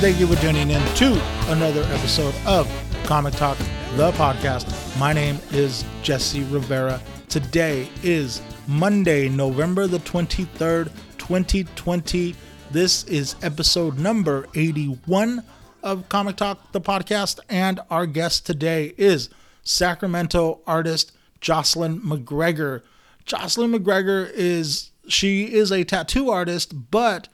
Thank 0.00 0.18
you 0.18 0.26
for 0.26 0.40
tuning 0.40 0.70
in 0.70 0.82
to 0.94 1.22
another 1.48 1.82
episode 1.92 2.34
of 2.46 2.66
Comic 3.04 3.34
Talk, 3.34 3.58
the 3.96 4.10
podcast. 4.12 4.98
My 4.98 5.12
name 5.12 5.38
is 5.52 5.84
Jesse 6.02 6.42
Rivera. 6.44 7.02
Today 7.28 7.86
is 8.02 8.40
Monday, 8.66 9.28
November 9.28 9.86
the 9.86 9.98
23rd, 9.98 10.90
2020. 11.18 12.34
This 12.70 13.04
is 13.04 13.36
episode 13.42 13.98
number 13.98 14.48
81 14.54 15.44
of 15.82 16.08
Comic 16.08 16.36
Talk, 16.36 16.72
the 16.72 16.80
podcast, 16.80 17.38
and 17.50 17.78
our 17.90 18.06
guest 18.06 18.46
today 18.46 18.94
is 18.96 19.28
Sacramento 19.64 20.60
artist 20.66 21.12
Jocelyn 21.42 22.00
McGregor. 22.00 22.80
Jocelyn 23.26 23.70
McGregor 23.70 24.32
is 24.32 24.92
she 25.08 25.52
is 25.52 25.70
a 25.70 25.84
tattoo 25.84 26.30
artist, 26.30 26.90
but 26.90 27.28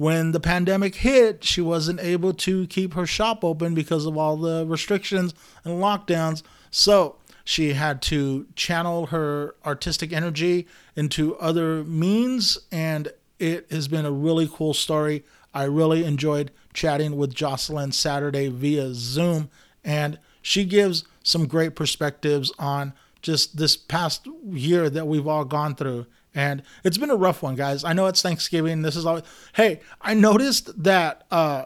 when 0.00 0.32
the 0.32 0.40
pandemic 0.40 0.94
hit, 0.94 1.44
she 1.44 1.60
wasn't 1.60 2.00
able 2.00 2.32
to 2.32 2.66
keep 2.68 2.94
her 2.94 3.04
shop 3.04 3.44
open 3.44 3.74
because 3.74 4.06
of 4.06 4.16
all 4.16 4.34
the 4.34 4.64
restrictions 4.66 5.34
and 5.62 5.74
lockdowns. 5.74 6.42
So 6.70 7.16
she 7.44 7.74
had 7.74 8.00
to 8.02 8.46
channel 8.56 9.08
her 9.08 9.54
artistic 9.66 10.10
energy 10.10 10.66
into 10.96 11.36
other 11.36 11.84
means, 11.84 12.56
and 12.72 13.12
it 13.38 13.70
has 13.70 13.88
been 13.88 14.06
a 14.06 14.10
really 14.10 14.48
cool 14.50 14.72
story. 14.72 15.22
I 15.52 15.64
really 15.64 16.06
enjoyed 16.06 16.50
chatting 16.72 17.18
with 17.18 17.34
Jocelyn 17.34 17.92
Saturday 17.92 18.48
via 18.48 18.94
Zoom, 18.94 19.50
and 19.84 20.18
she 20.40 20.64
gives 20.64 21.04
some 21.22 21.46
great 21.46 21.74
perspectives 21.76 22.50
on 22.58 22.94
just 23.20 23.58
this 23.58 23.76
past 23.76 24.26
year 24.48 24.88
that 24.88 25.06
we've 25.06 25.28
all 25.28 25.44
gone 25.44 25.74
through. 25.74 26.06
And 26.34 26.62
it's 26.84 26.98
been 26.98 27.10
a 27.10 27.16
rough 27.16 27.42
one, 27.42 27.56
guys. 27.56 27.82
I 27.84 27.92
know 27.92 28.06
it's 28.06 28.22
Thanksgiving. 28.22 28.82
This 28.82 28.96
is 28.96 29.04
all. 29.04 29.20
Hey, 29.54 29.80
I 30.00 30.14
noticed 30.14 30.82
that 30.82 31.26
uh, 31.30 31.64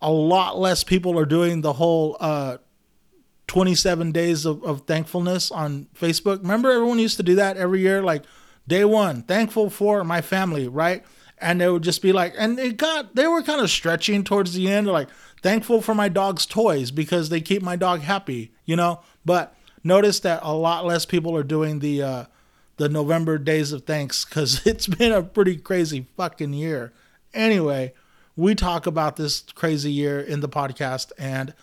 a 0.00 0.10
lot 0.10 0.58
less 0.58 0.84
people 0.84 1.18
are 1.18 1.24
doing 1.24 1.60
the 1.60 1.74
whole 1.74 2.16
uh, 2.20 2.58
27 3.48 4.12
days 4.12 4.44
of, 4.44 4.62
of 4.64 4.82
thankfulness 4.82 5.50
on 5.50 5.88
Facebook. 5.98 6.38
Remember, 6.38 6.70
everyone 6.70 6.98
used 6.98 7.16
to 7.16 7.22
do 7.22 7.34
that 7.36 7.56
every 7.56 7.80
year, 7.80 8.02
like 8.02 8.24
day 8.66 8.84
one, 8.84 9.22
thankful 9.22 9.70
for 9.70 10.04
my 10.04 10.20
family, 10.20 10.68
right? 10.68 11.04
And 11.38 11.60
they 11.60 11.68
would 11.68 11.82
just 11.82 12.02
be 12.02 12.12
like, 12.12 12.34
and 12.38 12.58
it 12.58 12.76
got, 12.76 13.14
they 13.14 13.26
were 13.26 13.42
kind 13.42 13.60
of 13.60 13.70
stretching 13.70 14.24
towards 14.24 14.54
the 14.54 14.68
end, 14.68 14.86
like, 14.86 15.08
thankful 15.42 15.82
for 15.82 15.94
my 15.94 16.08
dog's 16.08 16.46
toys 16.46 16.90
because 16.90 17.28
they 17.28 17.40
keep 17.40 17.62
my 17.62 17.76
dog 17.76 18.00
happy, 18.00 18.52
you 18.64 18.74
know? 18.74 19.00
But 19.24 19.54
notice 19.84 20.20
that 20.20 20.40
a 20.42 20.54
lot 20.54 20.86
less 20.86 21.04
people 21.04 21.36
are 21.36 21.42
doing 21.42 21.80
the, 21.80 22.02
uh, 22.02 22.24
the 22.76 22.88
November 22.88 23.38
days 23.38 23.72
of 23.72 23.84
thanks 23.84 24.24
because 24.24 24.60
it's 24.66 24.86
been 24.86 25.12
a 25.12 25.22
pretty 25.22 25.56
crazy 25.56 26.06
fucking 26.16 26.52
year. 26.52 26.92
Anyway, 27.34 27.92
we 28.36 28.54
talk 28.54 28.86
about 28.86 29.16
this 29.16 29.40
crazy 29.54 29.92
year 29.92 30.20
in 30.20 30.40
the 30.40 30.48
podcast, 30.48 31.12
and 31.18 31.54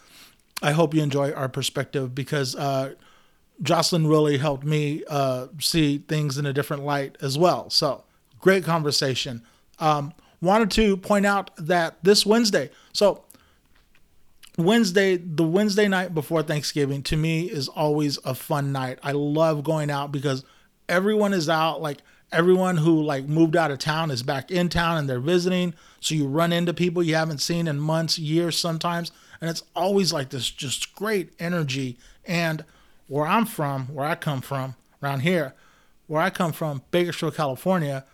I 0.61 0.71
hope 0.71 0.93
you 0.93 1.01
enjoy 1.01 1.31
our 1.31 1.49
perspective 1.49 2.15
because 2.15 2.55
uh, 2.55 2.93
Jocelyn 3.61 4.07
really 4.07 4.37
helped 4.37 4.63
me 4.63 5.03
uh, 5.09 5.47
see 5.59 5.99
things 5.99 6.37
in 6.37 6.45
a 6.45 6.53
different 6.53 6.83
light 6.83 7.17
as 7.21 7.37
well. 7.37 7.69
So, 7.69 8.03
great 8.39 8.63
conversation. 8.63 9.43
Um, 9.79 10.13
wanted 10.41 10.71
to 10.71 10.97
point 10.97 11.25
out 11.25 11.51
that 11.57 12.03
this 12.03 12.25
Wednesday, 12.25 12.69
so 12.91 13.23
Wednesday, 14.57 15.17
the 15.17 15.43
Wednesday 15.43 15.87
night 15.87 16.13
before 16.13 16.43
Thanksgiving, 16.43 17.01
to 17.03 17.17
me 17.17 17.45
is 17.45 17.67
always 17.67 18.19
a 18.23 18.35
fun 18.35 18.71
night. 18.71 18.99
I 19.01 19.11
love 19.13 19.63
going 19.63 19.89
out 19.89 20.11
because 20.11 20.43
everyone 20.89 21.33
is 21.33 21.49
out. 21.49 21.81
Like 21.81 21.99
everyone 22.31 22.77
who 22.77 23.01
like 23.01 23.25
moved 23.25 23.55
out 23.55 23.71
of 23.71 23.79
town 23.79 24.11
is 24.11 24.23
back 24.23 24.51
in 24.51 24.69
town 24.69 24.97
and 24.97 25.09
they're 25.09 25.19
visiting. 25.19 25.73
So 25.99 26.15
you 26.15 26.27
run 26.27 26.51
into 26.51 26.73
people 26.73 27.03
you 27.03 27.15
haven't 27.15 27.41
seen 27.41 27.67
in 27.67 27.79
months, 27.79 28.17
years 28.19 28.57
sometimes, 28.57 29.11
and 29.39 29.49
it's 29.49 29.63
always 29.75 30.11
like 30.11 30.29
this 30.29 30.49
just 30.49 30.95
great 30.95 31.33
energy. 31.39 31.97
And 32.25 32.65
where 33.07 33.27
I'm 33.27 33.45
from, 33.45 33.87
where 33.93 34.05
I 34.05 34.15
come 34.15 34.41
from, 34.41 34.75
around 35.01 35.21
here, 35.21 35.53
where 36.07 36.21
I 36.21 36.29
come 36.29 36.51
from, 36.51 36.81
Bakersfield, 36.91 37.35
California, 37.35 38.05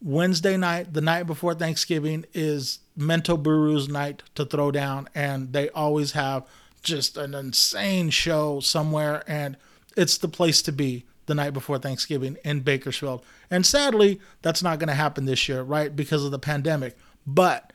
Wednesday 0.00 0.56
night, 0.56 0.94
the 0.94 1.00
night 1.00 1.24
before 1.24 1.54
Thanksgiving, 1.54 2.24
is 2.32 2.78
Mento 2.96 3.40
Buru's 3.40 3.88
night 3.88 4.22
to 4.36 4.44
throw 4.44 4.70
down, 4.70 5.08
and 5.14 5.52
they 5.52 5.68
always 5.70 6.12
have 6.12 6.46
just 6.82 7.16
an 7.16 7.34
insane 7.34 8.10
show 8.10 8.60
somewhere, 8.60 9.24
and 9.26 9.56
it's 9.96 10.16
the 10.16 10.28
place 10.28 10.62
to 10.62 10.72
be 10.72 11.04
the 11.28 11.34
night 11.34 11.52
before 11.52 11.78
Thanksgiving 11.78 12.36
in 12.44 12.60
Bakersfield. 12.60 13.24
And 13.50 13.64
sadly, 13.64 14.20
that's 14.42 14.62
not 14.62 14.80
going 14.80 14.88
to 14.88 14.94
happen 14.94 15.24
this 15.24 15.48
year, 15.48 15.62
right? 15.62 15.94
Because 15.94 16.24
of 16.24 16.32
the 16.32 16.38
pandemic. 16.38 16.96
But 17.26 17.72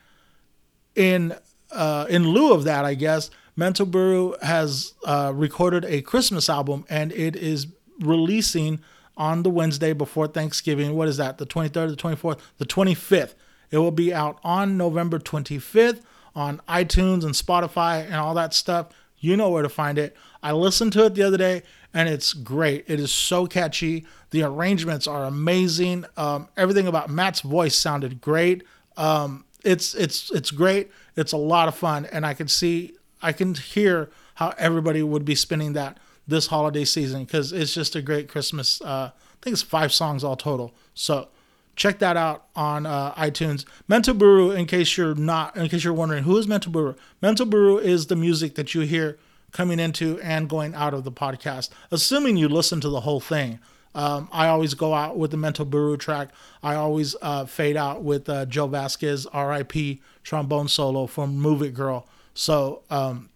in 0.96 1.36
uh, 1.72 2.06
in 2.10 2.28
lieu 2.28 2.54
of 2.54 2.66
that, 2.66 2.86
I 2.86 2.94
guess 2.94 3.32
Mento 3.58 3.90
Buru 3.90 4.34
has 4.42 4.94
uh, 5.06 5.32
recorded 5.34 5.86
a 5.86 6.02
Christmas 6.02 6.50
album, 6.50 6.86
and 6.90 7.12
it 7.14 7.36
is 7.36 7.68
releasing 8.00 8.82
on 9.16 9.44
the 9.44 9.50
Wednesday 9.50 9.94
before 9.94 10.28
Thanksgiving. 10.28 10.96
What 10.96 11.08
is 11.08 11.18
that? 11.18 11.38
The 11.38 11.46
23rd, 11.46 11.90
the 11.90 11.96
24th, 11.96 12.40
the 12.58 12.66
25th. 12.66 13.36
It 13.72 13.78
will 13.78 13.92
be 13.92 14.14
out 14.14 14.40
on 14.44 14.78
November 14.78 15.20
25th 15.20 16.02
on 16.36 16.62
iTunes 16.68 17.24
and 17.24 17.34
Spotify 17.34 18.06
and 18.06 18.16
all 18.16 18.34
that 18.34 18.54
stuff. 18.54 18.88
You 19.18 19.38
know 19.38 19.50
where 19.50 19.64
to 19.64 19.70
find 19.70 19.98
it. 19.98 20.16
I 20.42 20.52
listened 20.52 20.94
to 20.94 21.06
it 21.06 21.16
the 21.16 21.24
other 21.24 21.38
day 21.38 21.64
and 21.94 22.10
it's 22.10 22.34
great. 22.34 22.86
It 22.88 23.00
is 23.00 23.12
so 23.12 23.46
catchy. 23.46 24.06
The 24.32 24.44
arrangements 24.44 25.08
are 25.08 25.26
amazing. 25.26 26.06
Um, 26.18 26.48
everything 26.58 26.88
about 26.88 27.10
Matt's 27.10 27.42
voice 27.42 27.76
sounded 27.76 28.20
great. 28.22 28.64
Um, 28.98 29.46
it's 29.64 29.94
it's 29.94 30.32
it's 30.32 30.52
great. 30.52 30.92
It's 31.16 31.32
a 31.32 31.38
lot 31.38 31.68
of 31.68 31.76
fun, 31.76 32.06
and 32.06 32.26
I 32.26 32.34
can 32.34 32.48
see 32.48 32.96
I 33.22 33.32
can 33.32 33.54
hear 33.54 34.10
how 34.36 34.54
everybody 34.58 35.04
would 35.04 35.26
be 35.26 35.36
spending 35.36 35.74
that 35.74 36.00
this 36.28 36.48
holiday 36.48 36.86
season 36.86 37.26
because 37.26 37.52
it's 37.52 37.74
just 37.74 37.96
a 37.96 38.02
great 38.02 38.28
Christmas. 38.28 38.82
Uh, 38.82 39.12
I 39.14 39.36
think 39.42 39.54
it's 39.54 39.62
five 39.62 39.94
songs 39.94 40.24
all 40.24 40.36
total. 40.36 40.74
So 40.94 41.28
check 41.76 42.00
that 42.00 42.18
out 42.18 42.46
on 42.56 42.86
uh, 42.86 43.14
iTunes. 43.16 43.66
Mento 43.90 44.18
Buru, 44.18 44.52
in 44.52 44.66
case 44.66 44.98
you're 44.98 45.16
not, 45.16 45.56
in 45.56 45.68
case 45.70 45.84
you're 45.84 45.94
wondering, 45.94 46.24
who 46.24 46.38
is 46.38 46.48
Mento 46.48 46.72
Buru? 46.72 46.96
Mento 47.22 47.50
Buru 47.50 47.78
is 47.78 48.08
the 48.08 48.16
music 48.16 48.56
that 48.56 48.74
you 48.74 48.82
hear 48.82 49.18
coming 49.54 49.80
into 49.80 50.20
and 50.22 50.50
going 50.50 50.76
out 50.76 50.94
of 50.94 51.04
the 51.06 51.12
podcast, 51.12 51.70
assuming 51.92 52.36
you 52.36 52.50
listen 52.50 52.82
to 52.82 52.90
the 52.90 53.02
whole 53.02 53.22
thing. 53.22 53.60
Um, 53.96 54.28
I 54.32 54.48
always 54.48 54.74
go 54.74 54.94
out 54.94 55.18
with 55.18 55.32
the 55.32 55.38
Mento 55.38 55.70
Buru 55.70 55.98
track. 55.98 56.30
I 56.64 56.76
always 56.76 57.16
uh, 57.22 57.46
fade 57.46 57.78
out 57.78 58.04
with 58.04 58.28
uh, 58.28 58.46
Joe 58.48 58.68
Vasquez, 58.68 59.28
RIP 59.34 60.00
trombone 60.24 60.68
solo 60.68 61.06
from 61.06 61.38
Move 61.38 61.62
It 61.62 61.76
Girl. 61.76 62.08
So 62.34 62.82
um, 62.90 63.30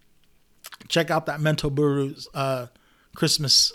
check 0.88 1.10
out 1.10 1.26
that 1.26 1.38
Mento 1.38 1.72
Buru's 1.72 2.28
uh, 2.34 2.66
Christmas 3.14 3.72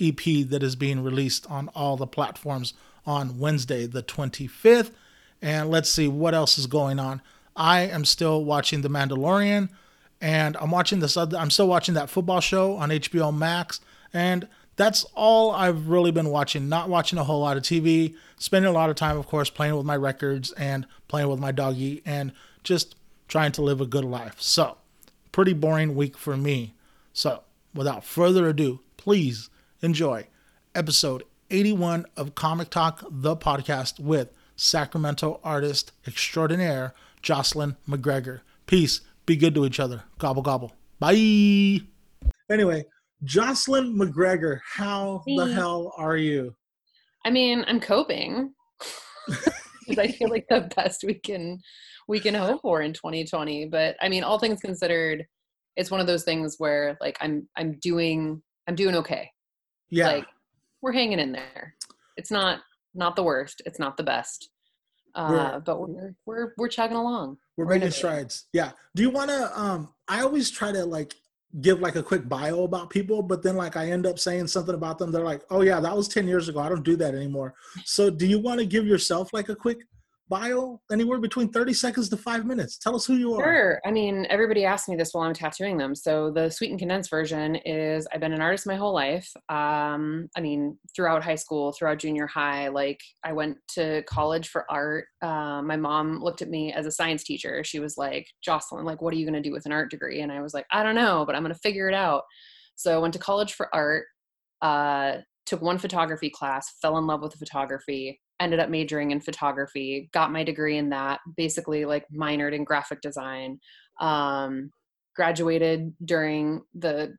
EP 0.00 0.22
that 0.48 0.62
is 0.62 0.76
being 0.76 1.02
released 1.02 1.50
on 1.50 1.68
all 1.74 1.96
the 1.96 2.06
platforms 2.06 2.74
on 3.06 3.38
Wednesday, 3.38 3.86
the 3.86 4.02
25th. 4.02 4.90
And 5.40 5.70
let's 5.70 5.88
see 5.88 6.08
what 6.08 6.34
else 6.34 6.58
is 6.58 6.66
going 6.66 6.98
on. 6.98 7.22
I 7.56 7.80
am 7.80 8.04
still 8.04 8.44
watching 8.44 8.82
The 8.82 8.90
Mandalorian 8.90 9.70
and 10.20 10.56
I'm 10.56 10.70
watching 10.70 11.00
this 11.00 11.16
other, 11.16 11.36
I'm 11.36 11.50
still 11.50 11.68
watching 11.68 11.94
that 11.94 12.10
football 12.10 12.40
show 12.40 12.76
on 12.76 12.90
HBO 12.90 13.36
Max, 13.36 13.80
and 14.12 14.48
that's 14.76 15.04
all 15.14 15.50
I've 15.50 15.88
really 15.88 16.10
been 16.10 16.30
watching. 16.30 16.68
Not 16.68 16.88
watching 16.88 17.18
a 17.18 17.24
whole 17.24 17.40
lot 17.40 17.56
of 17.56 17.62
TV, 17.62 18.14
spending 18.36 18.68
a 18.68 18.74
lot 18.74 18.90
of 18.90 18.96
time, 18.96 19.16
of 19.16 19.26
course, 19.26 19.50
playing 19.50 19.76
with 19.76 19.86
my 19.86 19.96
records 19.96 20.52
and 20.52 20.86
playing 21.08 21.28
with 21.28 21.40
my 21.40 21.52
doggy, 21.52 22.02
and 22.06 22.32
just 22.62 22.96
trying 23.26 23.52
to 23.52 23.62
live 23.62 23.80
a 23.80 23.86
good 23.86 24.04
life. 24.04 24.40
So, 24.40 24.78
pretty 25.32 25.52
boring 25.52 25.94
week 25.94 26.16
for 26.16 26.36
me. 26.36 26.74
So, 27.12 27.42
without 27.74 28.04
further 28.04 28.48
ado, 28.48 28.80
please 28.96 29.50
enjoy 29.82 30.26
episode 30.74 31.22
81 31.50 32.06
of 32.16 32.34
Comic 32.34 32.70
Talk, 32.70 33.04
the 33.10 33.36
podcast 33.36 33.98
with 33.98 34.32
Sacramento 34.56 35.40
artist 35.42 35.92
extraordinaire 36.06 36.92
Jocelyn 37.22 37.76
McGregor. 37.88 38.40
Peace 38.66 39.00
be 39.28 39.36
good 39.36 39.54
to 39.54 39.66
each 39.66 39.78
other. 39.78 40.02
Gobble, 40.18 40.42
gobble. 40.42 40.72
Bye. 40.98 41.80
Anyway, 42.50 42.84
Jocelyn 43.22 43.94
McGregor, 43.94 44.58
how 44.64 45.22
hey. 45.26 45.36
the 45.36 45.52
hell 45.52 45.92
are 45.98 46.16
you? 46.16 46.56
I 47.24 47.30
mean, 47.30 47.62
I'm 47.68 47.78
coping 47.78 48.54
because 49.28 49.98
I 49.98 50.08
feel 50.08 50.30
like 50.30 50.46
the 50.48 50.70
best 50.74 51.04
we 51.04 51.14
can 51.14 51.60
we 52.08 52.18
can 52.18 52.34
hope 52.34 52.62
for 52.62 52.80
in 52.80 52.94
2020. 52.94 53.66
But 53.66 53.96
I 54.00 54.08
mean, 54.08 54.24
all 54.24 54.38
things 54.38 54.60
considered, 54.60 55.26
it's 55.76 55.90
one 55.90 56.00
of 56.00 56.06
those 56.06 56.24
things 56.24 56.54
where 56.56 56.96
like 57.00 57.18
I'm 57.20 57.46
I'm 57.54 57.78
doing 57.80 58.42
I'm 58.66 58.74
doing 58.74 58.96
okay. 58.96 59.30
Yeah. 59.90 60.08
Like 60.08 60.26
we're 60.80 60.92
hanging 60.92 61.18
in 61.18 61.32
there. 61.32 61.74
It's 62.16 62.30
not 62.30 62.60
not 62.94 63.14
the 63.14 63.22
worst. 63.22 63.60
It's 63.66 63.78
not 63.78 63.98
the 63.98 64.04
best. 64.04 64.48
Uh, 65.14 65.58
but 65.58 65.80
we're 65.80 66.14
we're 66.24 66.52
we're 66.56 66.68
chugging 66.68 66.96
along. 66.96 67.36
We're, 67.58 67.66
making 67.66 67.90
strides. 67.90 68.46
Yeah. 68.52 68.70
Do 68.94 69.02
you 69.02 69.10
want 69.10 69.30
to? 69.30 69.60
Um, 69.60 69.92
I 70.06 70.20
always 70.20 70.48
try 70.48 70.70
to 70.70 70.86
like 70.86 71.14
give 71.60 71.80
like 71.80 71.96
a 71.96 72.02
quick 72.02 72.28
bio 72.28 72.62
about 72.62 72.88
people, 72.88 73.20
but 73.20 73.42
then 73.42 73.56
like 73.56 73.76
I 73.76 73.90
end 73.90 74.06
up 74.06 74.20
saying 74.20 74.46
something 74.46 74.76
about 74.76 74.98
them. 74.98 75.10
They're 75.10 75.24
like, 75.24 75.42
"Oh 75.50 75.62
yeah, 75.62 75.80
that 75.80 75.96
was 75.96 76.06
ten 76.06 76.28
years 76.28 76.48
ago. 76.48 76.60
I 76.60 76.68
don't 76.68 76.84
do 76.84 76.94
that 76.96 77.16
anymore." 77.16 77.54
So, 77.84 78.10
do 78.10 78.28
you 78.28 78.38
want 78.38 78.60
to 78.60 78.66
give 78.66 78.86
yourself 78.86 79.32
like 79.32 79.48
a 79.48 79.56
quick 79.56 79.78
bio? 80.28 80.80
Anywhere 80.92 81.18
between 81.18 81.48
30 81.50 81.72
seconds 81.72 82.08
to 82.10 82.16
five 82.16 82.46
minutes. 82.46 82.78
Tell 82.78 82.94
us 82.94 83.06
who 83.06 83.14
you 83.14 83.34
are. 83.34 83.42
Sure. 83.42 83.80
I 83.84 83.90
mean, 83.90 84.26
everybody 84.30 84.64
asks 84.64 84.88
me 84.88 84.96
this 84.96 85.12
while 85.12 85.26
I'm 85.26 85.34
tattooing 85.34 85.76
them. 85.76 85.94
So 85.94 86.30
the 86.30 86.50
sweet 86.50 86.70
and 86.70 86.78
condensed 86.78 87.10
version 87.10 87.56
is 87.56 88.06
I've 88.12 88.20
been 88.20 88.32
an 88.32 88.40
artist 88.40 88.66
my 88.66 88.76
whole 88.76 88.94
life. 88.94 89.30
Um, 89.48 90.28
I 90.36 90.40
mean, 90.40 90.78
throughout 90.94 91.22
high 91.24 91.34
school, 91.34 91.72
throughout 91.72 91.98
junior 91.98 92.26
high, 92.26 92.68
like 92.68 93.00
I 93.24 93.32
went 93.32 93.56
to 93.74 94.02
college 94.04 94.48
for 94.48 94.70
art. 94.70 95.06
Uh, 95.22 95.62
my 95.62 95.76
mom 95.76 96.20
looked 96.20 96.42
at 96.42 96.50
me 96.50 96.72
as 96.72 96.86
a 96.86 96.92
science 96.92 97.24
teacher. 97.24 97.64
She 97.64 97.80
was 97.80 97.96
like, 97.96 98.26
Jocelyn, 98.42 98.84
like, 98.84 99.02
what 99.02 99.14
are 99.14 99.16
you 99.16 99.26
going 99.26 99.42
to 99.42 99.48
do 99.48 99.52
with 99.52 99.66
an 99.66 99.72
art 99.72 99.90
degree? 99.90 100.20
And 100.20 100.32
I 100.32 100.42
was 100.42 100.54
like, 100.54 100.66
I 100.72 100.82
don't 100.82 100.94
know, 100.94 101.24
but 101.26 101.34
I'm 101.34 101.42
going 101.42 101.54
to 101.54 101.60
figure 101.60 101.88
it 101.88 101.94
out. 101.94 102.22
So 102.76 102.94
I 102.94 102.98
went 102.98 103.12
to 103.14 103.18
college 103.18 103.54
for 103.54 103.74
art. 103.74 104.04
Uh, 104.60 105.18
took 105.46 105.62
one 105.62 105.78
photography 105.78 106.28
class, 106.28 106.74
fell 106.82 106.98
in 106.98 107.06
love 107.06 107.22
with 107.22 107.34
photography, 107.34 108.20
ended 108.40 108.60
up 108.60 108.70
majoring 108.70 109.10
in 109.10 109.20
photography, 109.20 110.08
got 110.12 110.32
my 110.32 110.44
degree 110.44 110.78
in 110.78 110.90
that, 110.90 111.20
basically 111.36 111.84
like 111.84 112.04
minored 112.14 112.54
in 112.54 112.64
graphic 112.64 113.00
design. 113.00 113.58
Um, 114.00 114.70
graduated 115.18 115.92
during 116.04 116.62
the 116.74 117.12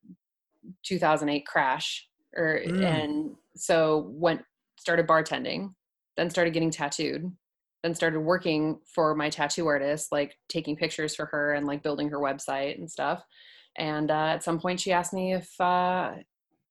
2008 0.86 1.46
crash 1.46 2.08
or 2.36 2.62
mm. 2.66 2.84
and 2.84 3.36
so 3.56 4.10
went 4.14 4.42
started 4.80 5.06
bartending, 5.06 5.74
then 6.16 6.30
started 6.30 6.54
getting 6.54 6.72
tattooed, 6.72 7.30
then 7.84 7.94
started 7.94 8.22
working 8.22 8.80
for 8.96 9.14
my 9.16 9.30
tattoo 9.30 9.68
artist, 9.68 10.14
like 10.14 10.34
taking 10.48 10.78
pictures 10.78 11.14
for 11.14 11.26
her 11.26 11.54
and 11.54 11.68
like 11.68 11.84
building 11.84 12.10
her 12.10 12.20
website 12.20 12.78
and 12.78 12.90
stuff. 12.90 13.22
And 13.78 14.10
uh, 14.10 14.28
at 14.28 14.44
some 14.44 14.60
point, 14.60 14.80
she 14.80 14.94
asked 14.94 15.14
me 15.14 15.34
if 15.34 15.50
uh, 15.60 16.14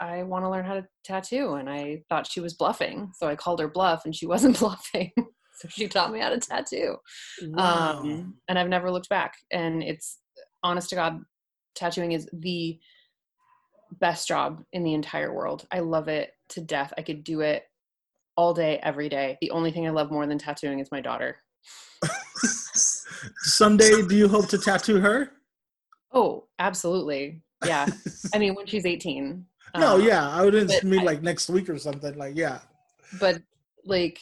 I 0.01 0.23
want 0.23 0.45
to 0.45 0.51
learn 0.51 0.65
how 0.65 0.75
to 0.75 0.87
tattoo. 1.05 1.55
And 1.55 1.69
I 1.69 2.03
thought 2.09 2.31
she 2.31 2.41
was 2.41 2.55
bluffing. 2.55 3.13
So 3.17 3.29
I 3.29 3.37
called 3.37 3.61
her 3.61 3.69
bluff 3.69 4.03
and 4.05 4.15
she 4.15 4.27
wasn't 4.35 4.59
bluffing. 4.59 5.13
so 5.17 5.69
she 5.69 5.89
taught 5.89 6.13
me 6.13 6.21
how 6.21 6.31
to 6.31 6.39
tattoo. 6.39 6.97
Wow. 7.43 8.01
Um, 8.01 8.37
and 8.49 8.59
I've 8.59 8.69
never 8.69 8.91
looked 8.91 9.09
back. 9.09 9.35
And 9.51 9.83
it's 9.83 10.19
honest 10.63 10.91
to 10.91 10.97
God, 10.97 11.21
tattooing 11.75 12.13
is 12.13 12.29
the 12.33 12.79
best 14.01 14.29
job 14.29 14.63
in 14.73 14.85
the 14.85 14.95
entire 14.95 15.33
world. 15.35 15.67
I 15.73 15.81
love 15.81 16.09
it 16.09 16.33
to 16.51 16.61
death. 16.61 16.93
I 16.99 17.03
could 17.03 17.25
do 17.25 17.41
it 17.41 17.65
all 18.37 18.55
day, 18.55 18.79
every 18.83 19.09
day. 19.09 19.37
The 19.41 19.51
only 19.51 19.73
thing 19.73 19.87
I 19.87 19.91
love 19.91 20.11
more 20.11 20.27
than 20.27 20.39
tattooing 20.39 20.79
is 20.79 20.93
my 20.93 21.01
daughter. 21.01 21.39
Someday, 23.39 24.03
do 24.03 24.17
you 24.17 24.29
hope 24.29 24.49
to 24.49 24.59
tattoo 24.59 25.01
her? 25.01 25.33
Oh, 26.13 26.47
absolutely. 26.59 27.43
Yeah. 27.65 27.87
I 28.33 28.39
mean, 28.39 28.55
when 28.55 28.67
she's 28.67 28.87
18, 28.87 29.45
no, 29.77 29.97
um, 29.97 30.03
yeah, 30.03 30.29
I 30.29 30.45
wouldn't 30.45 30.85
mean 30.85 31.01
I, 31.01 31.05
like 31.05 31.23
next 31.23 31.49
week 31.49 31.69
or 31.69 31.79
something. 31.79 32.17
Like, 32.17 32.37
yeah. 32.37 32.61
But 33.21 33.43
like, 33.85 34.21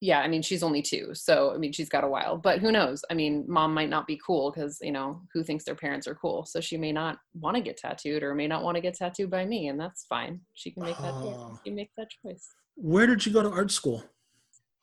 yeah, 0.00 0.20
I 0.20 0.28
mean, 0.28 0.40
she's 0.40 0.62
only 0.62 0.80
two, 0.80 1.14
so 1.14 1.52
I 1.54 1.58
mean, 1.58 1.72
she's 1.72 1.88
got 1.88 2.04
a 2.04 2.08
while. 2.08 2.36
But 2.36 2.60
who 2.60 2.72
knows? 2.72 3.04
I 3.10 3.14
mean, 3.14 3.44
mom 3.46 3.74
might 3.74 3.90
not 3.90 4.06
be 4.06 4.18
cool 4.24 4.50
because 4.50 4.78
you 4.80 4.92
know 4.92 5.20
who 5.32 5.42
thinks 5.42 5.64
their 5.64 5.74
parents 5.74 6.08
are 6.08 6.14
cool. 6.14 6.46
So 6.46 6.60
she 6.60 6.76
may 6.76 6.92
not 6.92 7.18
want 7.34 7.56
to 7.56 7.62
get 7.62 7.76
tattooed, 7.76 8.22
or 8.22 8.34
may 8.34 8.46
not 8.46 8.62
want 8.62 8.76
to 8.76 8.80
get 8.80 8.94
tattooed 8.94 9.30
by 9.30 9.44
me, 9.44 9.68
and 9.68 9.78
that's 9.78 10.04
fine. 10.04 10.40
She 10.54 10.70
can 10.70 10.84
make 10.84 10.96
that. 10.98 11.12
Uh, 11.12 11.50
she 11.56 11.70
can 11.70 11.74
make 11.74 11.90
that 11.98 12.08
choice. 12.22 12.48
Where 12.76 13.06
did 13.06 13.26
you 13.26 13.32
go 13.32 13.42
to 13.42 13.50
art 13.50 13.70
school? 13.70 14.02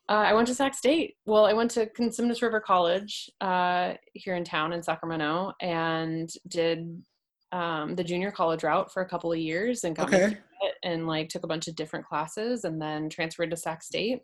Uh, 0.09 0.24
I 0.27 0.33
went 0.33 0.48
to 0.48 0.56
Sac 0.56 0.74
State. 0.74 1.18
Well, 1.25 1.45
I 1.45 1.54
went 1.54 1.71
to 1.71 1.86
Cosumnes 1.88 2.42
River 2.42 2.62
College 2.62 3.30
uh, 3.42 3.95
here 4.13 4.36
in 4.36 4.45
town 4.45 4.71
in 4.71 4.81
Sacramento 4.81 5.54
and 5.59 6.31
did 6.48 7.04
um, 7.51 7.95
the 7.95 8.03
junior 8.03 8.31
college 8.31 8.63
route 8.63 8.91
for 8.91 9.01
a 9.01 9.09
couple 9.09 9.31
of 9.31 9.39
years 9.39 9.83
and 9.83 9.95
got 9.95 10.13
okay. 10.13 10.38
and 10.83 11.07
like 11.07 11.29
took 11.29 11.44
a 11.44 11.47
bunch 11.47 11.67
of 11.67 11.75
different 11.75 12.05
classes 12.05 12.65
and 12.65 12.81
then 12.81 13.09
transferred 13.09 13.51
to 13.51 13.57
Sac 13.57 13.83
State 13.83 14.21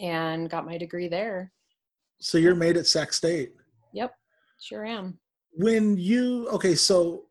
and 0.00 0.48
got 0.48 0.66
my 0.66 0.78
degree 0.78 1.08
there. 1.08 1.52
So 2.20 2.38
you're 2.38 2.54
made 2.54 2.76
at 2.76 2.86
Sac 2.86 3.12
State. 3.12 3.52
Yep, 3.92 4.12
sure 4.60 4.84
am. 4.84 5.18
When 5.52 5.96
you 5.96 6.48
okay, 6.50 6.74
so 6.74 7.24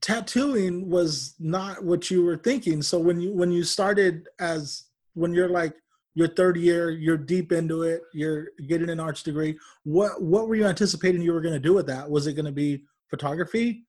tattooing 0.00 0.88
was 0.88 1.34
not 1.38 1.84
what 1.84 2.10
you 2.10 2.24
were 2.24 2.36
thinking. 2.36 2.82
So 2.82 2.98
when 2.98 3.20
you 3.20 3.32
when 3.32 3.50
you 3.50 3.64
started 3.64 4.28
as 4.38 4.84
when 5.14 5.32
you're 5.32 5.48
like 5.48 5.74
your 6.14 6.28
third 6.28 6.56
year, 6.56 6.90
you're 6.90 7.16
deep 7.16 7.52
into 7.52 7.82
it, 7.82 8.02
you're 8.12 8.48
getting 8.66 8.90
an 8.90 9.00
arts 9.00 9.22
degree. 9.22 9.56
What 9.84 10.22
what 10.22 10.48
were 10.48 10.56
you 10.56 10.66
anticipating 10.66 11.22
you 11.22 11.32
were 11.32 11.40
going 11.40 11.54
to 11.54 11.60
do 11.60 11.74
with 11.74 11.86
that? 11.86 12.10
Was 12.10 12.26
it 12.26 12.34
going 12.34 12.46
to 12.46 12.52
be 12.52 12.84
photography? 13.08 13.84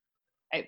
I 0.54 0.68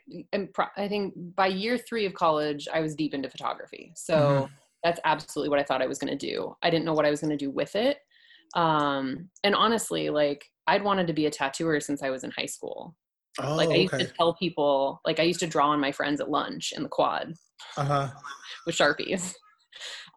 I 0.78 0.88
think 0.88 1.14
by 1.36 1.48
year 1.48 1.78
three 1.78 2.06
of 2.06 2.14
college, 2.14 2.68
I 2.74 2.80
was 2.80 2.96
deep 2.96 3.14
into 3.14 3.30
photography. 3.30 3.92
So 3.96 4.16
mm-hmm. 4.16 4.54
that's 4.84 5.00
absolutely 5.04 5.50
what 5.50 5.60
I 5.60 5.64
thought 5.64 5.82
I 5.82 5.88
was 5.88 6.00
going 6.00 6.18
to 6.18 6.28
do. 6.28 6.56
I 6.62 6.70
didn't 6.70 6.86
know 6.86 6.94
what 6.94 7.06
I 7.06 7.12
was 7.12 7.22
going 7.22 7.38
to 7.38 7.46
do 7.46 7.52
with 7.52 7.76
it. 7.76 7.98
Um, 8.56 9.30
and 9.44 9.56
honestly, 9.56 10.10
like 10.10 10.46
I'd 10.68 10.84
wanted 10.84 11.08
to 11.08 11.14
be 11.14 11.26
a 11.26 11.32
tattooer 11.32 11.80
since 11.80 12.04
I 12.04 12.10
was 12.10 12.24
in 12.24 12.32
high 12.32 12.46
school. 12.46 12.96
Oh, 13.42 13.56
like 13.56 13.70
I 13.70 13.76
used 13.76 13.94
okay. 13.94 14.06
to 14.06 14.14
tell 14.14 14.36
people, 14.36 15.02
like 15.06 15.20
I 15.20 15.24
used 15.24 15.40
to 15.40 15.48
draw 15.48 15.70
on 15.70 15.80
my 15.80 15.92
friends 15.92 16.22
at 16.22 16.30
lunch 16.30 16.72
in 16.76 16.84
the 16.84 16.90
quad 16.90 17.34
uh-huh. 17.78 18.10
with 18.66 18.76
sharpies. 18.76 19.34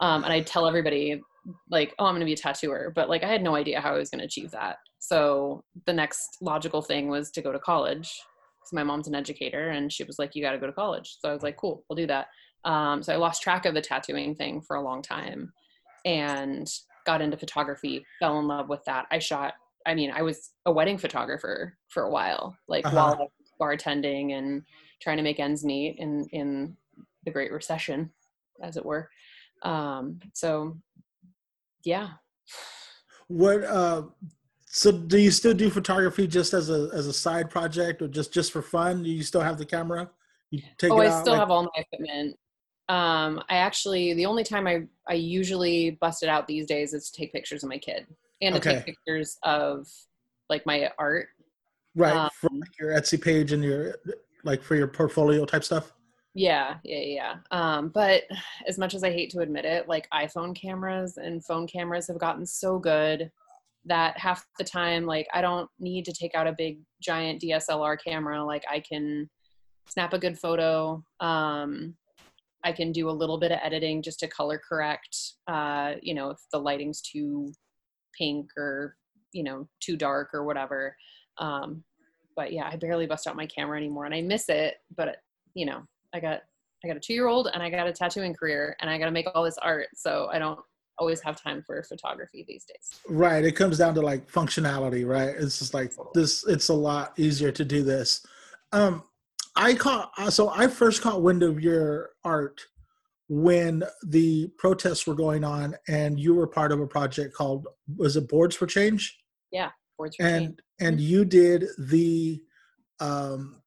Um, 0.02 0.24
and 0.24 0.32
I'd 0.32 0.46
tell 0.46 0.66
everybody 0.66 1.22
like, 1.70 1.94
oh, 1.98 2.04
I'm 2.04 2.12
going 2.12 2.20
to 2.20 2.26
be 2.26 2.34
a 2.34 2.36
tattooer, 2.36 2.92
but 2.94 3.08
like 3.08 3.24
I 3.24 3.28
had 3.28 3.42
no 3.42 3.56
idea 3.56 3.80
how 3.80 3.94
I 3.94 3.98
was 3.98 4.10
going 4.10 4.18
to 4.18 4.26
achieve 4.26 4.50
that. 4.50 4.76
So 4.98 5.64
the 5.86 5.94
next 5.94 6.36
logical 6.42 6.82
thing 6.82 7.08
was 7.08 7.30
to 7.30 7.40
go 7.40 7.50
to 7.50 7.58
college 7.58 8.14
my 8.72 8.82
mom's 8.82 9.08
an 9.08 9.14
educator 9.14 9.70
and 9.70 9.92
she 9.92 10.04
was 10.04 10.18
like, 10.18 10.34
you 10.34 10.42
got 10.42 10.52
to 10.52 10.58
go 10.58 10.66
to 10.66 10.72
college. 10.72 11.16
So 11.20 11.28
I 11.28 11.32
was 11.32 11.42
like, 11.42 11.56
cool, 11.56 11.84
we'll 11.88 11.96
do 11.96 12.06
that. 12.06 12.28
Um, 12.64 13.02
so 13.02 13.12
I 13.12 13.16
lost 13.16 13.42
track 13.42 13.64
of 13.64 13.74
the 13.74 13.80
tattooing 13.80 14.34
thing 14.34 14.60
for 14.60 14.76
a 14.76 14.82
long 14.82 15.02
time 15.02 15.52
and 16.04 16.68
got 17.04 17.22
into 17.22 17.36
photography, 17.36 18.04
fell 18.18 18.38
in 18.38 18.48
love 18.48 18.68
with 18.68 18.84
that. 18.86 19.06
I 19.10 19.18
shot, 19.18 19.54
I 19.86 19.94
mean, 19.94 20.10
I 20.10 20.22
was 20.22 20.50
a 20.66 20.72
wedding 20.72 20.98
photographer 20.98 21.76
for 21.88 22.02
a 22.02 22.10
while, 22.10 22.56
like 22.66 22.84
uh-huh. 22.86 23.16
while 23.16 23.32
bartending 23.60 24.32
and 24.32 24.62
trying 25.00 25.16
to 25.16 25.22
make 25.22 25.38
ends 25.38 25.64
meet 25.64 25.96
in, 25.98 26.26
in 26.32 26.76
the 27.24 27.30
Great 27.30 27.52
Recession, 27.52 28.10
as 28.62 28.76
it 28.76 28.84
were. 28.84 29.08
Um, 29.62 30.18
so 30.34 30.76
yeah. 31.84 32.10
What, 33.28 33.62
uh, 33.64 34.02
so 34.76 34.92
do 34.92 35.16
you 35.16 35.30
still 35.30 35.54
do 35.54 35.70
photography 35.70 36.26
just 36.26 36.52
as 36.52 36.68
a 36.68 36.90
as 36.92 37.06
a 37.06 37.12
side 37.12 37.48
project 37.48 38.02
or 38.02 38.08
just 38.08 38.30
just 38.30 38.52
for 38.52 38.60
fun? 38.60 39.02
Do 39.02 39.08
you 39.08 39.22
still 39.22 39.40
have 39.40 39.56
the 39.56 39.64
camera? 39.64 40.10
You 40.50 40.60
take 40.76 40.90
oh, 40.92 41.00
I 41.00 41.08
out, 41.08 41.20
still 41.22 41.32
like- 41.32 41.40
have 41.40 41.50
all 41.50 41.62
my 41.62 41.70
equipment. 41.76 42.36
Um, 42.90 43.42
I 43.48 43.56
actually 43.56 44.12
the 44.12 44.26
only 44.26 44.44
time 44.44 44.66
I 44.66 44.82
I 45.08 45.14
usually 45.14 45.92
bust 45.92 46.22
it 46.22 46.28
out 46.28 46.46
these 46.46 46.66
days 46.66 46.92
is 46.92 47.10
to 47.10 47.18
take 47.18 47.32
pictures 47.32 47.64
of 47.64 47.70
my 47.70 47.78
kid 47.78 48.06
and 48.42 48.54
to 48.54 48.60
okay. 48.60 48.74
take 48.74 48.84
pictures 48.84 49.38
of 49.44 49.88
like 50.50 50.66
my 50.66 50.90
art. 50.98 51.28
Right, 51.94 52.14
um, 52.14 52.28
like 52.60 52.78
your 52.78 52.90
Etsy 52.90 53.20
page 53.20 53.52
and 53.52 53.64
your 53.64 53.96
like 54.44 54.62
for 54.62 54.76
your 54.76 54.88
portfolio 54.88 55.46
type 55.46 55.64
stuff. 55.64 55.94
Yeah, 56.34 56.74
yeah, 56.84 56.98
yeah. 56.98 57.34
Um, 57.50 57.88
but 57.88 58.24
as 58.68 58.76
much 58.76 58.94
as 58.94 59.02
I 59.02 59.10
hate 59.10 59.30
to 59.30 59.40
admit 59.40 59.64
it, 59.64 59.88
like 59.88 60.06
iPhone 60.12 60.54
cameras 60.54 61.16
and 61.16 61.42
phone 61.42 61.66
cameras 61.66 62.06
have 62.08 62.18
gotten 62.18 62.44
so 62.44 62.78
good 62.78 63.30
that 63.86 64.18
half 64.18 64.44
the 64.58 64.64
time 64.64 65.06
like 65.06 65.26
i 65.32 65.40
don't 65.40 65.68
need 65.78 66.04
to 66.04 66.12
take 66.12 66.34
out 66.34 66.46
a 66.46 66.54
big 66.56 66.80
giant 67.00 67.40
dslr 67.40 67.96
camera. 68.02 68.44
Like 68.44 68.64
i 68.70 68.80
can 68.80 69.28
snap 69.88 70.12
a 70.12 70.18
good 70.18 70.38
photo. 70.38 71.02
Um, 71.20 71.94
i 72.64 72.72
can 72.72 72.92
do 72.92 73.08
a 73.08 73.18
little 73.20 73.38
bit 73.38 73.52
of 73.52 73.60
editing 73.62 74.02
just 74.02 74.20
to 74.20 74.28
color 74.28 74.60
correct 74.68 75.16
uh, 75.46 75.94
you 76.02 76.14
know 76.14 76.30
if 76.30 76.38
the 76.52 76.58
lighting's 76.58 77.00
too 77.00 77.52
pink 78.16 78.50
or 78.56 78.96
you 79.32 79.42
know 79.42 79.68
too 79.80 79.96
dark 79.96 80.30
or 80.34 80.44
whatever. 80.44 80.96
Um, 81.38 81.84
but 82.36 82.52
yeah 82.52 82.68
i 82.70 82.76
barely 82.76 83.06
bust 83.06 83.26
out 83.26 83.34
my 83.34 83.46
camera 83.46 83.78
anymore 83.78 84.04
and 84.04 84.14
i 84.14 84.20
miss 84.20 84.48
it 84.48 84.76
but 84.94 85.16
you 85.54 85.66
know 85.66 85.82
i 86.12 86.20
got 86.20 86.42
i 86.84 86.88
got 86.88 86.96
a 86.96 87.00
two 87.00 87.14
year 87.14 87.26
old 87.26 87.48
and 87.52 87.62
i 87.62 87.70
got 87.70 87.88
a 87.88 87.92
tattooing 87.92 88.34
career 88.34 88.76
and 88.80 88.90
i 88.90 88.98
got 88.98 89.06
to 89.06 89.10
make 89.10 89.26
all 89.34 89.42
this 89.42 89.58
art. 89.58 89.88
So 89.96 90.28
i 90.30 90.38
don't 90.38 90.60
always 90.98 91.20
have 91.20 91.40
time 91.40 91.62
for 91.62 91.82
photography 91.82 92.44
these 92.46 92.64
days. 92.64 93.00
Right. 93.08 93.44
It 93.44 93.52
comes 93.52 93.78
down 93.78 93.94
to 93.94 94.00
like 94.00 94.30
functionality, 94.30 95.06
right? 95.06 95.28
It's 95.28 95.58
just 95.58 95.74
like 95.74 95.92
this, 96.14 96.46
it's 96.46 96.68
a 96.68 96.74
lot 96.74 97.12
easier 97.18 97.52
to 97.52 97.64
do 97.64 97.82
this. 97.82 98.26
Um, 98.72 99.04
I 99.54 99.74
caught, 99.74 100.12
uh, 100.18 100.30
so 100.30 100.50
I 100.50 100.66
first 100.66 101.02
caught 101.02 101.22
wind 101.22 101.42
of 101.42 101.60
your 101.60 102.10
art 102.24 102.60
when 103.28 103.82
the 104.04 104.48
protests 104.58 105.06
were 105.06 105.14
going 105.14 105.44
on 105.44 105.74
and 105.88 106.18
you 106.18 106.34
were 106.34 106.46
part 106.46 106.72
of 106.72 106.80
a 106.80 106.86
project 106.86 107.34
called, 107.34 107.66
was 107.96 108.16
it 108.16 108.28
Boards 108.28 108.54
for 108.54 108.66
Change? 108.66 109.18
Yeah. 109.50 109.70
Boards 109.98 110.16
for 110.16 110.24
and, 110.24 110.46
Change. 110.46 110.58
And 110.80 111.00
you 111.00 111.24
did 111.24 111.66
the, 111.78 112.42
um, 113.00 113.62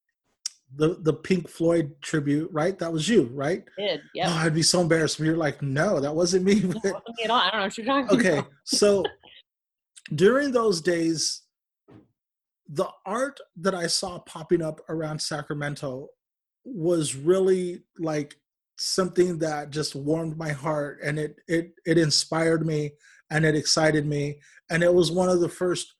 the 0.75 0.97
the 1.01 1.13
Pink 1.13 1.47
Floyd 1.47 1.95
tribute, 2.01 2.49
right? 2.51 2.77
That 2.77 2.93
was 2.93 3.09
you, 3.09 3.29
right? 3.33 3.63
I 3.77 3.81
did 3.81 4.01
yeah. 4.13 4.29
Oh, 4.29 4.45
I'd 4.45 4.53
be 4.53 4.61
so 4.61 4.81
embarrassed 4.81 5.19
if 5.19 5.25
you're 5.25 5.37
like, 5.37 5.61
no, 5.61 5.99
that 5.99 6.13
wasn't 6.13 6.45
me. 6.45 6.55
wasn't 6.65 6.83
me 6.83 7.23
at 7.23 7.29
all. 7.29 7.39
I 7.39 7.49
don't 7.51 7.59
know 7.59 7.65
what 7.65 7.77
you're 7.77 7.85
talking 7.85 8.17
okay, 8.17 8.37
about. 8.39 8.51
so 8.65 9.03
during 10.15 10.51
those 10.51 10.81
days, 10.81 11.43
the 12.67 12.87
art 13.05 13.39
that 13.57 13.73
I 13.73 13.87
saw 13.87 14.19
popping 14.19 14.61
up 14.61 14.79
around 14.89 15.19
Sacramento 15.19 16.09
was 16.63 17.15
really 17.15 17.83
like 17.97 18.35
something 18.77 19.39
that 19.39 19.71
just 19.71 19.95
warmed 19.95 20.37
my 20.37 20.51
heart 20.51 20.99
and 21.03 21.19
it 21.19 21.35
it 21.47 21.73
it 21.85 21.97
inspired 21.97 22.65
me 22.65 22.91
and 23.31 23.45
it 23.45 23.55
excited 23.55 24.05
me. 24.05 24.39
And 24.69 24.83
it 24.83 24.93
was 24.93 25.11
one 25.11 25.29
of 25.29 25.39
the 25.39 25.49
first 25.49 25.95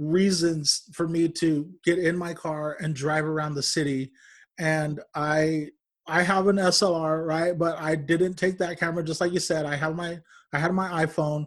reasons 0.00 0.84
for 0.94 1.06
me 1.06 1.28
to 1.28 1.70
get 1.84 1.98
in 1.98 2.16
my 2.16 2.32
car 2.32 2.78
and 2.80 2.94
drive 2.94 3.26
around 3.26 3.54
the 3.54 3.62
city. 3.62 4.10
And 4.58 5.00
I 5.14 5.68
I 6.06 6.22
have 6.22 6.48
an 6.48 6.56
SLR, 6.56 7.24
right? 7.24 7.56
But 7.56 7.78
I 7.78 7.94
didn't 7.94 8.34
take 8.34 8.58
that 8.58 8.80
camera, 8.80 9.04
just 9.04 9.20
like 9.20 9.32
you 9.32 9.38
said. 9.38 9.66
I 9.66 9.76
have 9.76 9.94
my 9.94 10.18
I 10.52 10.58
had 10.58 10.72
my 10.72 11.04
iPhone, 11.04 11.46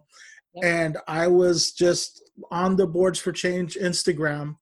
yep. 0.55 0.63
and 0.63 0.97
I 1.07 1.27
was 1.27 1.73
just 1.73 2.23
on 2.51 2.75
the 2.75 2.87
Boards 2.87 3.19
for 3.19 3.31
Change 3.31 3.75
Instagram, 3.75 4.55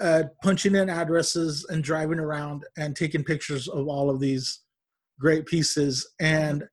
uh, 0.00 0.24
punching 0.42 0.74
in 0.74 0.90
addresses 0.90 1.66
and 1.68 1.84
driving 1.84 2.18
around 2.18 2.64
and 2.76 2.96
taking 2.96 3.22
pictures 3.22 3.68
of 3.68 3.86
all 3.86 4.10
of 4.10 4.20
these 4.20 4.62
great 5.20 5.46
pieces. 5.46 6.14
And 6.18 6.66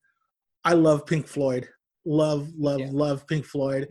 I 0.63 0.73
love 0.73 1.05
Pink 1.05 1.27
Floyd, 1.27 1.67
love, 2.05 2.49
love, 2.57 2.79
yeah. 2.79 2.89
love 2.91 3.27
Pink 3.27 3.45
Floyd, 3.45 3.89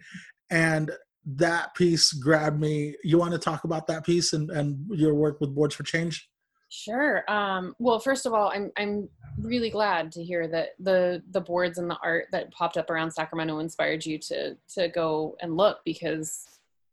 and 0.50 0.90
that 1.26 1.74
piece 1.74 2.12
grabbed 2.12 2.60
me. 2.60 2.94
You 3.02 3.18
want 3.18 3.32
to 3.32 3.38
talk 3.38 3.64
about 3.64 3.86
that 3.86 4.04
piece 4.04 4.32
and, 4.32 4.50
and 4.50 4.86
your 4.90 5.14
work 5.14 5.40
with 5.40 5.54
Boards 5.54 5.74
for 5.74 5.82
Change? 5.82 6.28
Sure. 6.68 7.24
Um, 7.30 7.74
well, 7.78 8.00
first 8.00 8.26
of 8.26 8.34
all, 8.34 8.50
I'm 8.52 8.72
I'm 8.76 9.08
really 9.38 9.70
glad 9.70 10.10
to 10.12 10.24
hear 10.24 10.48
that 10.48 10.70
the 10.80 11.22
the 11.30 11.40
boards 11.40 11.78
and 11.78 11.88
the 11.88 11.98
art 12.02 12.26
that 12.32 12.50
popped 12.52 12.76
up 12.76 12.90
around 12.90 13.12
Sacramento 13.12 13.58
inspired 13.60 14.04
you 14.04 14.18
to 14.18 14.56
to 14.74 14.88
go 14.88 15.36
and 15.40 15.56
look 15.56 15.78
because 15.84 16.46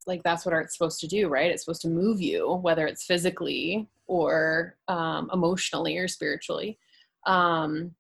like 0.06 0.22
that's 0.24 0.46
what 0.46 0.54
art's 0.54 0.78
supposed 0.78 1.00
to 1.00 1.08
do, 1.08 1.30
right? 1.30 1.52
It's 1.52 1.64
supposed 1.66 1.82
to 1.82 1.88
move 1.88 2.22
you, 2.22 2.54
whether 2.62 2.86
it's 2.86 3.06
physically 3.06 3.88
or 4.08 4.76
um, 4.88 5.30
emotionally 5.34 5.98
or 5.98 6.08
spiritually. 6.08 6.78
Um, 7.26 7.96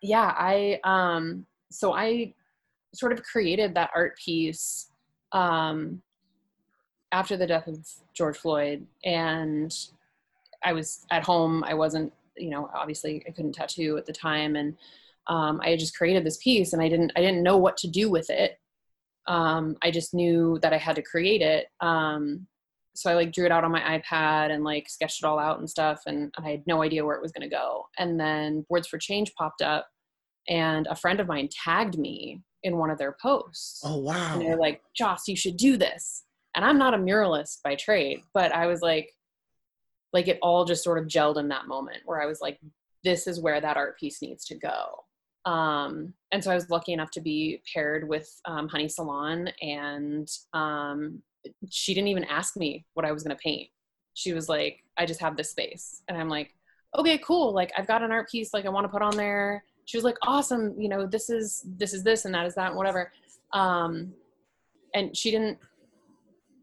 yeah, 0.00 0.32
I 0.36 0.78
um, 0.84 1.46
so 1.70 1.94
I 1.94 2.34
sort 2.94 3.12
of 3.12 3.22
created 3.22 3.74
that 3.74 3.90
art 3.94 4.16
piece 4.18 4.91
um, 5.32 6.02
after 7.10 7.36
the 7.36 7.46
death 7.46 7.66
of 7.66 7.86
George 8.14 8.36
Floyd 8.36 8.86
and 9.04 9.74
I 10.64 10.72
was 10.72 11.04
at 11.10 11.24
home. 11.24 11.64
I 11.64 11.74
wasn't, 11.74 12.12
you 12.36 12.50
know, 12.50 12.70
obviously 12.74 13.22
I 13.26 13.32
couldn't 13.32 13.52
tattoo 13.54 13.96
at 13.96 14.06
the 14.06 14.12
time, 14.12 14.56
and 14.56 14.76
um, 15.26 15.60
I 15.62 15.70
had 15.70 15.78
just 15.78 15.96
created 15.96 16.24
this 16.24 16.38
piece, 16.38 16.72
and 16.72 16.82
I 16.82 16.88
didn't, 16.88 17.12
I 17.16 17.20
didn't 17.20 17.42
know 17.42 17.58
what 17.58 17.76
to 17.78 17.88
do 17.88 18.10
with 18.10 18.30
it. 18.30 18.58
Um, 19.28 19.76
I 19.82 19.90
just 19.90 20.14
knew 20.14 20.58
that 20.62 20.72
I 20.72 20.78
had 20.78 20.96
to 20.96 21.02
create 21.02 21.42
it. 21.42 21.66
Um, 21.80 22.46
so 22.94 23.10
I 23.10 23.14
like 23.14 23.32
drew 23.32 23.46
it 23.46 23.52
out 23.52 23.64
on 23.64 23.72
my 23.72 23.80
iPad 23.80 24.50
and 24.50 24.64
like 24.64 24.88
sketched 24.88 25.22
it 25.22 25.26
all 25.26 25.38
out 25.38 25.58
and 25.58 25.68
stuff, 25.68 26.02
and 26.06 26.32
I 26.38 26.50
had 26.50 26.66
no 26.66 26.82
idea 26.82 27.04
where 27.04 27.16
it 27.16 27.22
was 27.22 27.32
going 27.32 27.48
to 27.48 27.54
go. 27.54 27.86
And 27.98 28.18
then 28.18 28.66
Boards 28.68 28.88
for 28.88 28.98
Change 28.98 29.32
popped 29.34 29.62
up, 29.62 29.86
and 30.48 30.86
a 30.88 30.96
friend 30.96 31.20
of 31.20 31.28
mine 31.28 31.48
tagged 31.64 31.98
me 31.98 32.42
in 32.62 32.76
one 32.76 32.90
of 32.90 32.98
their 32.98 33.16
posts. 33.20 33.82
Oh 33.84 33.98
wow! 33.98 34.34
And 34.34 34.42
they're 34.42 34.56
like, 34.56 34.82
"Joss, 34.94 35.28
you 35.28 35.36
should 35.36 35.56
do 35.56 35.76
this." 35.76 36.24
And 36.54 36.64
I'm 36.64 36.78
not 36.78 36.94
a 36.94 36.98
muralist 36.98 37.62
by 37.62 37.76
trade, 37.76 38.22
but 38.34 38.52
I 38.52 38.66
was 38.66 38.82
like, 38.82 39.14
like 40.12 40.28
it 40.28 40.38
all 40.42 40.64
just 40.64 40.84
sort 40.84 40.98
of 40.98 41.06
gelled 41.06 41.38
in 41.38 41.48
that 41.48 41.66
moment 41.66 42.02
where 42.04 42.20
I 42.20 42.26
was 42.26 42.40
like, 42.40 42.60
this 43.04 43.26
is 43.26 43.40
where 43.40 43.60
that 43.60 43.76
art 43.76 43.98
piece 43.98 44.20
needs 44.20 44.44
to 44.46 44.54
go. 44.54 45.04
Um, 45.50 46.14
and 46.30 46.44
so 46.44 46.50
I 46.50 46.54
was 46.54 46.70
lucky 46.70 46.92
enough 46.92 47.10
to 47.12 47.20
be 47.20 47.62
paired 47.72 48.06
with 48.08 48.30
um, 48.44 48.68
Honey 48.68 48.88
Salon, 48.88 49.48
and 49.60 50.28
um, 50.52 51.22
she 51.68 51.94
didn't 51.94 52.08
even 52.08 52.24
ask 52.24 52.56
me 52.56 52.84
what 52.94 53.06
I 53.06 53.12
was 53.12 53.22
going 53.22 53.36
to 53.36 53.42
paint. 53.42 53.68
She 54.14 54.32
was 54.32 54.48
like, 54.48 54.84
I 54.96 55.06
just 55.06 55.20
have 55.20 55.36
this 55.36 55.50
space. 55.50 56.02
And 56.06 56.16
I'm 56.18 56.28
like, 56.28 56.54
okay, 56.96 57.18
cool. 57.18 57.52
Like 57.52 57.72
I've 57.76 57.86
got 57.86 58.02
an 58.02 58.12
art 58.12 58.30
piece 58.30 58.52
like 58.52 58.66
I 58.66 58.70
want 58.70 58.84
to 58.84 58.90
put 58.92 59.02
on 59.02 59.16
there. 59.16 59.64
She 59.84 59.96
was 59.96 60.04
like, 60.04 60.16
awesome. 60.22 60.80
You 60.80 60.88
know, 60.88 61.06
this 61.06 61.30
is, 61.30 61.64
this 61.66 61.92
is 61.92 62.02
this 62.02 62.24
and 62.24 62.34
that 62.34 62.46
is 62.46 62.54
that 62.54 62.68
and 62.68 62.76
whatever. 62.76 63.12
Um, 63.52 64.12
and 64.94 65.16
she 65.16 65.30
didn't, 65.30 65.58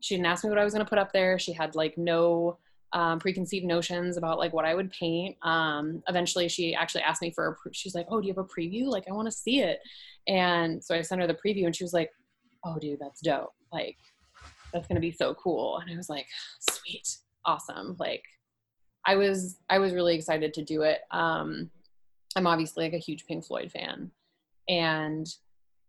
she 0.02 0.16
didn't 0.16 0.28
ask 0.28 0.44
me 0.44 0.50
what 0.50 0.60
I 0.60 0.64
was 0.64 0.74
going 0.74 0.86
to 0.86 0.90
put 0.90 1.00
up 1.00 1.12
there. 1.12 1.38
She 1.38 1.52
had 1.52 1.76
like 1.76 1.98
no, 1.98 2.58
um, 2.94 3.20
preconceived 3.20 3.66
notions 3.66 4.18
about 4.18 4.40
like 4.40 4.54
what 4.54 4.66
I 4.66 4.74
would 4.74 4.92
paint. 4.92 5.38
Um, 5.44 6.04
eventually, 6.08 6.48
she 6.48 6.74
actually 6.74 7.02
asked 7.02 7.22
me 7.22 7.32
for 7.32 7.60
a. 7.66 7.74
She's 7.74 7.94
like, 7.96 8.08
"Oh, 8.10 8.20
do 8.20 8.28
you 8.28 8.34
have 8.34 8.44
a 8.44 8.48
preview? 8.48 8.86
Like, 8.86 9.06
I 9.08 9.14
want 9.14 9.28
to 9.28 9.32
see 9.32 9.60
it." 9.60 9.80
And 10.28 10.84
so 10.84 10.96
I 10.96 11.02
sent 11.02 11.22
her 11.22 11.28
the 11.28 11.36
preview, 11.36 11.66
and 11.66 11.76
she 11.76 11.84
was 11.84 11.94
like, 11.94 12.12
"Oh, 12.64 12.78
dude, 12.80 13.00
that's 13.00 13.22
dope! 13.22 13.54
Like, 13.72 13.98
that's 14.74 14.88
gonna 14.88 15.00
be 15.00 15.12
so 15.12 15.36
cool." 15.36 15.78
And 15.78 15.92
I 15.92 15.96
was 15.96 16.10
like, 16.10 16.26
"Sweet, 16.60 17.18
awesome!" 17.46 17.96
Like, 18.00 18.24
I 19.06 19.16
was 19.16 19.60
I 19.70 19.78
was 19.78 19.94
really 19.94 20.16
excited 20.16 20.54
to 20.56 20.64
do 20.64 20.82
it. 20.82 21.02
Um, 21.12 21.70
I'm 22.36 22.48
obviously 22.48 22.84
like 22.86 22.94
a 22.94 22.98
huge 22.98 23.26
Pink 23.26 23.46
Floyd 23.46 23.72
fan, 23.72 24.12
and 24.68 25.28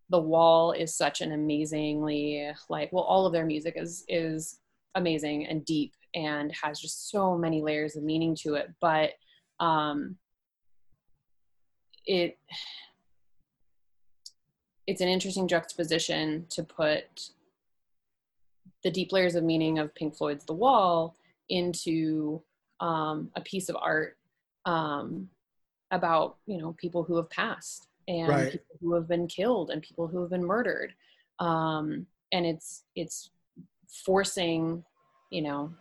the 0.09 0.21
wall 0.21 0.73
is 0.73 0.95
such 0.95 1.21
an 1.21 1.33
amazingly 1.33 2.51
like 2.69 2.93
well 2.93 3.05
all 3.05 3.27
of 3.27 3.33
their 3.33 3.47
music 3.47 3.75
is 3.77 4.05
is 4.09 4.59
amazing 4.97 5.47
and 5.47 5.65
deep 5.65 5.95
and 6.15 6.53
has 6.61 6.81
just 6.81 7.11
so 7.11 7.39
many 7.39 7.63
layers 7.63 7.97
of 7.97 8.03
meaning 8.03 8.35
to 8.35 8.55
it. 8.55 8.73
But 8.81 9.13
um 9.61 10.17
it 12.07 12.39
it's 14.87 15.01
an 15.01 15.09
interesting 15.09 15.47
juxtaposition 15.47 16.47
to 16.51 16.65
put 16.65 17.31
the 18.83 18.91
deep 18.91 19.13
layers 19.13 19.37
of 19.37 19.45
meaning 19.45 19.79
of 19.79 19.95
Pink 19.95 20.17
Floyd's 20.17 20.45
The 20.45 20.55
Wall 20.55 21.15
into 21.49 22.43
um, 22.81 23.31
a 23.37 23.41
piece 23.41 23.69
of 23.69 23.77
art 23.81 24.17
um, 24.65 25.29
about 25.91 26.37
you 26.47 26.59
know 26.59 26.75
people 26.79 27.03
who 27.03 27.17
have 27.17 27.31
passed 27.31 27.89
and 28.09 28.29
right. 28.29 28.53
people 28.53 28.77
who 28.81 28.95
have 28.95 29.09
been 29.09 29.27
killed 29.27 29.71
and 29.71 29.83
people 29.83 30.07
who 30.07 30.21
have 30.21 30.31
been 30.31 30.45
murdered. 30.45 30.93
Um, 31.39 32.07
and 32.33 32.47
it's 32.47 32.85
it's 32.95 33.31
forcing 33.89 34.85
you 35.31 35.43
know 35.43 35.73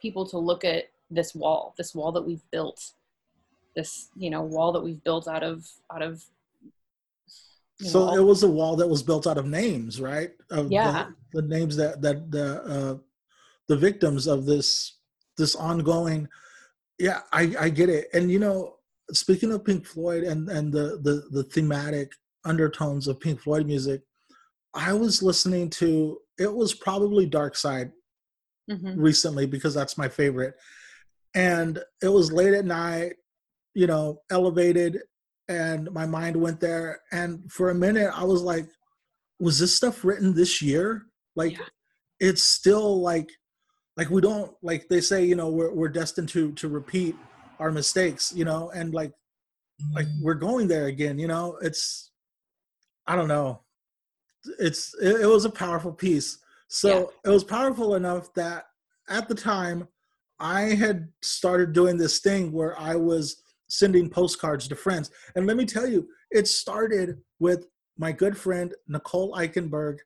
people 0.00 0.26
to 0.26 0.38
look 0.38 0.64
at 0.64 0.84
this 1.10 1.34
wall 1.34 1.74
this 1.78 1.94
wall 1.94 2.12
that 2.12 2.22
we've 2.22 2.42
built 2.50 2.92
this 3.74 4.08
you 4.16 4.30
know 4.30 4.42
wall 4.42 4.72
that 4.72 4.80
we've 4.82 5.02
built 5.04 5.26
out 5.26 5.42
of 5.42 5.66
out 5.92 6.02
of 6.02 6.22
so 7.80 8.06
know, 8.06 8.16
it 8.16 8.24
was 8.24 8.42
a 8.42 8.48
wall 8.48 8.74
that 8.76 8.88
was 8.88 9.02
built 9.02 9.26
out 9.26 9.38
of 9.38 9.46
names 9.46 10.00
right? 10.00 10.32
Of 10.50 10.70
yeah. 10.70 11.06
the, 11.32 11.42
the 11.42 11.48
names 11.48 11.76
that 11.76 12.02
that 12.02 12.30
the 12.30 12.62
uh 12.62 12.96
the 13.68 13.76
victims 13.76 14.26
of 14.26 14.46
this 14.46 14.96
this 15.36 15.54
ongoing 15.54 16.28
yeah 16.98 17.20
i 17.32 17.54
i 17.60 17.68
get 17.68 17.88
it. 17.88 18.08
And 18.12 18.30
you 18.30 18.38
know 18.38 18.77
speaking 19.12 19.52
of 19.52 19.64
pink 19.64 19.86
floyd 19.86 20.24
and 20.24 20.48
and 20.48 20.72
the 20.72 20.98
the 21.02 21.22
the 21.30 21.44
thematic 21.44 22.12
undertones 22.44 23.08
of 23.08 23.20
pink 23.20 23.40
floyd 23.40 23.66
music 23.66 24.02
i 24.74 24.92
was 24.92 25.22
listening 25.22 25.68
to 25.68 26.18
it 26.38 26.52
was 26.52 26.74
probably 26.74 27.26
dark 27.26 27.56
side 27.56 27.90
mm-hmm. 28.70 29.00
recently 29.00 29.46
because 29.46 29.74
that's 29.74 29.98
my 29.98 30.08
favorite. 30.08 30.54
And 31.34 31.78
it 32.02 32.08
was 32.08 32.32
late 32.32 32.54
at 32.54 32.64
night, 32.64 33.14
you 33.74 33.86
know, 33.86 34.20
elevated, 34.30 35.00
and 35.48 35.90
my 35.92 36.06
mind 36.06 36.36
went 36.36 36.60
there. 36.60 37.00
And 37.12 37.50
for 37.50 37.70
a 37.70 37.74
minute, 37.74 38.10
I 38.14 38.24
was 38.24 38.42
like, 38.42 38.66
was 39.40 39.58
this 39.58 39.74
stuff 39.74 40.04
written 40.04 40.34
this 40.34 40.60
year? 40.60 41.06
Like, 41.36 41.58
yeah. 41.58 41.64
it's 42.20 42.42
still 42.42 43.00
like, 43.00 43.30
like 43.96 44.10
we 44.10 44.20
don't 44.20 44.52
like 44.62 44.88
they 44.88 45.00
say, 45.00 45.24
you 45.24 45.34
know, 45.34 45.48
we're 45.48 45.74
we're 45.74 45.88
destined 45.88 46.28
to 46.30 46.52
to 46.52 46.68
repeat 46.68 47.16
our 47.58 47.70
mistakes, 47.70 48.32
you 48.34 48.44
know, 48.44 48.70
and 48.74 48.94
like, 48.94 49.12
like 49.92 50.06
mm. 50.06 50.22
we're 50.22 50.34
going 50.34 50.68
there 50.68 50.86
again, 50.86 51.18
you 51.18 51.28
know. 51.28 51.58
It's, 51.62 52.10
I 53.06 53.16
don't 53.16 53.28
know. 53.28 53.60
It's 54.58 54.94
it, 55.00 55.22
it 55.22 55.26
was 55.26 55.44
a 55.44 55.50
powerful 55.50 55.92
piece 55.92 56.38
so 56.68 56.88
yeah. 57.24 57.30
it 57.30 57.34
was 57.34 57.44
powerful 57.44 57.94
enough 57.94 58.32
that 58.34 58.66
at 59.08 59.28
the 59.28 59.34
time 59.34 59.88
I 60.38 60.60
had 60.74 61.08
started 61.22 61.72
doing 61.72 61.96
this 61.96 62.20
thing 62.20 62.52
where 62.52 62.78
I 62.78 62.94
was 62.94 63.42
sending 63.68 64.08
postcards 64.08 64.68
to 64.68 64.76
friends. 64.76 65.10
And 65.34 65.46
let 65.46 65.56
me 65.56 65.64
tell 65.64 65.86
you, 65.86 66.08
it 66.30 66.46
started 66.46 67.18
with 67.40 67.66
my 67.96 68.12
good 68.12 68.36
friend 68.36 68.72
Nicole 68.86 69.34
Eichenberg. 69.34 69.98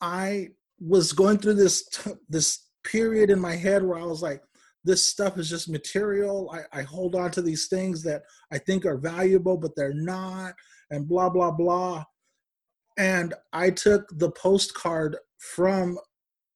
I 0.00 0.48
was 0.80 1.12
going 1.12 1.38
through 1.38 1.54
this 1.54 1.86
t- 1.88 2.12
this 2.28 2.66
period 2.82 3.28
in 3.28 3.38
my 3.38 3.54
head 3.54 3.82
where 3.82 3.98
I 3.98 4.04
was 4.04 4.22
like, 4.22 4.42
this 4.84 5.04
stuff 5.04 5.38
is 5.38 5.50
just 5.50 5.68
material. 5.68 6.50
I, 6.52 6.80
I 6.80 6.82
hold 6.82 7.14
on 7.14 7.30
to 7.32 7.42
these 7.42 7.68
things 7.68 8.02
that 8.04 8.22
I 8.52 8.58
think 8.58 8.86
are 8.86 8.96
valuable, 8.96 9.56
but 9.56 9.76
they're 9.76 9.94
not, 9.94 10.54
and 10.90 11.08
blah 11.08 11.28
blah 11.28 11.50
blah. 11.50 12.04
And 12.98 13.34
I 13.52 13.70
took 13.70 14.06
the 14.18 14.30
postcard 14.30 15.16
from 15.38 15.98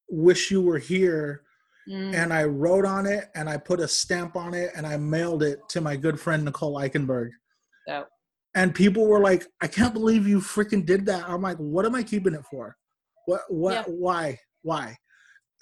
Wish 0.09 0.51
You 0.51 0.63
Were 0.63 0.79
Here 0.79 1.45
mm. 1.89 2.15
and 2.15 2.33
I 2.33 2.45
wrote 2.45 2.85
on 2.85 3.07
it 3.07 3.31
and 3.35 3.49
I 3.49 3.57
put 3.57 3.81
a 3.81 3.89
stamp 3.89 4.37
on 4.37 4.55
it 4.55 4.71
and 4.77 4.87
I 4.87 4.97
mailed 4.97 5.43
it 5.43 5.61
to 5.71 5.81
my 5.81 5.97
good 5.97 6.19
friend 6.19 6.45
Nicole 6.45 6.77
Eichenberg. 6.77 7.31
Oh. 7.89 8.05
And 8.55 8.75
people 8.75 9.07
were 9.07 9.21
like, 9.21 9.47
I 9.61 9.67
can't 9.67 9.95
believe 9.95 10.29
you 10.29 10.39
freaking 10.39 10.87
did 10.87 11.07
that. 11.07 11.29
I'm 11.29 11.43
like, 11.43 11.57
what 11.57 11.87
am 11.87 11.95
I 11.95 12.03
keeping 12.03 12.35
it 12.35 12.45
for? 12.51 12.77
What, 13.27 13.43
what, 13.49 13.73
yeah. 13.75 13.83
why, 13.87 14.39
why? 14.63 14.97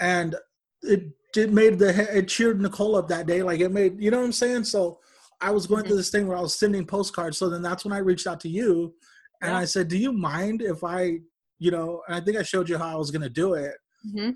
And 0.00 0.36
it 0.82 1.04
it 1.36 1.52
made 1.52 1.78
the, 1.78 2.16
it 2.16 2.28
cheered 2.28 2.60
Nicole 2.60 2.96
up 2.96 3.08
that 3.08 3.26
day. 3.26 3.42
Like 3.42 3.60
it 3.60 3.70
made, 3.70 4.00
you 4.00 4.10
know 4.10 4.18
what 4.18 4.24
I'm 4.24 4.32
saying? 4.32 4.64
So 4.64 4.98
I 5.40 5.50
was 5.50 5.66
going 5.66 5.80
mm-hmm. 5.80 5.88
through 5.88 5.96
this 5.96 6.10
thing 6.10 6.26
where 6.26 6.36
I 6.36 6.42
was 6.42 6.54
sending 6.54 6.86
postcards. 6.86 7.38
So 7.38 7.48
then 7.48 7.62
that's 7.62 7.84
when 7.84 7.92
I 7.92 7.98
reached 7.98 8.26
out 8.26 8.40
to 8.40 8.48
you 8.48 8.94
and 9.40 9.52
yeah. 9.52 9.58
I 9.58 9.64
said, 9.64 9.88
do 9.88 9.98
you 9.98 10.12
mind 10.12 10.62
if 10.62 10.84
I 10.84 11.18
you 11.62 11.70
know, 11.70 12.02
and 12.08 12.16
I 12.16 12.20
think 12.20 12.36
I 12.36 12.42
showed 12.42 12.68
you 12.68 12.76
how 12.76 12.92
I 12.92 12.96
was 12.96 13.12
gonna 13.12 13.28
do 13.28 13.54
it, 13.54 13.74
hmm 14.02 14.30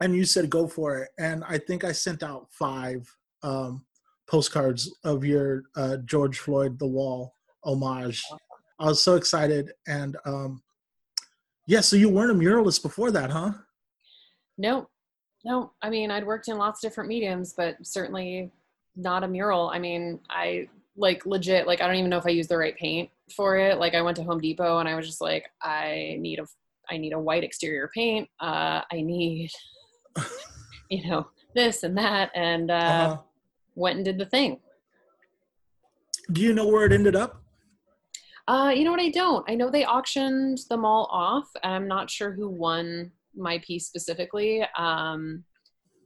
and 0.00 0.14
you 0.14 0.24
said 0.24 0.48
go 0.48 0.68
for 0.68 0.98
it, 0.98 1.08
and 1.18 1.42
I 1.48 1.58
think 1.58 1.82
I 1.82 1.90
sent 1.90 2.22
out 2.22 2.46
five 2.52 3.12
um, 3.42 3.84
postcards 4.30 4.96
of 5.04 5.24
your 5.24 5.64
uh, 5.76 5.96
George 6.04 6.38
Floyd 6.38 6.78
the 6.78 6.86
Wall 6.86 7.34
homage. 7.64 8.22
I 8.78 8.86
was 8.86 9.02
so 9.02 9.16
excited, 9.16 9.72
and 9.88 10.16
um, 10.24 10.62
yeah, 11.66 11.80
so 11.80 11.96
you 11.96 12.08
weren't 12.08 12.30
a 12.30 12.34
muralist 12.34 12.82
before 12.82 13.10
that, 13.10 13.30
huh? 13.30 13.52
No, 14.56 14.88
no. 15.48 15.72
I 15.82 15.88
mean, 15.90 16.10
I'd 16.10 16.26
worked 16.26 16.48
in 16.48 16.58
lots 16.58 16.84
of 16.84 16.90
different 16.90 17.08
mediums, 17.08 17.54
but 17.54 17.76
certainly 17.86 18.50
not 18.96 19.24
a 19.24 19.28
mural. 19.28 19.70
I 19.70 19.78
mean, 19.78 20.20
I 20.28 20.68
like 20.96 21.24
legit, 21.24 21.66
like, 21.66 21.80
I 21.80 21.86
don't 21.86 21.96
even 21.96 22.10
know 22.10 22.18
if 22.18 22.26
I 22.26 22.30
used 22.30 22.50
the 22.50 22.58
right 22.58 22.76
paint 22.76 23.08
for 23.34 23.56
it. 23.56 23.78
Like, 23.78 23.94
I 23.94 24.02
went 24.02 24.16
to 24.18 24.24
Home 24.24 24.40
Depot 24.40 24.78
and 24.78 24.88
I 24.88 24.94
was 24.94 25.06
just 25.06 25.20
like, 25.20 25.44
I 25.62 26.16
need 26.20 26.38
a, 26.40 26.46
I 26.90 26.96
need 26.98 27.12
a 27.14 27.18
white 27.18 27.44
exterior 27.44 27.88
paint. 27.94 28.28
Uh, 28.40 28.82
I 28.92 29.00
need, 29.00 29.50
you 30.90 31.08
know, 31.08 31.28
this 31.54 31.82
and 31.82 31.96
that, 31.96 32.30
and 32.34 32.70
uh, 32.70 32.74
Uh, 32.74 33.16
went 33.74 33.96
and 33.96 34.04
did 34.04 34.18
the 34.18 34.26
thing. 34.26 34.60
do 36.32 36.40
you 36.42 36.52
know 36.52 36.66
where 36.68 36.84
it 36.84 36.92
ended 36.92 37.16
up? 37.16 37.40
Uh, 38.46 38.72
you 38.74 38.82
know 38.84 38.90
what? 38.92 39.00
I 39.00 39.10
don't. 39.10 39.48
I 39.50 39.54
know 39.54 39.70
they 39.70 39.84
auctioned 39.84 40.58
them 40.70 40.84
all 40.84 41.06
off. 41.10 41.48
and 41.62 41.72
I'm 41.74 41.88
not 41.88 42.10
sure 42.10 42.32
who 42.32 42.48
won 42.48 43.12
my 43.38 43.58
piece 43.58 43.86
specifically. 43.86 44.64
Um, 44.76 45.44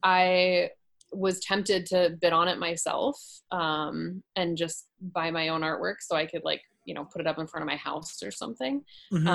I 0.03 0.71
was 1.13 1.41
tempted 1.41 1.87
to 1.87 2.17
bid 2.21 2.33
on 2.33 2.49
it 2.49 2.59
myself 2.59 3.21
um, 3.51 4.23
and 4.37 4.57
just 4.57 4.89
buy 5.15 5.31
my 5.31 5.49
own 5.49 5.61
artwork 5.61 5.97
so 6.01 6.17
I 6.17 6.27
could 6.27 6.43
like 6.45 6.63
you 6.87 6.95
know 6.95 7.05
put 7.05 7.21
it 7.21 7.27
up 7.27 7.39
in 7.39 7.47
front 7.47 7.63
of 7.63 7.69
my 7.69 7.77
house 7.77 8.23
or 8.23 8.31
something. 8.31 8.85
Mhm. 9.13 9.27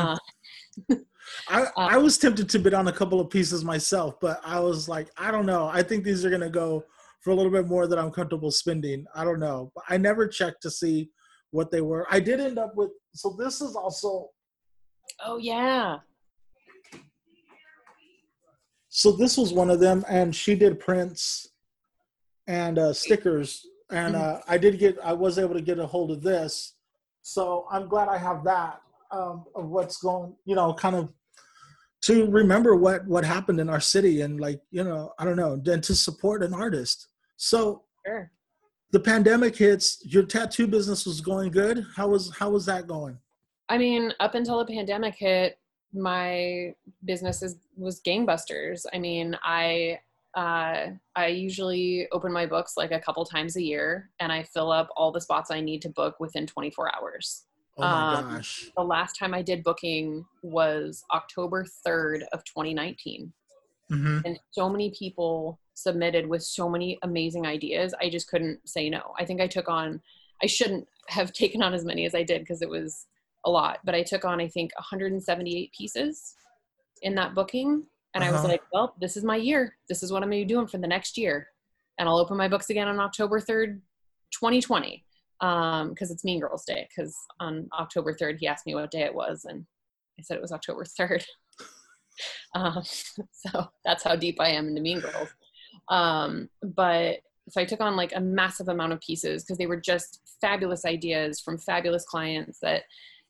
Uh, 0.90 0.96
I, 1.50 1.62
Uh, 1.64 1.70
I 1.76 1.98
was 1.98 2.18
tempted 2.18 2.50
to 2.50 2.60
bid 2.60 2.74
on 2.74 2.88
a 2.88 2.92
couple 2.92 3.20
of 3.20 3.30
pieces 3.30 3.64
myself, 3.64 4.20
but 4.22 4.40
I 4.46 4.60
was 4.60 4.88
like, 4.88 5.10
I 5.18 5.32
don't 5.32 5.46
know. 5.46 5.70
I 5.72 5.84
think 5.84 6.04
these 6.04 6.26
are 6.26 6.30
gonna 6.30 6.50
go 6.50 6.84
for 7.22 7.32
a 7.32 7.36
little 7.36 7.52
bit 7.52 7.68
more 7.68 7.88
than 7.88 8.00
I'm 8.00 8.12
comfortable 8.12 8.52
spending. 8.52 9.06
I 9.16 9.24
don't 9.24 9.40
know. 9.40 9.72
But 9.76 9.84
I 9.90 9.98
never 9.98 10.28
checked 10.28 10.62
to 10.64 10.72
see 10.72 11.10
what 11.52 11.72
they 11.72 11.82
were. 11.82 12.06
I 12.10 12.20
did 12.20 12.40
end 12.40 12.60
up 12.60 12.76
with 12.76 12.92
so 13.14 13.36
this 13.38 13.62
is 13.62 13.76
also 13.76 14.30
oh 15.26 15.38
yeah. 15.38 15.98
So 18.98 19.12
this 19.12 19.38
was 19.38 19.54
one 19.54 19.70
of 19.70 19.80
them 19.80 20.04
and 20.10 20.36
she 20.36 20.56
did 20.56 20.80
prints 20.80 21.50
and 22.48 22.80
uh 22.80 22.92
stickers 22.92 23.64
and 23.92 24.16
Mhm. 24.16 24.20
uh 24.22 24.42
I 24.48 24.58
did 24.58 24.80
get 24.80 24.98
I 25.04 25.14
was 25.14 25.38
able 25.38 25.54
to 25.54 25.62
get 25.62 25.78
a 25.78 25.86
hold 25.86 26.10
of 26.10 26.24
this. 26.24 26.74
So 27.22 27.68
I'm 27.70 27.88
glad 27.88 28.08
I 28.10 28.18
have 28.18 28.44
that 28.46 28.82
um 29.12 29.46
of 29.54 29.66
what's 29.76 29.98
going, 30.08 30.36
you 30.46 30.56
know, 30.56 30.74
kind 30.74 30.96
of 30.96 31.14
to 32.08 32.26
remember 32.42 32.76
what 32.76 33.06
what 33.14 33.24
happened 33.24 33.60
in 33.60 33.70
our 33.70 33.80
city 33.80 34.22
and 34.22 34.40
like 34.40 34.62
you 34.78 34.84
know 34.84 35.12
i 35.20 35.26
don't 35.26 35.36
know 35.44 35.54
then 35.70 35.82
to 35.82 35.94
support 35.96 36.44
an 36.48 36.54
artist 36.54 36.98
so 37.38 37.60
Sure. 38.06 38.24
the 38.96 39.00
pandemic 39.00 39.56
hits 39.66 39.86
your 40.14 40.24
tattoo 40.24 40.68
business 40.68 41.06
was 41.08 41.20
going 41.22 41.50
good 41.62 41.78
how 41.98 42.08
was 42.14 42.24
how 42.40 42.50
was 42.56 42.66
that 42.68 42.86
going 42.96 43.18
I 43.70 43.78
mean, 43.78 44.14
up 44.26 44.34
until 44.40 44.58
the 44.64 44.72
pandemic 44.74 45.16
hit, 45.16 45.60
my 45.94 46.74
business 47.04 47.38
is, 47.44 47.58
was 47.78 48.02
gangbusters. 48.02 48.86
I 48.94 49.00
mean, 49.00 49.38
I 49.44 50.00
uh, 50.36 50.92
I 51.16 51.28
usually 51.28 52.08
open 52.12 52.32
my 52.32 52.46
books 52.46 52.74
like 52.78 52.92
a 52.92 53.00
couple 53.00 53.26
times 53.26 53.56
a 53.56 53.62
year, 53.62 54.10
and 54.20 54.32
I 54.32 54.44
fill 54.44 54.72
up 54.72 54.90
all 54.96 55.12
the 55.12 55.22
spots 55.22 55.50
I 55.50 55.62
need 55.62 55.82
to 55.84 55.90
book 55.90 56.20
within 56.20 56.46
24 56.46 56.96
hours. 56.96 57.46
oh 57.78 57.88
my 57.88 57.88
Um, 57.88 58.24
gosh 58.30 58.72
The 58.76 58.84
last 58.84 59.14
time 59.18 59.34
I 59.34 59.42
did 59.42 59.64
booking 59.64 60.26
was 60.44 61.04
October 61.14 61.66
3rd 61.86 62.24
of 62.34 62.44
2019, 62.44 63.34
hmm 63.90 64.20
and 64.26 64.40
so 64.52 64.70
many 64.70 64.92
people 64.98 65.60
submitted 65.74 66.28
with 66.28 66.44
so 66.44 66.70
many 66.70 66.98
amazing 67.04 67.46
ideas. 67.46 67.94
I 68.02 68.10
just 68.10 68.28
couldn't 68.28 68.68
say 68.68 68.90
no. 68.90 69.14
I 69.20 69.26
think 69.26 69.42
I 69.42 69.48
took 69.48 69.70
on. 69.70 70.02
I 70.42 70.48
shouldn't 70.48 70.88
have 71.08 71.34
taken 71.42 71.62
on 71.64 71.74
as 71.74 71.86
many 71.86 72.06
as 72.06 72.16
I 72.16 72.24
did 72.24 72.42
because 72.42 72.62
it 72.62 72.70
was 72.70 73.06
a 73.46 73.50
lot, 73.50 73.80
but 73.86 73.96
I 73.96 74.04
took 74.04 74.26
on 74.26 74.42
I 74.42 74.48
think 74.48 74.72
178 74.78 75.72
pieces 75.72 76.36
in 77.02 77.16
that 77.16 77.36
booking, 77.36 77.86
and 78.14 78.24
I 78.24 78.32
was 78.32 78.40
Uh-huh. 78.40 78.50
like, 78.50 78.64
well, 78.74 78.96
this 79.00 79.18
is 79.18 79.24
my 79.24 79.36
year. 79.36 79.76
This 79.90 80.04
is 80.04 80.12
what 80.12 80.24
I'm 80.24 80.30
going 80.30 80.42
to 80.42 80.46
be 80.46 80.54
doing 80.54 80.68
for 80.68 80.78
the 80.78 80.88
next 80.88 81.18
year, 81.18 81.48
and 81.98 82.08
I'll 82.08 82.18
open 82.18 82.38
my 82.38 82.48
books 82.48 82.70
again 82.70 82.88
on 82.88 83.00
October 83.00 83.40
3rd, 83.40 83.82
2020, 84.32 85.04
because 85.40 85.82
um, 85.84 85.96
it's 86.00 86.24
Mean 86.24 86.40
Girls 86.40 86.66
Day. 86.66 86.88
Because 86.90 87.16
on 87.40 87.70
October 87.78 88.14
3rd, 88.14 88.40
he 88.40 88.48
asked 88.48 88.66
me 88.66 88.76
what 88.76 88.92
day 88.92 89.04
it 89.04 89.14
was, 89.14 89.46
and 89.46 89.66
I 90.20 90.24
said 90.24 90.38
it 90.38 90.42
was 90.42 90.52
October 90.52 90.84
3rd. 90.84 91.24
um, 92.56 92.84
so 93.32 93.68
that's 93.86 94.04
how 94.04 94.16
deep 94.16 94.40
I 94.40 94.50
am 94.50 94.68
into 94.70 94.82
Mean 94.82 95.00
Girls. 95.00 95.30
Um, 95.90 96.50
but 96.62 97.20
so 97.50 97.62
I 97.62 97.66
took 97.66 97.80
on 97.82 97.96
like 97.96 98.14
a 98.16 98.20
massive 98.20 98.68
amount 98.68 98.94
of 98.94 99.00
pieces 99.00 99.44
because 99.44 99.58
they 99.58 99.68
were 99.68 99.80
just 99.80 100.22
fabulous 100.42 100.86
ideas 100.86 101.40
from 101.40 101.58
fabulous 101.58 102.04
clients 102.04 102.60
that 102.62 102.84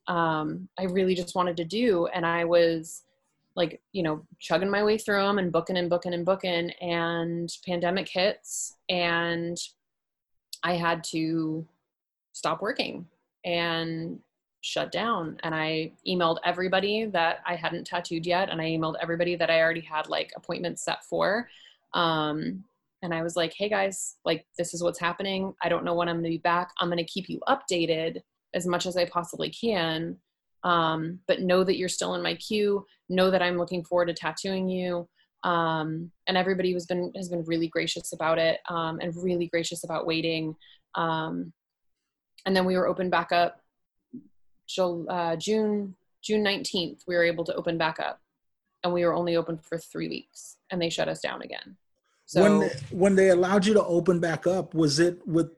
um, 0.07 0.67
I 0.79 0.85
really 0.85 1.13
just 1.13 1.35
wanted 1.35 1.57
to 1.57 1.65
do. 1.65 2.07
And 2.07 2.25
I 2.25 2.45
was 2.45 3.03
like, 3.57 3.81
you 3.91 4.03
know, 4.03 4.21
chugging 4.39 4.69
my 4.69 4.83
way 4.83 4.97
through 4.97 5.21
them 5.23 5.39
and 5.39 5.51
booking 5.51 5.75
and 5.75 5.89
booking 5.89 6.13
and 6.13 6.25
booking. 6.25 6.69
And 6.79 7.51
pandemic 7.65 8.07
hits, 8.07 8.75
and 8.87 9.57
I 10.63 10.75
had 10.75 11.03
to 11.05 11.67
stop 12.33 12.61
working 12.61 13.07
and 13.43 14.19
shut 14.61 14.91
down. 14.91 15.39
And 15.43 15.55
I 15.55 15.91
emailed 16.07 16.37
everybody 16.45 17.05
that 17.07 17.39
I 17.45 17.55
hadn't 17.55 17.87
tattooed 17.87 18.27
yet, 18.27 18.49
and 18.49 18.61
I 18.61 18.65
emailed 18.65 18.95
everybody 19.01 19.35
that 19.35 19.49
I 19.49 19.59
already 19.59 19.81
had 19.81 20.07
like 20.07 20.31
appointments 20.37 20.85
set 20.85 21.03
for. 21.03 21.49
Um, 21.93 22.63
and 23.01 23.13
I 23.13 23.23
was 23.23 23.35
like, 23.35 23.53
hey 23.57 23.69
guys, 23.69 24.17
like 24.23 24.45
this 24.57 24.73
is 24.75 24.83
what's 24.83 24.99
happening. 24.99 25.53
I 25.61 25.69
don't 25.69 25.83
know 25.83 25.95
when 25.95 26.09
I'm 26.09 26.17
gonna 26.17 26.29
be 26.29 26.37
back. 26.37 26.71
I'm 26.79 26.89
gonna 26.89 27.03
keep 27.03 27.27
you 27.27 27.39
updated 27.47 28.21
as 28.53 28.67
much 28.67 28.85
as 28.85 28.97
I 28.97 29.05
possibly 29.05 29.49
can. 29.49 30.17
Um, 30.63 31.19
but 31.27 31.41
know 31.41 31.63
that 31.63 31.77
you're 31.77 31.89
still 31.89 32.15
in 32.15 32.21
my 32.21 32.35
queue. 32.35 32.85
Know 33.09 33.31
that 33.31 33.41
I'm 33.41 33.57
looking 33.57 33.83
forward 33.83 34.07
to 34.07 34.13
tattooing 34.13 34.67
you. 34.67 35.07
Um, 35.43 36.11
and 36.27 36.35
everybody 36.35 36.73
has 36.73 36.85
been 36.85 37.11
has 37.15 37.29
been 37.29 37.43
really 37.43 37.67
gracious 37.67 38.11
about 38.11 38.37
it 38.37 38.59
um, 38.69 38.99
and 39.01 39.15
really 39.15 39.47
gracious 39.47 39.83
about 39.83 40.07
waiting. 40.07 40.55
Um, 40.95 41.53
and 42.45 42.55
then 42.55 42.65
we 42.65 42.75
were 42.75 42.87
open 42.87 43.09
back 43.09 43.31
up 43.31 43.61
uh, 45.09 45.35
June 45.35 45.95
June 46.21 46.43
19th. 46.43 47.01
We 47.07 47.15
were 47.15 47.23
able 47.23 47.45
to 47.45 47.55
open 47.55 47.77
back 47.77 47.99
up, 47.99 48.19
and 48.83 48.91
we 48.91 49.05
were 49.05 49.13
only 49.13 49.37
open 49.37 49.57
for 49.57 49.77
three 49.77 50.09
weeks, 50.09 50.57
and 50.71 50.81
they 50.81 50.89
shut 50.89 51.07
us 51.07 51.21
down 51.21 51.41
again. 51.41 51.77
So 52.25 52.41
when 52.41 52.59
they, 52.59 52.75
when 52.91 53.15
they 53.15 53.29
allowed 53.29 53.65
you 53.65 53.73
to 53.75 53.85
open 53.85 54.19
back 54.19 54.47
up 54.47 54.73
was 54.73 54.99
it 54.99 55.25
with 55.25 55.49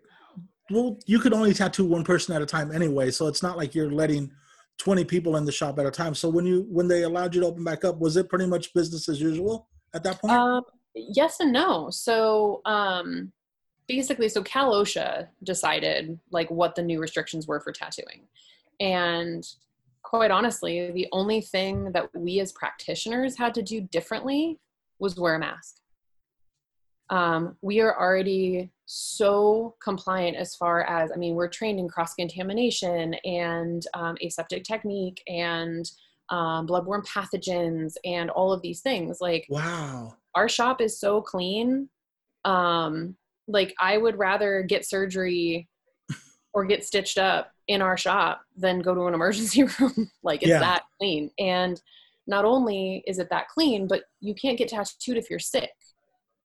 well 0.70 1.00
you 1.08 1.18
could 1.18 1.34
only 1.34 1.52
tattoo 1.52 1.84
one 1.84 2.04
person 2.04 2.36
at 2.36 2.44
a 2.44 2.46
time 2.46 2.72
anyway 2.72 3.10
so 3.10 3.26
it's 3.26 3.42
not 3.42 3.58
like 3.58 3.74
you're 3.74 3.90
letting 3.90 4.32
20 4.80 5.04
people 5.06 5.36
in 5.38 5.46
the 5.46 5.52
shop 5.52 5.78
at 5.78 5.86
a 5.86 5.92
time 5.92 6.16
so 6.16 6.28
when 6.28 6.46
you 6.46 6.66
when 6.70 6.88
they 6.88 7.04
allowed 7.04 7.36
you 7.36 7.42
to 7.42 7.48
open 7.48 7.64
back 7.64 7.86
up 7.86 8.00
was 8.00 8.18
it 8.18 8.28
pretty 8.30 8.46
much 8.46 8.74
business 8.74 9.08
as 9.08 9.22
usual 9.22 9.68
at 9.94 10.04
that 10.04 10.20
point 10.20 10.34
Um, 10.34 10.64
yes 10.96 11.40
and 11.40 11.52
no. 11.52 11.90
So 11.90 12.62
um, 12.66 13.32
basically, 13.88 14.30
so 14.30 14.44
Cal 14.44 14.74
OSHA 14.74 15.28
decided 15.44 16.20
like 16.32 16.50
what 16.52 16.76
the 16.76 16.84
new 16.84 17.00
restrictions 17.00 17.48
were 17.48 17.60
for 17.60 17.72
tattooing, 17.72 18.24
and 18.80 19.46
quite 20.04 20.32
honestly, 20.32 20.92
the 20.92 21.08
only 21.12 21.42
thing 21.42 21.92
that 21.92 22.10
we 22.16 22.40
as 22.40 22.52
practitioners 22.52 23.38
had 23.38 23.54
to 23.56 23.62
do 23.62 23.82
differently 23.82 24.60
was 25.00 25.16
wear 25.18 25.36
a 25.36 25.40
mask. 25.40 25.78
Um, 27.10 27.58
we 27.62 27.80
are 27.80 28.00
already 28.00 28.72
so 28.86 29.76
compliant 29.84 30.38
as 30.38 30.56
far 30.56 30.84
as 30.84 31.12
I 31.12 31.16
mean, 31.16 31.36
we're 31.36 31.48
trained 31.50 31.80
in 31.80 31.88
cross 31.88 32.14
contamination 32.14 33.16
and 33.26 33.84
um, 33.94 34.16
aseptic 34.24 34.64
technique 34.64 35.22
and 35.28 35.90
um, 36.30 36.68
bloodborne 36.68 37.06
pathogens 37.08 37.94
and 38.06 38.30
all 38.30 38.54
of 38.54 38.62
these 38.62 38.82
things. 38.82 39.18
Like 39.20 39.46
wow. 39.50 40.16
our 40.36 40.48
shop 40.48 40.82
is 40.82 41.00
so 41.00 41.22
clean. 41.22 41.90
Um 42.46 43.16
like 43.52 43.74
i 43.82 43.98
would 43.98 44.18
rather 44.20 44.62
get 44.62 44.88
surgery 44.88 45.68
or 46.54 46.66
get 46.66 46.86
stitched 46.86 47.18
up 47.18 47.52
in 47.68 47.82
our 47.82 47.98
shop 47.98 48.42
than 48.56 48.80
go 48.80 48.94
to 48.94 49.08
an 49.08 49.14
emergency 49.20 49.64
room. 49.64 50.10
Like 50.24 50.42
it's 50.44 50.50
Yeah. 50.50 50.60
that 50.60 50.84
clean. 51.00 51.32
And 51.40 51.82
not 52.28 52.46
only 52.46 53.04
is 53.08 53.18
it 53.18 53.30
that 53.32 53.48
clean 53.50 53.88
but 53.88 54.04
you 54.22 54.36
can't 54.36 54.58
get 54.58 54.70
tattooed 54.70 55.18
if 55.18 55.30
you're 55.30 55.40
sick 55.40 55.72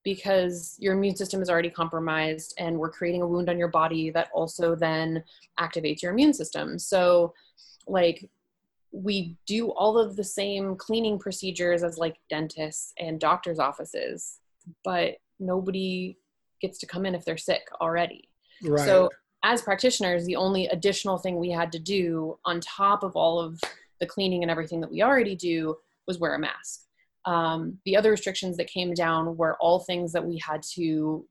because 0.04 0.76
your 0.78 0.94
immune 0.94 1.16
system 1.16 1.42
is 1.42 1.50
already 1.50 1.70
compromised 1.70 2.54
and 2.58 2.78
we're 2.78 2.90
creating 2.90 3.22
a 3.22 3.26
wound 3.26 3.48
on 3.48 3.58
your 3.58 3.68
body 3.68 4.10
that 4.10 4.28
also 4.32 4.74
then 4.74 5.24
activates 5.58 6.02
your 6.02 6.12
immune 6.12 6.34
system. 6.34 6.78
So 6.78 7.32
like 7.86 8.28
we 8.92 9.36
do 9.46 9.70
all 9.70 9.98
of 9.98 10.14
the 10.14 10.24
same 10.24 10.76
cleaning 10.76 11.18
procedures 11.18 11.82
as 11.82 11.98
like 11.98 12.16
dentists 12.30 12.92
and 12.98 13.18
doctors 13.18 13.58
offices 13.58 14.38
but 14.84 15.16
nobody 15.40 16.16
gets 16.60 16.78
to 16.78 16.86
come 16.86 17.04
in 17.04 17.14
if 17.14 17.24
they're 17.24 17.36
sick 17.36 17.66
already. 17.80 18.28
Right. 18.62 18.84
so 18.84 19.10
as 19.42 19.62
practitioners 19.62 20.24
the 20.24 20.36
only 20.36 20.66
additional 20.68 21.18
thing 21.18 21.38
we 21.38 21.50
had 21.50 21.72
to 21.72 21.78
do 21.78 22.38
on 22.44 22.60
top 22.60 23.02
of 23.02 23.16
all 23.16 23.40
of 23.40 23.60
the 24.00 24.06
cleaning 24.06 24.42
and 24.42 24.50
everything 24.50 24.80
that 24.80 24.90
we 24.90 25.02
already 25.02 25.34
do 25.34 25.76
was 26.06 26.18
wear 26.18 26.34
a 26.34 26.38
mask. 26.38 26.82
Um, 27.26 27.78
the 27.84 27.96
other 27.96 28.10
restrictions 28.10 28.56
that 28.58 28.66
came 28.66 28.92
down 28.94 29.36
were 29.36 29.56
all 29.60 29.80
things 29.80 30.12
that 30.12 30.24
we 30.24 30.38
had 30.46 30.62
to 30.74 31.26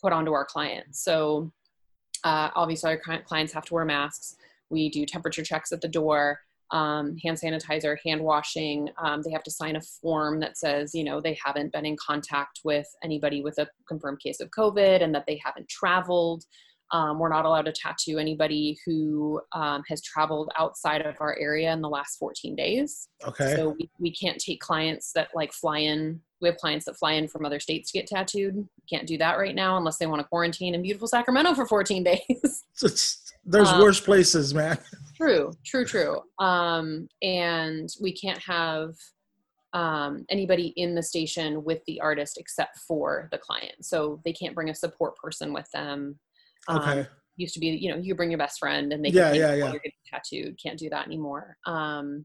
put 0.00 0.12
onto 0.12 0.32
our 0.32 0.44
clients. 0.44 1.04
So 1.04 1.52
uh, 2.24 2.50
obviously, 2.54 2.90
our 2.90 3.22
clients 3.22 3.52
have 3.52 3.64
to 3.66 3.74
wear 3.74 3.84
masks. 3.84 4.36
We 4.70 4.88
do 4.88 5.04
temperature 5.04 5.42
checks 5.42 5.72
at 5.72 5.82
the 5.82 5.88
door, 5.88 6.40
um, 6.70 7.16
hand 7.22 7.38
sanitizer, 7.38 7.96
hand 8.04 8.22
washing. 8.22 8.88
Um, 8.98 9.22
they 9.22 9.30
have 9.30 9.42
to 9.44 9.50
sign 9.50 9.76
a 9.76 9.80
form 9.80 10.40
that 10.40 10.56
says, 10.56 10.94
you 10.94 11.04
know, 11.04 11.20
they 11.20 11.38
haven't 11.44 11.72
been 11.72 11.84
in 11.84 11.96
contact 11.96 12.60
with 12.64 12.86
anybody 13.02 13.42
with 13.42 13.58
a 13.58 13.68
confirmed 13.86 14.20
case 14.20 14.40
of 14.40 14.50
COVID 14.50 15.02
and 15.02 15.14
that 15.14 15.24
they 15.26 15.40
haven't 15.44 15.68
traveled. 15.68 16.44
Um, 16.94 17.18
we're 17.18 17.28
not 17.28 17.44
allowed 17.44 17.64
to 17.64 17.72
tattoo 17.72 18.18
anybody 18.18 18.78
who 18.86 19.40
um, 19.50 19.82
has 19.88 20.00
traveled 20.00 20.52
outside 20.56 21.00
of 21.00 21.16
our 21.18 21.36
area 21.40 21.72
in 21.72 21.80
the 21.80 21.88
last 21.88 22.18
14 22.20 22.54
days. 22.54 23.08
Okay. 23.26 23.56
So 23.56 23.74
we, 23.76 23.90
we 23.98 24.12
can't 24.12 24.38
take 24.38 24.60
clients 24.60 25.10
that 25.16 25.30
like 25.34 25.52
fly 25.52 25.78
in. 25.78 26.20
We 26.40 26.46
have 26.46 26.56
clients 26.56 26.84
that 26.84 26.96
fly 26.96 27.14
in 27.14 27.26
from 27.26 27.44
other 27.44 27.58
states 27.58 27.90
to 27.90 27.98
get 27.98 28.06
tattooed. 28.06 28.68
Can't 28.88 29.08
do 29.08 29.18
that 29.18 29.38
right 29.38 29.56
now 29.56 29.76
unless 29.76 29.96
they 29.96 30.06
want 30.06 30.20
to 30.20 30.28
quarantine 30.28 30.76
in 30.76 30.82
beautiful 30.82 31.08
Sacramento 31.08 31.54
for 31.54 31.66
14 31.66 32.04
days. 32.30 32.64
there's 33.44 33.68
um, 33.68 33.80
worse 33.80 33.98
places, 33.98 34.54
man. 34.54 34.78
True, 35.16 35.52
true, 35.66 35.84
true. 35.84 36.20
Um, 36.38 37.08
and 37.22 37.88
we 38.00 38.12
can't 38.12 38.38
have 38.38 38.94
um, 39.72 40.24
anybody 40.30 40.72
in 40.76 40.94
the 40.94 41.02
station 41.02 41.64
with 41.64 41.80
the 41.88 42.00
artist 42.00 42.38
except 42.38 42.78
for 42.86 43.28
the 43.32 43.38
client. 43.38 43.74
So 43.84 44.20
they 44.24 44.32
can't 44.32 44.54
bring 44.54 44.70
a 44.70 44.74
support 44.76 45.16
person 45.16 45.52
with 45.52 45.68
them 45.72 46.20
Okay. 46.68 47.00
Um, 47.00 47.06
used 47.36 47.54
to 47.54 47.60
be, 47.60 47.66
you 47.66 47.90
know, 47.90 47.98
you 48.00 48.14
bring 48.14 48.30
your 48.30 48.38
best 48.38 48.58
friend 48.58 48.92
and 48.92 49.04
they 49.04 49.10
yeah, 49.10 49.32
yeah, 49.32 49.54
yeah. 49.54 49.70
you're 49.70 49.80
getting 49.80 49.92
tattooed. 50.06 50.58
Can't 50.62 50.78
do 50.78 50.88
that 50.90 51.06
anymore. 51.06 51.56
Um, 51.66 52.24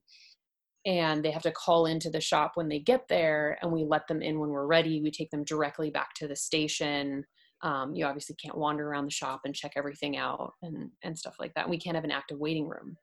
and 0.85 1.23
they 1.23 1.31
have 1.31 1.43
to 1.43 1.51
call 1.51 1.87
into 1.87 2.09
the 2.09 2.21
shop 2.21 2.51
when 2.55 2.69
they 2.69 2.79
get 2.79 3.07
there 3.09 3.57
and 3.61 3.71
we 3.71 3.83
let 3.83 4.07
them 4.07 4.21
in 4.21 4.39
when 4.39 4.49
we're 4.49 4.67
ready. 4.67 5.01
We 5.01 5.11
take 5.11 5.29
them 5.31 5.43
directly 5.43 5.89
back 5.89 6.13
to 6.15 6.27
the 6.27 6.35
station. 6.35 7.25
Um, 7.61 7.93
you 7.93 8.05
obviously 8.05 8.35
can't 8.41 8.57
wander 8.57 8.87
around 8.87 9.05
the 9.05 9.11
shop 9.11 9.41
and 9.45 9.53
check 9.53 9.73
everything 9.75 10.15
out 10.15 10.53
and, 10.61 10.89
and 11.03 11.17
stuff 11.17 11.35
like 11.39 11.53
that. 11.55 11.69
We 11.69 11.77
can't 11.77 11.95
have 11.95 12.05
an 12.05 12.11
active 12.11 12.39
waiting 12.39 12.67
room. 12.67 12.95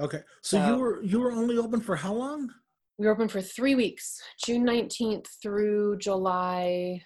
Okay. 0.00 0.20
So, 0.42 0.58
so 0.58 0.66
you 0.66 0.76
were, 0.78 1.02
you 1.02 1.20
were 1.20 1.32
only 1.32 1.56
open 1.58 1.80
for 1.80 1.96
how 1.96 2.12
long? 2.12 2.50
We 2.98 3.06
were 3.06 3.12
open 3.12 3.28
for 3.28 3.42
three 3.42 3.74
weeks, 3.74 4.20
June 4.44 4.66
19th 4.66 5.26
through 5.42 5.98
July 5.98 7.02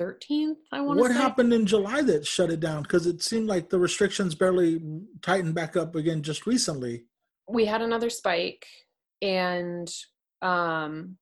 13th 0.00 0.56
i 0.72 0.80
want 0.80 0.98
what 0.98 1.10
say. 1.10 1.16
happened 1.16 1.52
in 1.52 1.66
july 1.66 2.00
that 2.02 2.26
shut 2.26 2.50
it 2.50 2.60
down 2.60 2.82
because 2.82 3.06
it 3.06 3.22
seemed 3.22 3.46
like 3.46 3.68
the 3.68 3.78
restrictions 3.78 4.34
barely 4.34 4.80
tightened 5.22 5.54
back 5.54 5.76
up 5.76 5.94
again 5.94 6.22
just 6.22 6.46
recently 6.46 7.04
we 7.48 7.66
had 7.66 7.82
another 7.82 8.08
spike 8.10 8.66
and 9.20 9.92
um 10.42 11.16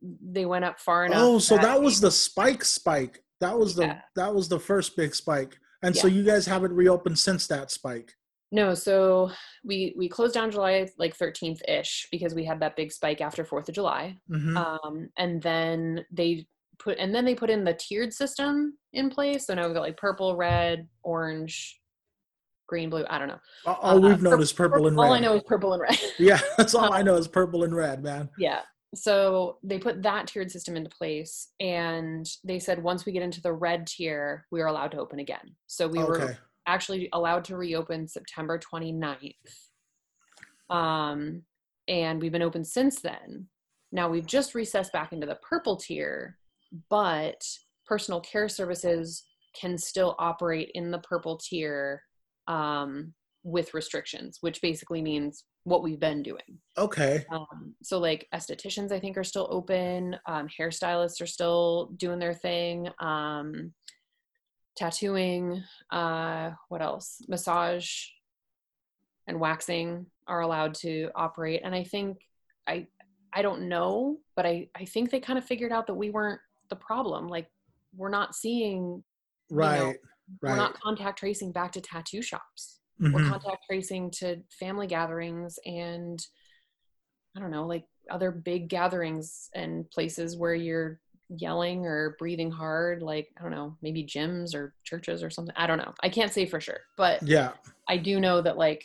they 0.00 0.46
went 0.46 0.64
up 0.64 0.80
far 0.80 1.04
enough 1.04 1.18
oh 1.20 1.38
so 1.38 1.56
that, 1.56 1.62
that 1.62 1.82
was 1.82 2.00
the 2.00 2.10
spike 2.10 2.64
spike 2.64 3.22
that 3.40 3.58
was 3.58 3.74
the 3.74 3.86
yeah. 3.86 4.00
that 4.16 4.34
was 4.34 4.48
the 4.48 4.58
first 4.58 4.96
big 4.96 5.14
spike 5.14 5.58
and 5.82 5.94
yeah. 5.94 6.02
so 6.02 6.08
you 6.08 6.22
guys 6.22 6.46
haven't 6.46 6.72
reopened 6.72 7.18
since 7.18 7.46
that 7.46 7.70
spike 7.70 8.14
no 8.52 8.72
so 8.72 9.30
we 9.64 9.94
we 9.98 10.08
closed 10.08 10.34
down 10.34 10.50
july 10.50 10.88
like 10.98 11.16
13th 11.16 11.60
ish 11.68 12.06
because 12.10 12.34
we 12.34 12.44
had 12.44 12.60
that 12.60 12.76
big 12.76 12.92
spike 12.92 13.20
after 13.20 13.44
4th 13.44 13.68
of 13.68 13.74
july 13.74 14.16
mm-hmm. 14.30 14.56
um 14.56 15.08
and 15.18 15.42
then 15.42 16.04
they 16.10 16.46
put 16.78 16.98
and 16.98 17.14
then 17.14 17.24
they 17.24 17.34
put 17.34 17.50
in 17.50 17.64
the 17.64 17.74
tiered 17.74 18.12
system 18.12 18.78
in 18.92 19.10
place. 19.10 19.46
So 19.46 19.54
now 19.54 19.66
we've 19.66 19.74
got 19.74 19.82
like 19.82 19.96
purple, 19.96 20.36
red, 20.36 20.88
orange, 21.02 21.80
green, 22.66 22.90
blue. 22.90 23.04
I 23.08 23.18
don't 23.18 23.28
know. 23.28 23.40
All 23.66 24.00
we've 24.00 24.14
uh, 24.14 24.30
known 24.30 24.42
is 24.42 24.52
purple, 24.52 24.86
and 24.86 24.96
red. 24.96 25.06
All 25.06 25.12
I 25.12 25.20
know 25.20 25.34
is 25.34 25.42
purple 25.42 25.72
and 25.72 25.82
red. 25.82 25.98
yeah, 26.18 26.40
that's 26.56 26.74
all 26.74 26.92
I 26.92 27.02
know 27.02 27.16
is 27.16 27.28
purple 27.28 27.64
and 27.64 27.74
red, 27.74 28.02
man. 28.02 28.28
Yeah. 28.38 28.60
So 28.94 29.58
they 29.64 29.78
put 29.78 30.02
that 30.02 30.28
tiered 30.28 30.50
system 30.50 30.76
into 30.76 30.90
place, 30.90 31.48
and 31.60 32.28
they 32.44 32.58
said 32.58 32.82
once 32.82 33.04
we 33.04 33.12
get 33.12 33.22
into 33.22 33.40
the 33.40 33.52
red 33.52 33.86
tier, 33.86 34.46
we 34.50 34.60
are 34.60 34.68
allowed 34.68 34.92
to 34.92 34.98
open 34.98 35.18
again. 35.18 35.56
So 35.66 35.88
we 35.88 35.98
okay. 35.98 36.24
were 36.24 36.38
actually 36.66 37.08
allowed 37.12 37.44
to 37.44 37.56
reopen 37.56 38.08
September 38.08 38.58
29th. 38.58 39.34
Um, 40.70 41.42
and 41.88 42.20
we've 42.20 42.32
been 42.32 42.42
open 42.42 42.64
since 42.64 43.00
then. 43.00 43.48
Now 43.92 44.08
we've 44.08 44.26
just 44.26 44.54
recessed 44.54 44.92
back 44.92 45.12
into 45.12 45.26
the 45.26 45.36
purple 45.36 45.76
tier, 45.76 46.38
but 46.88 47.42
personal 47.86 48.20
care 48.20 48.48
services 48.48 49.24
can 49.58 49.78
still 49.78 50.16
operate 50.18 50.70
in 50.74 50.90
the 50.90 50.98
purple 50.98 51.36
tier 51.38 52.02
um, 52.48 53.12
with 53.42 53.74
restrictions, 53.74 54.38
which 54.40 54.60
basically 54.60 55.02
means 55.02 55.44
what 55.64 55.82
we've 55.82 56.00
been 56.00 56.22
doing. 56.22 56.58
Okay. 56.76 57.24
Um, 57.30 57.74
so, 57.82 57.98
like 57.98 58.26
estheticians, 58.34 58.92
I 58.92 59.00
think 59.00 59.16
are 59.16 59.24
still 59.24 59.48
open. 59.50 60.16
Um, 60.26 60.48
hairstylists 60.48 61.20
are 61.22 61.26
still 61.26 61.92
doing 61.96 62.18
their 62.18 62.34
thing. 62.34 62.88
Um, 63.00 63.72
tattooing. 64.76 65.62
Uh, 65.90 66.50
what 66.68 66.82
else? 66.82 67.22
Massage 67.28 67.88
and 69.26 69.40
waxing 69.40 70.06
are 70.26 70.40
allowed 70.40 70.74
to 70.74 71.10
operate. 71.14 71.62
And 71.64 71.74
I 71.74 71.84
think 71.84 72.18
I 72.66 72.86
I 73.32 73.42
don't 73.42 73.68
know, 73.68 74.18
but 74.36 74.46
I 74.46 74.68
I 74.74 74.84
think 74.84 75.10
they 75.10 75.20
kind 75.20 75.38
of 75.38 75.44
figured 75.44 75.72
out 75.72 75.86
that 75.86 75.94
we 75.94 76.10
weren't 76.10 76.40
the 76.70 76.76
problem 76.76 77.28
like 77.28 77.48
we're 77.96 78.10
not 78.10 78.34
seeing 78.34 79.02
right, 79.50 79.78
know, 79.78 79.86
right. 79.86 79.96
we're 80.42 80.56
not 80.56 80.80
contact 80.80 81.18
tracing 81.18 81.52
back 81.52 81.72
to 81.72 81.80
tattoo 81.80 82.22
shops. 82.22 82.80
Mm-hmm. 83.00 83.12
we're 83.12 83.28
contact 83.28 83.64
tracing 83.68 84.10
to 84.18 84.36
family 84.56 84.86
gatherings 84.86 85.58
and 85.66 86.24
i 87.36 87.40
don't 87.40 87.50
know 87.50 87.66
like 87.66 87.84
other 88.08 88.30
big 88.30 88.68
gatherings 88.68 89.50
and 89.52 89.90
places 89.90 90.36
where 90.36 90.54
you're 90.54 91.00
yelling 91.28 91.86
or 91.86 92.14
breathing 92.20 92.52
hard 92.52 93.02
like 93.02 93.26
i 93.36 93.42
don't 93.42 93.50
know 93.50 93.76
maybe 93.82 94.04
gyms 94.04 94.54
or 94.54 94.74
churches 94.84 95.24
or 95.24 95.30
something 95.30 95.54
i 95.56 95.66
don't 95.66 95.78
know. 95.78 95.92
I 96.04 96.08
can't 96.08 96.32
say 96.32 96.46
for 96.46 96.60
sure 96.60 96.82
but 96.96 97.20
yeah. 97.24 97.52
I 97.88 97.96
do 97.96 98.20
know 98.20 98.40
that 98.42 98.56
like 98.56 98.84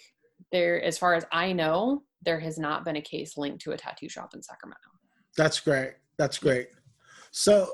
there 0.52 0.82
as 0.82 0.98
far 0.98 1.14
as 1.14 1.24
i 1.32 1.52
know 1.54 2.02
there 2.24 2.40
has 2.40 2.58
not 2.58 2.84
been 2.84 2.96
a 2.96 3.02
case 3.02 3.38
linked 3.38 3.62
to 3.62 3.74
a 3.74 3.78
tattoo 3.78 4.10
shop 4.10 4.34
in 4.34 4.42
sacramento. 4.42 4.90
That's 5.38 5.60
great. 5.60 5.94
That's 6.18 6.38
great 6.38 6.70
so 7.32 7.72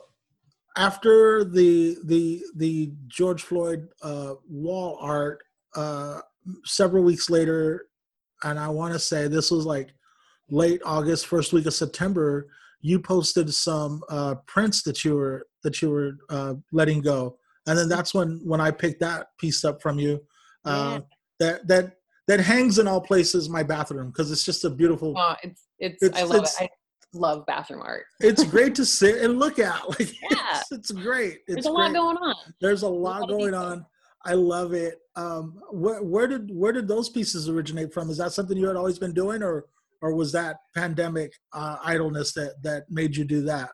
after 0.78 1.44
the 1.44 1.98
the 2.06 2.44
the 2.56 2.94
George 3.08 3.44
Floyd 3.44 3.88
uh, 4.02 4.34
wall 4.50 4.98
art, 5.02 5.44
uh, 5.76 6.20
several 6.66 7.04
weeks 7.04 7.30
later, 7.30 7.88
and 8.44 8.60
I 8.60 8.70
want 8.70 8.94
to 8.94 9.00
say 9.00 9.28
this 9.28 9.52
was 9.52 9.66
like 9.66 9.94
late 10.50 10.82
August, 10.86 11.28
first 11.28 11.54
week 11.54 11.66
of 11.66 11.74
September. 11.74 12.48
You 12.82 13.00
posted 13.00 13.52
some 13.54 14.04
uh, 14.10 14.36
prints 14.46 14.84
that 14.84 15.04
you 15.04 15.16
were 15.16 15.48
that 15.64 15.82
you 15.82 15.90
were 15.90 16.12
uh, 16.30 16.56
letting 16.72 17.02
go, 17.02 17.38
and 17.68 17.78
then 17.78 17.90
that's 17.90 18.14
when 18.14 18.42
when 18.44 18.62
I 18.62 18.72
picked 18.72 19.00
that 19.00 19.28
piece 19.40 19.64
up 19.64 19.82
from 19.82 20.00
you. 20.00 20.22
Uh, 20.66 21.00
yeah. 21.00 21.06
That 21.40 21.68
that 21.68 21.92
that 22.28 22.40
hangs 22.40 22.80
in 22.80 22.88
all 22.88 23.02
places 23.02 23.50
my 23.50 23.64
bathroom 23.64 24.10
because 24.10 24.32
it's 24.32 24.44
just 24.44 24.66
a 24.66 24.70
beautiful. 24.70 25.14
Oh, 25.18 25.36
it's, 25.44 25.68
it's, 25.80 26.04
it's 26.04 26.20
I 26.20 26.24
love 26.24 26.44
it's, 26.44 26.62
it. 26.62 26.66
I, 26.66 26.70
love 27.16 27.46
bathroom 27.46 27.82
art. 27.82 28.06
it's 28.20 28.44
great 28.56 28.76
to 28.76 28.86
sit 28.86 29.22
and 29.22 29.40
look 29.40 29.60
at. 29.60 29.82
Like 29.90 30.14
yeah. 30.22 30.60
it's, 30.60 30.72
it's 30.72 30.92
great. 30.92 31.40
It's 31.48 31.56
There's 31.56 31.66
a 31.66 31.70
great. 31.70 31.78
lot 31.78 31.94
going 31.94 32.18
on. 32.18 32.36
There's 32.62 32.84
a 32.84 32.88
lot 32.88 33.28
going 33.28 33.54
on. 33.54 33.86
I 34.26 34.34
love 34.34 34.74
it. 34.74 35.00
Um, 35.16 35.60
where, 35.72 36.02
where 36.04 36.28
did 36.28 36.50
where 36.52 36.72
did 36.72 36.88
those 36.88 37.10
pieces 37.10 37.48
originate 37.48 37.94
from? 37.94 38.10
Is 38.10 38.18
that 38.18 38.34
something 38.34 38.58
you 38.58 38.68
had 38.68 38.76
always 38.76 39.00
been 39.00 39.14
doing, 39.14 39.44
or 39.44 39.66
or 40.02 40.14
was 40.16 40.32
that 40.34 40.58
pandemic 40.76 41.34
uh, 41.54 41.78
idleness 41.84 42.34
that 42.34 42.62
that 42.64 42.86
made 42.90 43.16
you 43.16 43.24
do 43.24 43.42
that? 43.44 43.72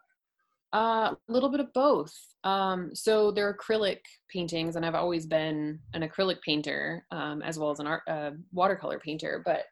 Uh, 0.73 1.13
a 1.13 1.31
little 1.31 1.49
bit 1.49 1.59
of 1.59 1.73
both. 1.73 2.13
Um, 2.43 2.95
so 2.95 3.31
they're 3.31 3.55
acrylic 3.57 3.99
paintings, 4.31 4.75
and 4.75 4.85
I've 4.85 4.95
always 4.95 5.25
been 5.25 5.79
an 5.93 6.01
acrylic 6.01 6.41
painter 6.41 7.05
um, 7.11 7.41
as 7.41 7.59
well 7.59 7.71
as 7.71 7.79
an 7.79 7.87
art 7.87 8.03
uh, 8.07 8.31
watercolor 8.51 8.99
painter. 8.99 9.43
But 9.45 9.63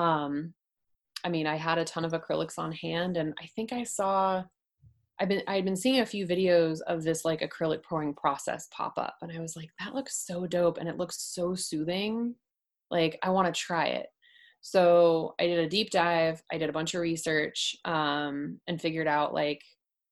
um, 0.00 0.52
I 1.24 1.30
mean, 1.30 1.46
I 1.46 1.56
had 1.56 1.78
a 1.78 1.84
ton 1.84 2.04
of 2.04 2.12
acrylics 2.12 2.58
on 2.58 2.70
hand, 2.72 3.16
and 3.16 3.34
I 3.40 3.46
think 3.56 3.72
I 3.72 3.82
saw. 3.84 4.44
I've 5.20 5.28
been 5.28 5.42
I 5.46 5.54
had 5.54 5.64
been 5.64 5.76
seeing 5.76 6.00
a 6.00 6.06
few 6.06 6.26
videos 6.26 6.80
of 6.88 7.04
this 7.04 7.24
like 7.24 7.40
acrylic 7.40 7.82
pouring 7.82 8.14
process 8.14 8.68
pop 8.70 8.94
up, 8.98 9.16
and 9.22 9.32
I 9.32 9.40
was 9.40 9.56
like, 9.56 9.70
that 9.80 9.94
looks 9.94 10.24
so 10.26 10.46
dope, 10.46 10.78
and 10.78 10.88
it 10.88 10.98
looks 10.98 11.20
so 11.20 11.54
soothing. 11.54 12.34
Like 12.90 13.18
I 13.22 13.30
want 13.30 13.52
to 13.52 13.58
try 13.58 13.86
it. 13.86 14.06
So 14.60 15.34
I 15.38 15.46
did 15.46 15.58
a 15.58 15.68
deep 15.68 15.90
dive. 15.90 16.42
I 16.52 16.58
did 16.58 16.70
a 16.70 16.72
bunch 16.72 16.94
of 16.94 17.02
research 17.02 17.76
um, 17.84 18.60
and 18.66 18.80
figured 18.80 19.08
out 19.08 19.34
like 19.34 19.62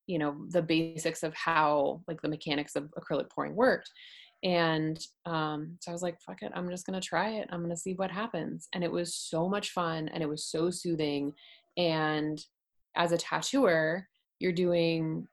you 0.07 0.19
know 0.19 0.37
the 0.49 0.63
basics 0.63 1.23
of 1.23 1.35
how 1.35 2.03
like 2.09 2.21
the 2.23 2.29
mechanics 2.29 2.77
of 2.77 2.91
acrylic 2.99 3.31
pouring 3.31 3.55
worked 3.55 3.91
and 4.43 4.99
um, 5.25 5.77
so 5.81 5.91
I 5.91 5.95
was 5.95 6.03
like, 6.03 6.21
fuck 6.21 6.43
it, 6.43 6.53
I'm 6.55 6.69
just 6.71 6.85
gonna 6.87 7.01
try 7.01 7.31
it. 7.35 7.49
I'm 7.51 7.63
gonna 7.63 7.77
see 7.77 7.95
what 7.95 8.11
happens. 8.11 8.69
And 8.73 8.83
it 8.83 8.91
was 8.91 9.15
so 9.15 9.49
much 9.49 9.71
fun 9.71 10.09
and 10.09 10.23
it 10.23 10.29
was 10.29 10.45
so 10.45 10.71
soothing. 10.71 11.33
And 11.77 12.45
as 12.97 13.13
a 13.13 13.19
tattooer, 13.19 14.09
you're 14.41 14.53
doing 14.53 15.29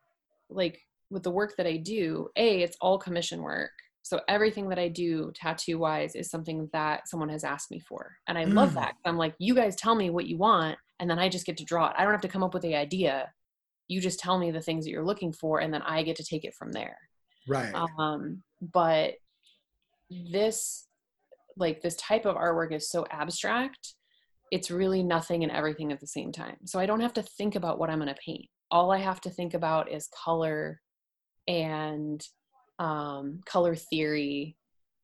like 0.49 0.79
with 1.09 1.23
the 1.23 1.31
work 1.31 1.55
that 1.57 1.65
I 1.65 1.77
do, 1.77 2.29
A, 2.35 2.61
it's 2.61 2.77
all 2.81 2.99
commission 2.99 3.41
work. 3.41 3.71
So 4.03 4.21
everything 4.27 4.69
that 4.69 4.79
I 4.79 4.87
do 4.87 5.31
tattoo 5.35 5.77
wise 5.79 6.15
is 6.15 6.29
something 6.29 6.69
that 6.71 7.07
someone 7.07 7.29
has 7.29 7.43
asked 7.43 7.69
me 7.71 7.79
for. 7.79 8.15
And 8.27 8.37
I 8.37 8.45
love 8.45 8.71
Mm. 8.71 8.75
that. 8.75 8.95
I'm 9.05 9.17
like, 9.17 9.35
you 9.39 9.53
guys 9.55 9.75
tell 9.75 9.95
me 9.95 10.09
what 10.09 10.27
you 10.27 10.37
want 10.37 10.77
and 10.99 11.09
then 11.09 11.19
I 11.19 11.29
just 11.29 11.45
get 11.45 11.57
to 11.57 11.65
draw 11.65 11.87
it. 11.89 11.95
I 11.97 12.03
don't 12.03 12.13
have 12.13 12.21
to 12.21 12.27
come 12.27 12.43
up 12.43 12.53
with 12.53 12.63
the 12.63 12.75
idea. 12.75 13.31
You 13.87 13.99
just 14.01 14.19
tell 14.19 14.37
me 14.37 14.51
the 14.51 14.61
things 14.61 14.85
that 14.85 14.91
you're 14.91 15.05
looking 15.05 15.33
for 15.33 15.59
and 15.59 15.73
then 15.73 15.81
I 15.81 16.03
get 16.03 16.15
to 16.17 16.23
take 16.23 16.45
it 16.45 16.53
from 16.53 16.71
there. 16.71 16.97
Right. 17.47 17.73
Um, 17.73 18.43
but 18.61 19.13
this 20.09 20.87
like 21.57 21.81
this 21.81 21.95
type 21.97 22.25
of 22.25 22.35
artwork 22.35 22.73
is 22.73 22.89
so 22.89 23.05
abstract 23.11 23.95
it's 24.51 24.71
really 24.71 25.03
nothing 25.03 25.43
and 25.43 25.51
everything 25.51 25.91
at 25.91 25.99
the 25.99 26.07
same 26.07 26.31
time. 26.31 26.57
So 26.65 26.79
i 26.79 26.85
don't 26.85 27.01
have 27.01 27.13
to 27.13 27.23
think 27.23 27.55
about 27.55 27.79
what 27.79 27.89
i'm 27.89 27.99
going 27.99 28.13
to 28.13 28.21
paint. 28.23 28.45
All 28.71 28.91
i 28.91 28.97
have 28.97 29.21
to 29.21 29.29
think 29.29 29.53
about 29.53 29.91
is 29.91 30.09
color 30.23 30.81
and 31.47 32.25
um, 32.79 33.41
color 33.45 33.75
theory 33.75 34.55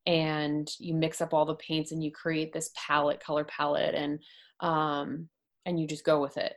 and 0.06 0.68
you 0.78 0.94
mix 0.94 1.20
up 1.20 1.34
all 1.34 1.44
the 1.44 1.56
paints 1.56 1.92
and 1.92 2.02
you 2.02 2.10
create 2.10 2.52
this 2.52 2.70
palette 2.74 3.20
color 3.20 3.44
palette 3.44 3.94
and 3.94 4.20
um, 4.60 5.28
and 5.66 5.78
you 5.78 5.86
just 5.86 6.04
go 6.04 6.20
with 6.20 6.36
it 6.38 6.54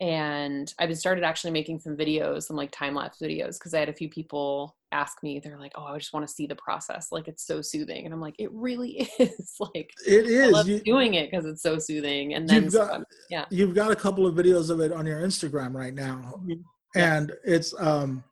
and 0.00 0.72
i've 0.78 0.96
started 0.96 1.22
actually 1.22 1.50
making 1.50 1.78
some 1.78 1.96
videos 1.96 2.44
some 2.44 2.56
like 2.56 2.70
time 2.70 2.94
lapse 2.94 3.18
videos 3.20 3.58
because 3.58 3.74
i 3.74 3.78
had 3.78 3.88
a 3.88 3.92
few 3.92 4.08
people 4.08 4.74
ask 4.92 5.22
me 5.22 5.38
they're 5.38 5.58
like 5.58 5.72
oh 5.76 5.84
i 5.84 5.98
just 5.98 6.12
want 6.12 6.26
to 6.26 6.32
see 6.32 6.46
the 6.46 6.56
process 6.56 7.08
like 7.12 7.28
it's 7.28 7.46
so 7.46 7.60
soothing 7.60 8.04
and 8.06 8.14
i'm 8.14 8.20
like 8.20 8.34
it 8.38 8.50
really 8.52 9.08
is 9.18 9.54
like 9.74 9.90
it 10.06 10.44
i 10.44 10.48
love 10.48 10.66
You, 10.68 10.80
doing 10.80 11.14
it 11.14 11.30
because 11.30 11.44
it's 11.44 11.62
so 11.62 11.78
soothing 11.78 12.34
and 12.34 12.48
then 12.48 12.64
you've 12.64 12.72
got 12.72 12.90
some- 12.92 13.04
yeah. 13.28 13.44
you've 13.50 13.74
got 13.74 13.90
a 13.90 13.96
couple 13.96 14.26
of 14.26 14.34
videos 14.34 14.70
of 14.70 14.80
it 14.80 14.90
on 14.92 15.06
your 15.06 15.20
Instagram 15.20 15.74
right 15.74 15.94
now, 15.94 16.40
Mhm. 16.44 16.62
Yeah. 16.96 17.14
and 17.16 17.32
it's 17.44 17.72
um, 17.78 18.24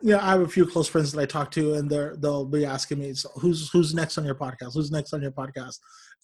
you 0.00 0.10
know, 0.12 0.18
I 0.20 0.26
have 0.30 0.42
a 0.42 0.48
few 0.48 0.64
close 0.64 0.86
friends 0.86 1.10
that 1.10 1.20
I 1.20 1.26
talk 1.26 1.50
to, 1.52 1.74
and 1.74 1.90
they're 1.90 2.14
they'll 2.16 2.44
be 2.44 2.64
asking 2.64 3.00
me, 3.00 3.14
so 3.14 3.28
who's 3.40 3.68
who's 3.70 3.92
next 3.94 4.16
on 4.18 4.24
your 4.24 4.36
podcast? 4.36 4.74
Who's 4.74 4.92
next 4.92 5.12
on 5.12 5.20
your 5.20 5.32
podcast? 5.32 5.76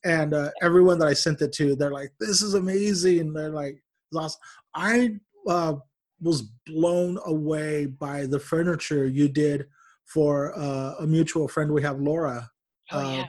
And 0.05 0.33
uh, 0.35 0.51
everyone 0.63 1.01
that 1.01 1.09
I 1.09 1.13
sent 1.15 1.43
it 1.43 1.53
to, 1.55 1.75
they're 1.75 1.91
like, 1.91 2.13
"This 2.21 2.41
is 2.43 2.55
amazing." 2.55 3.33
They're 3.33 3.51
like, 3.51 3.83
"It's 4.11 4.19
awesome." 4.19 4.41
I 4.75 5.17
uh, 5.49 5.75
was 6.21 6.43
blown 6.67 7.19
away 7.27 7.87
by 7.87 8.27
the 8.27 8.39
furniture 8.41 9.07
you 9.07 9.29
did 9.29 9.67
for 10.05 10.57
uh, 10.59 10.95
a 11.01 11.07
mutual 11.07 11.49
friend 11.49 11.73
we 11.73 11.83
have, 11.83 12.01
Laura. 12.01 12.51
oh 12.93 12.99
uh, 12.99 13.17
yeah 13.17 13.27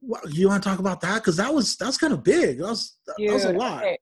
What, 0.00 0.32
you 0.32 0.48
want 0.48 0.62
to 0.62 0.68
talk 0.68 0.78
about 0.78 1.00
that? 1.02 1.16
Because 1.16 1.36
that 1.36 1.52
was 1.52 1.76
that's 1.76 1.98
kind 1.98 2.12
of 2.12 2.22
big. 2.24 2.58
That 2.58 2.68
was 2.68 2.96
that 3.06 3.32
was 3.32 3.44
a 3.44 3.52
lot. 3.52 3.82
okay. 3.82 3.98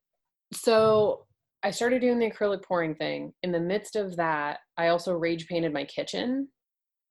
So 0.53 1.27
I 1.62 1.71
started 1.71 2.01
doing 2.01 2.18
the 2.18 2.31
acrylic 2.31 2.62
pouring 2.62 2.94
thing. 2.94 3.33
In 3.42 3.53
the 3.53 3.61
midst 3.61 3.97
of 3.97 4.16
that, 4.16 4.61
I 4.77 4.88
also 4.88 5.12
rage 5.12 5.49
painted 5.49 5.73
my 5.73 5.85
kitchen 5.85 6.49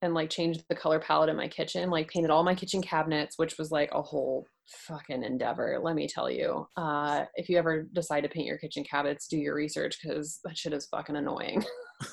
and 0.00 0.14
like 0.14 0.30
changed 0.30 0.64
the 0.68 0.74
color 0.74 0.98
palette 0.98 1.28
in 1.28 1.36
my 1.36 1.48
kitchen, 1.48 1.90
like 1.90 2.08
painted 2.08 2.30
all 2.30 2.44
my 2.44 2.54
kitchen 2.54 2.80
cabinets, 2.80 3.36
which 3.36 3.58
was 3.58 3.70
like 3.70 3.90
a 3.92 4.02
whole 4.02 4.46
fucking 4.68 5.22
endeavor, 5.22 5.78
let 5.82 5.94
me 5.94 6.08
tell 6.08 6.30
you. 6.30 6.66
Uh, 6.76 7.24
if 7.34 7.48
you 7.48 7.58
ever 7.58 7.82
decide 7.92 8.22
to 8.22 8.28
paint 8.28 8.46
your 8.46 8.58
kitchen 8.58 8.84
cabinets, 8.84 9.28
do 9.28 9.36
your 9.38 9.54
research 9.54 9.98
because 10.02 10.40
that 10.44 10.56
shit 10.56 10.72
is 10.72 10.86
fucking 10.86 11.16
annoying. 11.16 11.64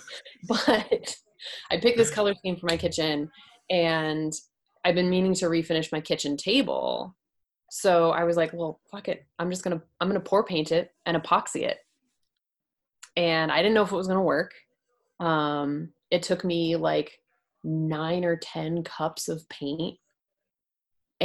but 0.48 1.16
I 1.72 1.78
picked 1.78 1.98
this 1.98 2.12
color 2.12 2.34
scheme 2.34 2.58
for 2.58 2.68
my 2.68 2.78
kitchen 2.78 3.30
and 3.70 4.34
I've 4.84 4.96
been 4.96 5.10
meaning 5.10 5.34
to 5.36 5.46
refinish 5.46 5.92
my 5.92 6.02
kitchen 6.02 6.38
table 6.38 7.16
so 7.70 8.12
I 8.12 8.24
was 8.24 8.38
like, 8.38 8.54
well, 8.54 8.80
fuck 8.92 9.10
it. 9.10 9.26
I'm 9.40 9.50
just 9.50 9.64
gonna 9.64 9.82
I'm 10.00 10.08
gonna 10.08 10.20
pour 10.20 10.44
paint 10.46 10.72
it 10.72 10.92
and 11.06 11.22
epoxy 11.22 11.64
it. 11.64 11.78
And 13.18 13.52
I 13.52 13.58
didn't 13.58 13.74
know 13.74 13.84
if 13.84 13.92
it 13.92 13.98
was 13.98 14.08
gonna 14.08 14.22
work. 14.22 14.54
Um, 15.20 15.90
it 16.12 16.24
took 16.24 16.46
me 16.46 16.76
like 16.76 17.12
nine 17.64 18.24
or 18.24 18.38
ten 18.38 18.84
cups 18.84 19.28
of 19.28 19.48
paint. 19.50 19.98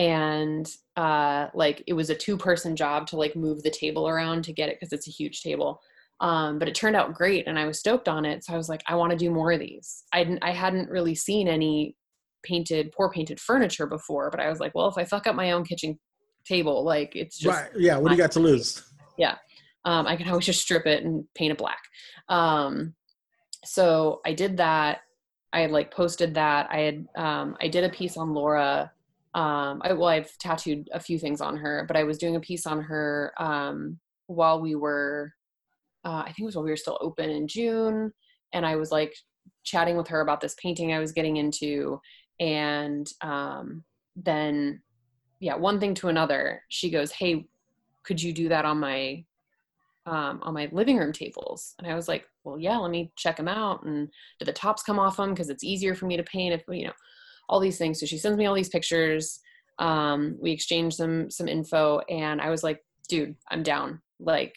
And 0.01 0.69
uh 0.97 1.49
like 1.55 1.85
it 1.87 1.93
was 1.93 2.11
a 2.11 2.15
two 2.15 2.37
person 2.37 2.75
job 2.75 3.07
to 3.09 3.17
like 3.17 3.37
move 3.37 3.63
the 3.63 3.71
table 3.71 4.09
around 4.09 4.45
to 4.45 4.53
get 4.53 4.69
it 4.69 4.79
because 4.79 4.93
it's 4.93 5.09
a 5.09 5.11
huge 5.11 5.43
table. 5.43 5.81
Um, 6.21 6.59
but 6.59 6.69
it 6.69 6.75
turned 6.75 6.97
out 6.97 7.15
great 7.15 7.47
and 7.47 7.59
I 7.59 7.67
was 7.67 7.79
stoked 7.79 8.09
on 8.09 8.25
it. 8.25 8.45
So 8.45 8.53
I 8.53 8.57
was 8.57 8.69
like, 8.69 8.83
I 8.87 8.95
want 8.95 9.11
to 9.13 9.17
do 9.17 9.31
more 9.31 9.53
of 9.53 9.61
these. 9.61 10.05
I 10.13 10.25
didn't 10.25 10.43
I 10.43 10.53
hadn't 10.53 10.91
really 10.91 11.15
seen 11.15 11.49
any 11.49 11.97
painted 12.43 12.93
poor 12.93 13.11
painted 13.11 13.41
furniture 13.41 13.87
before, 13.87 14.31
but 14.31 14.41
I 14.41 14.49
was 14.49 14.61
like, 14.61 14.75
well, 14.75 14.89
if 14.89 14.97
I 14.97 15.05
fuck 15.05 15.27
up 15.27 15.35
my 15.35 15.53
own 15.53 15.65
kitchen 15.65 15.99
table. 16.47 16.85
Like 16.85 17.15
it's 17.15 17.39
just 17.39 17.59
right. 17.59 17.71
Yeah. 17.77 17.99
What 17.99 18.09
do 18.09 18.15
you 18.15 18.23
got 18.23 18.33
to 18.33 18.41
lose? 18.41 18.83
Yeah 19.19 19.37
um, 19.85 20.07
I 20.07 20.17
can 20.17 20.29
always 20.29 20.47
just 20.47 20.61
strip 20.61 20.87
it 20.87 21.05
and 21.05 21.25
paint 21.35 21.53
it 21.53 21.59
black. 21.59 21.81
Um, 22.29 22.95
so 23.65 24.21
I 24.25 24.33
did 24.35 24.59
that. 24.59 25.01
I 25.53 25.61
had 25.61 25.71
like 25.71 25.93
posted 25.93 26.35
that. 26.35 26.69
I 26.71 26.81
had 26.81 27.07
um, 27.17 27.57
I 27.61 27.69
did 27.69 27.85
a 27.85 27.89
piece 27.89 28.17
on 28.17 28.35
Laura. 28.35 28.93
Um, 29.35 29.81
I, 29.85 29.93
well, 29.93 30.09
I've 30.09 30.37
tattooed 30.39 30.89
a 30.93 31.01
few 31.01 31.19
things 31.19 31.41
on 31.41 31.57
her, 31.57 31.85
but 31.87 31.97
I 31.97 32.05
was 32.05 32.19
doing 32.19 32.37
a 32.37 32.41
piece 32.41 32.67
on 32.67 32.83
her 32.83 33.33
um, 33.39 33.99
while 34.27 34.61
we 34.61 34.75
were. 34.75 35.33
Uh, 36.05 36.23
I 36.23 36.27
think 36.27 36.41
it 36.41 36.45
was 36.47 36.57
while 36.57 36.65
we 36.65 36.71
were 36.71 36.77
still 36.77 36.99
open 37.01 37.31
in 37.31 37.47
June, 37.47 38.13
and 38.53 38.67
I 38.67 38.77
was 38.77 38.91
like 38.91 39.15
chatting 39.63 39.97
with 39.97 40.09
her 40.09 40.21
about 40.21 40.41
this 40.41 40.57
painting 40.61 40.93
I 40.93 40.99
was 40.99 41.13
getting 41.13 41.37
into, 41.37 42.01
and 42.41 43.07
um, 43.21 43.85
then 44.17 44.83
yeah, 45.41 45.57
one 45.57 45.79
thing 45.81 45.95
to 45.97 46.09
another, 46.09 46.63
she 46.69 46.91
goes, 46.91 47.13
"Hey, 47.13 47.47
could 48.03 48.21
you 48.21 48.33
do 48.33 48.49
that 48.49 48.65
on 48.65 48.81
my 48.81 49.25
um, 50.07 50.41
on 50.43 50.55
my 50.55 50.69
living 50.73 50.97
room 50.97 51.13
tables?" 51.13 51.75
And 51.79 51.87
I 51.87 51.95
was 51.95 52.09
like, 52.09 52.27
"Well, 52.45 52.59
yeah, 52.59 52.79
let 52.79 52.91
me 52.91 53.13
check 53.17 53.37
them 53.37 53.49
out. 53.49 53.85
And 53.85 54.09
do 54.39 54.45
the 54.45 54.53
tops 54.53 54.83
come 54.83 54.99
off 54.99 55.19
them 55.19 55.31
because 55.31 55.51
it's 55.51 55.65
easier 55.65 55.95
for 55.95 56.07
me 56.07 56.17
to 56.17 56.23
paint 56.25 56.55
if 56.55 56.63
you 56.69 56.87
know 56.87 56.93
all 57.51 57.61
these 57.61 57.77
things." 57.77 58.01
So 58.01 58.07
she 58.07 58.17
sends 58.17 58.39
me 58.39 58.47
all 58.47 58.55
these 58.55 58.71
pictures. 58.71 59.41
Um, 59.79 60.39
we 60.41 60.53
exchanged 60.53 60.97
some 60.97 61.31
some 61.31 61.49
info, 61.49 62.01
and 62.09 62.41
I 62.41 62.49
was 62.49 62.63
like, 62.63 62.83
"Dude, 63.09 63.37
I'm 63.51 63.63
down. 63.63 64.01
Like, 64.19 64.55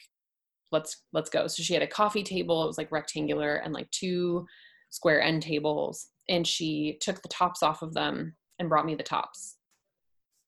let's 0.71 1.03
let's 1.11 1.29
go." 1.29 1.47
So 1.47 1.61
she 1.63 1.73
had 1.73 1.83
a 1.83 1.87
coffee 1.87 2.23
table. 2.23 2.63
It 2.63 2.67
was 2.67 2.77
like 2.77 2.91
rectangular 2.91 3.55
and 3.55 3.73
like 3.73 3.91
two 3.91 4.47
square 4.91 5.21
end 5.21 5.43
tables, 5.43 6.07
and 6.29 6.47
she 6.47 6.97
took 7.01 7.21
the 7.21 7.27
tops 7.27 7.61
off 7.61 7.81
of 7.81 7.93
them 7.93 8.37
and 8.59 8.69
brought 8.69 8.85
me 8.85 8.95
the 8.95 9.03
tops 9.03 9.57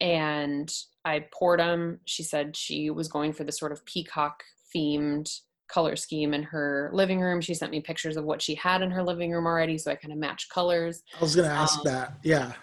and 0.02 0.72
I 1.04 1.26
poured 1.34 1.60
them. 1.60 2.00
She 2.06 2.24
said 2.24 2.56
she 2.56 2.90
was 2.90 3.08
going 3.08 3.34
for 3.34 3.44
the 3.44 3.52
sort 3.52 3.72
of 3.72 3.86
peacock 3.86 4.44
themed 4.76 5.30
color 5.68 5.96
scheme 5.96 6.34
in 6.34 6.44
her 6.44 6.90
living 6.94 7.20
room. 7.20 7.42
She 7.42 7.54
sent 7.54 7.72
me 7.72 7.82
pictures 7.82 8.18
of 8.18 8.26
what 8.26 8.42
she 8.42 8.56
had 8.56 8.82
in 8.82 8.92
her 8.92 9.04
living 9.04 9.32
room 9.32 9.46
already, 9.46 9.78
so 9.78 9.92
I 9.92 9.96
kind 9.96 10.12
of 10.12 10.20
matched 10.20 10.50
colors. 10.50 11.04
I 11.18 11.22
was 11.22 11.36
gonna 11.36 11.48
ask 11.48 11.80
Um, 11.80 11.84
that. 11.86 12.14
Yeah. 12.24 12.54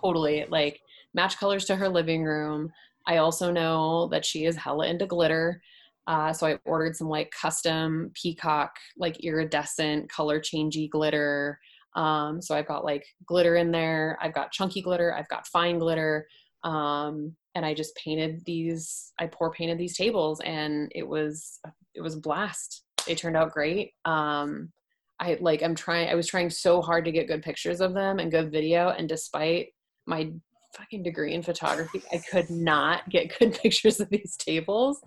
Totally, 0.00 0.44
like 0.48 0.80
match 1.14 1.38
colors 1.38 1.64
to 1.66 1.76
her 1.76 1.88
living 1.88 2.24
room. 2.24 2.72
I 3.06 3.18
also 3.18 3.50
know 3.52 4.08
that 4.08 4.24
she 4.24 4.44
is 4.44 4.56
hella 4.56 4.86
into 4.86 5.06
glitter. 5.06 5.62
Uh, 6.06 6.32
so 6.32 6.46
I 6.46 6.58
ordered 6.64 6.94
some 6.96 7.08
like 7.08 7.30
custom 7.30 8.12
peacock, 8.14 8.76
like 8.96 9.18
iridescent, 9.24 10.08
color 10.08 10.40
changey 10.40 10.88
glitter. 10.88 11.58
Um, 11.96 12.40
so 12.42 12.54
I've 12.54 12.68
got 12.68 12.84
like 12.84 13.04
glitter 13.26 13.56
in 13.56 13.72
there. 13.72 14.18
I've 14.20 14.34
got 14.34 14.52
chunky 14.52 14.82
glitter. 14.82 15.14
I've 15.14 15.28
got 15.28 15.46
fine 15.46 15.78
glitter. 15.78 16.26
Um, 16.62 17.34
and 17.56 17.64
I 17.64 17.72
just 17.72 17.96
painted 17.96 18.44
these. 18.44 19.14
I 19.18 19.26
pour 19.26 19.50
painted 19.50 19.78
these 19.78 19.96
tables, 19.96 20.40
and 20.44 20.92
it 20.94 21.08
was 21.08 21.58
it 21.94 22.02
was 22.02 22.14
a 22.14 22.20
blast. 22.20 22.84
They 23.06 23.14
turned 23.14 23.36
out 23.36 23.52
great. 23.52 23.92
Um, 24.04 24.70
I 25.18 25.38
like 25.40 25.62
I'm 25.62 25.74
trying. 25.74 26.10
I 26.10 26.14
was 26.14 26.26
trying 26.26 26.50
so 26.50 26.82
hard 26.82 27.06
to 27.06 27.12
get 27.12 27.28
good 27.28 27.42
pictures 27.42 27.80
of 27.80 27.94
them 27.94 28.18
and 28.18 28.30
good 28.30 28.52
video, 28.52 28.90
and 28.90 29.08
despite 29.08 29.68
my 30.06 30.30
fucking 30.76 31.02
degree 31.02 31.32
in 31.32 31.42
photography, 31.42 32.02
I 32.12 32.18
could 32.18 32.50
not 32.50 33.08
get 33.08 33.34
good 33.38 33.54
pictures 33.54 34.00
of 34.00 34.10
these 34.10 34.36
tables. 34.36 35.00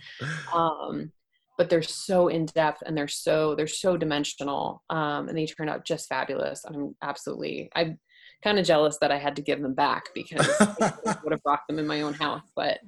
Um, 0.51 1.11
but 1.59 1.69
they're 1.69 1.83
so 1.83 2.29
in 2.29 2.45
depth 2.45 2.81
and 2.85 2.97
they're 2.97 3.07
so 3.07 3.53
they're 3.53 3.67
so 3.67 3.95
dimensional, 3.95 4.81
um, 4.89 5.29
and 5.29 5.37
they 5.37 5.45
turned 5.45 5.69
out 5.69 5.85
just 5.85 6.09
fabulous. 6.09 6.65
I'm 6.65 6.95
absolutely 7.03 7.69
I'm 7.75 7.99
kind 8.43 8.57
of 8.57 8.65
jealous 8.65 8.97
that 8.97 9.11
I 9.11 9.17
had 9.17 9.35
to 9.35 9.41
give 9.41 9.61
them 9.61 9.73
back 9.73 10.09
because 10.13 10.47
I 10.59 11.17
would 11.23 11.31
have 11.31 11.41
rocked 11.45 11.67
them 11.67 11.79
in 11.79 11.87
my 11.87 12.01
own 12.01 12.13
house. 12.13 12.43
But 12.55 12.79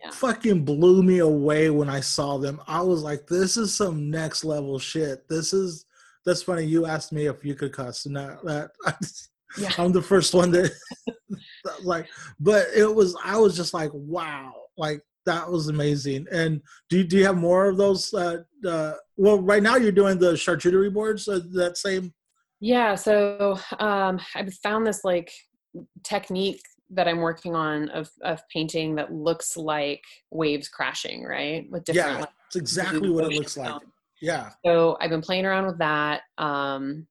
Yeah. 0.00 0.10
Fucking 0.10 0.64
blew 0.64 1.02
me 1.02 1.18
away 1.18 1.70
when 1.70 1.88
I 1.88 2.00
saw 2.00 2.38
them. 2.38 2.60
I 2.66 2.80
was 2.80 3.02
like, 3.02 3.26
"This 3.26 3.56
is 3.56 3.74
some 3.74 4.10
next 4.10 4.44
level 4.44 4.78
shit." 4.78 5.28
This 5.28 5.52
is. 5.52 5.86
That's 6.24 6.42
funny. 6.42 6.64
You 6.64 6.86
asked 6.86 7.12
me 7.12 7.26
if 7.26 7.44
you 7.44 7.54
could 7.54 7.72
cuss, 7.72 8.06
and 8.06 8.16
that, 8.16 8.42
that 8.44 8.70
Yeah. 9.58 9.70
I'm 9.78 9.92
the 9.92 10.02
first 10.02 10.34
one 10.34 10.50
that, 10.52 10.72
like. 11.84 12.08
But 12.40 12.68
it 12.74 12.92
was. 12.92 13.16
I 13.22 13.36
was 13.38 13.56
just 13.56 13.74
like, 13.74 13.90
"Wow!" 13.92 14.54
Like 14.76 15.02
that 15.26 15.50
was 15.50 15.68
amazing. 15.68 16.26
And 16.30 16.60
do 16.88 16.98
you, 16.98 17.04
do 17.04 17.16
you 17.18 17.24
have 17.26 17.36
more 17.36 17.68
of 17.68 17.76
those? 17.76 18.12
Uh, 18.12 18.42
uh, 18.66 18.94
well, 19.16 19.40
right 19.40 19.62
now 19.62 19.76
you're 19.76 19.92
doing 19.92 20.18
the 20.18 20.32
charcuterie 20.32 20.92
boards. 20.92 21.28
Uh, 21.28 21.40
that 21.54 21.76
same. 21.76 22.12
Yeah, 22.64 22.94
so 22.94 23.58
um, 23.78 24.18
I've 24.34 24.54
found 24.54 24.86
this 24.86 25.04
like 25.04 25.30
technique 26.02 26.62
that 26.88 27.06
I'm 27.06 27.18
working 27.18 27.54
on 27.54 27.90
of 27.90 28.08
of 28.22 28.40
painting 28.48 28.94
that 28.94 29.12
looks 29.12 29.54
like 29.54 30.00
waves 30.30 30.70
crashing, 30.70 31.24
right? 31.24 31.66
With 31.70 31.84
different. 31.84 32.08
Yeah, 32.08 32.20
like, 32.20 32.30
it's 32.46 32.56
exactly 32.56 33.10
what 33.10 33.24
it 33.24 33.36
looks 33.36 33.58
like. 33.58 33.82
Yeah. 34.22 34.48
So 34.64 34.96
I've 34.98 35.10
been 35.10 35.20
playing 35.20 35.44
around 35.44 35.66
with 35.66 35.76
that. 35.76 36.22
Um, 36.38 37.06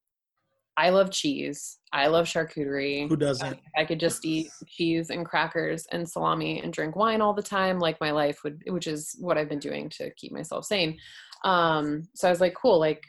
I 0.76 0.90
love 0.90 1.12
cheese. 1.12 1.78
I 1.92 2.08
love 2.08 2.26
charcuterie. 2.26 3.08
Who 3.08 3.16
doesn't? 3.16 3.60
I, 3.78 3.82
I 3.82 3.86
could 3.86 4.00
just 4.00 4.26
eat 4.26 4.48
cheese 4.66 5.12
and 5.12 5.24
crackers 5.24 5.86
and 5.92 6.10
salami 6.10 6.64
and 6.64 6.74
drink 6.74 6.96
wine 6.96 7.22
all 7.22 7.36
the 7.36 7.44
time, 7.44 7.78
like 7.78 8.02
my 8.02 8.10
life 8.10 8.40
would, 8.44 8.64
which 8.66 8.88
is 8.88 9.16
what 9.20 9.38
I've 9.38 9.50
been 9.50 9.60
doing 9.60 9.88
to 9.98 10.10
keep 10.16 10.32
myself 10.32 10.66
sane. 10.66 10.98
Um, 11.44 12.08
so 12.16 12.28
I 12.28 12.32
was 12.32 12.42
like, 12.42 12.56
cool, 12.56 12.80
like 12.80 13.04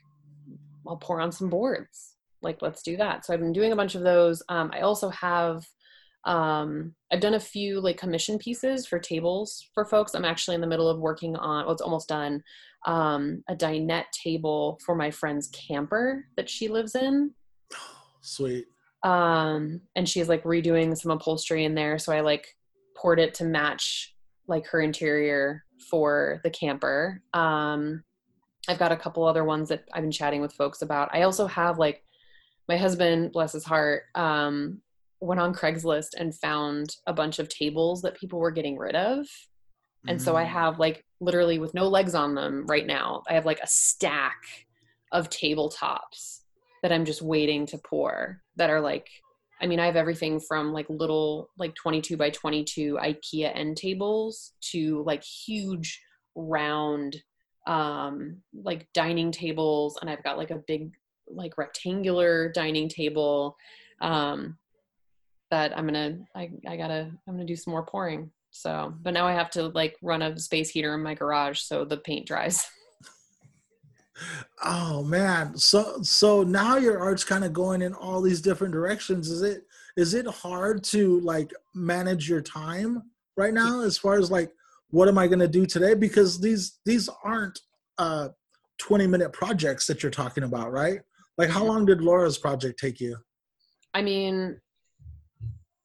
I'll 0.86 0.98
pour 0.98 1.22
on 1.22 1.32
some 1.32 1.48
boards. 1.48 2.13
Like, 2.44 2.62
let's 2.62 2.82
do 2.82 2.96
that. 2.98 3.24
So 3.24 3.34
I've 3.34 3.40
been 3.40 3.52
doing 3.52 3.72
a 3.72 3.76
bunch 3.76 3.94
of 3.94 4.02
those. 4.02 4.42
Um, 4.48 4.70
I 4.72 4.80
also 4.80 5.08
have 5.08 5.64
um, 6.24 6.94
I've 7.12 7.20
done 7.20 7.34
a 7.34 7.40
few 7.40 7.80
like 7.80 7.98
commission 7.98 8.38
pieces 8.38 8.86
for 8.86 8.98
tables 8.98 9.68
for 9.74 9.84
folks. 9.84 10.14
I'm 10.14 10.24
actually 10.24 10.54
in 10.54 10.60
the 10.60 10.66
middle 10.66 10.88
of 10.88 10.98
working 10.98 11.36
on, 11.36 11.64
well, 11.64 11.72
it's 11.72 11.82
almost 11.82 12.08
done, 12.08 12.42
um, 12.86 13.42
a 13.48 13.54
dinette 13.54 14.10
table 14.10 14.78
for 14.84 14.94
my 14.94 15.10
friend's 15.10 15.48
camper 15.48 16.24
that 16.36 16.48
she 16.48 16.68
lives 16.68 16.94
in. 16.94 17.32
Sweet. 18.22 18.66
Um, 19.02 19.82
and 19.96 20.08
she's 20.08 20.28
like 20.28 20.44
redoing 20.44 20.96
some 20.96 21.10
upholstery 21.10 21.64
in 21.64 21.74
there. 21.74 21.98
So 21.98 22.12
I 22.12 22.20
like 22.20 22.46
poured 22.96 23.20
it 23.20 23.34
to 23.34 23.44
match 23.44 24.14
like 24.48 24.66
her 24.68 24.80
interior 24.80 25.64
for 25.90 26.40
the 26.42 26.50
camper. 26.50 27.22
Um, 27.34 28.02
I've 28.66 28.78
got 28.78 28.92
a 28.92 28.96
couple 28.96 29.24
other 29.24 29.44
ones 29.44 29.68
that 29.68 29.84
I've 29.92 30.02
been 30.02 30.10
chatting 30.10 30.40
with 30.40 30.54
folks 30.54 30.80
about. 30.80 31.10
I 31.12 31.22
also 31.22 31.46
have 31.46 31.78
like 31.78 32.02
my 32.68 32.76
husband, 32.76 33.32
bless 33.32 33.52
his 33.52 33.64
heart, 33.64 34.04
um, 34.14 34.80
went 35.20 35.40
on 35.40 35.54
Craigslist 35.54 36.10
and 36.18 36.34
found 36.34 36.96
a 37.06 37.12
bunch 37.12 37.38
of 37.38 37.48
tables 37.48 38.02
that 38.02 38.16
people 38.16 38.38
were 38.38 38.50
getting 38.50 38.78
rid 38.78 38.94
of. 38.94 39.26
And 40.06 40.18
mm-hmm. 40.18 40.24
so 40.24 40.36
I 40.36 40.44
mm. 40.44 40.48
have 40.48 40.78
like 40.78 41.04
literally 41.20 41.58
with 41.58 41.74
no 41.74 41.88
legs 41.88 42.14
on 42.14 42.34
them 42.34 42.66
right 42.66 42.86
now, 42.86 43.22
I 43.28 43.34
have 43.34 43.46
like 43.46 43.60
a 43.60 43.66
stack 43.66 44.36
of 45.12 45.30
tabletops 45.30 46.40
that 46.82 46.92
I'm 46.92 47.04
just 47.04 47.22
waiting 47.22 47.64
to 47.66 47.78
pour 47.78 48.42
that 48.56 48.70
are 48.70 48.80
like 48.80 49.08
I 49.60 49.66
mean, 49.66 49.80
I 49.80 49.86
have 49.86 49.96
everything 49.96 50.40
from 50.40 50.72
like 50.72 50.86
little 50.90 51.48
like 51.56 51.74
22 51.76 52.16
by 52.16 52.30
22 52.30 52.98
IKEA 53.00 53.50
end 53.54 53.76
tables 53.76 54.52
to 54.72 55.02
like 55.06 55.22
huge 55.22 56.02
round 56.34 57.16
um 57.66 58.42
like 58.52 58.86
dining 58.92 59.32
tables 59.32 59.96
and 60.00 60.10
I've 60.10 60.22
got 60.22 60.36
like 60.36 60.50
a 60.50 60.62
big 60.66 60.90
like 61.28 61.56
rectangular 61.58 62.50
dining 62.52 62.88
table 62.88 63.56
um 64.00 64.58
that 65.50 65.76
I'm 65.76 65.86
gonna 65.86 66.18
I, 66.34 66.50
I 66.66 66.76
gotta 66.76 67.10
I'm 67.28 67.34
gonna 67.34 67.44
do 67.44 67.56
some 67.56 67.72
more 67.72 67.86
pouring. 67.86 68.30
So 68.50 68.94
but 69.02 69.14
now 69.14 69.26
I 69.26 69.32
have 69.32 69.50
to 69.50 69.68
like 69.68 69.96
run 70.02 70.22
a 70.22 70.38
space 70.38 70.70
heater 70.70 70.94
in 70.94 71.02
my 71.02 71.14
garage 71.14 71.60
so 71.60 71.84
the 71.84 71.98
paint 71.98 72.26
dries. 72.26 72.66
Oh 74.62 75.02
man. 75.02 75.58
So 75.58 76.00
so 76.02 76.44
now 76.44 76.76
your 76.76 77.00
art's 77.00 77.24
kind 77.24 77.44
of 77.44 77.52
going 77.52 77.82
in 77.82 77.92
all 77.94 78.20
these 78.22 78.40
different 78.40 78.72
directions. 78.72 79.28
Is 79.28 79.42
it 79.42 79.64
is 79.96 80.14
it 80.14 80.26
hard 80.26 80.84
to 80.84 81.18
like 81.20 81.52
manage 81.74 82.28
your 82.28 82.40
time 82.40 83.02
right 83.36 83.52
now 83.52 83.80
as 83.80 83.98
far 83.98 84.16
as 84.16 84.30
like 84.30 84.52
what 84.90 85.08
am 85.08 85.18
I 85.18 85.26
going 85.26 85.40
to 85.40 85.48
do 85.48 85.66
today 85.66 85.94
because 85.94 86.40
these 86.40 86.78
these 86.86 87.08
aren't 87.24 87.58
uh 87.98 88.28
20 88.78 89.06
minute 89.06 89.32
projects 89.32 89.86
that 89.86 90.02
you're 90.02 90.10
talking 90.10 90.44
about, 90.44 90.72
right? 90.72 91.00
Like 91.36 91.50
how 91.50 91.64
long 91.64 91.84
did 91.84 92.00
Laura's 92.00 92.38
project 92.38 92.78
take 92.78 93.00
you? 93.00 93.16
I 93.92 94.02
mean, 94.02 94.60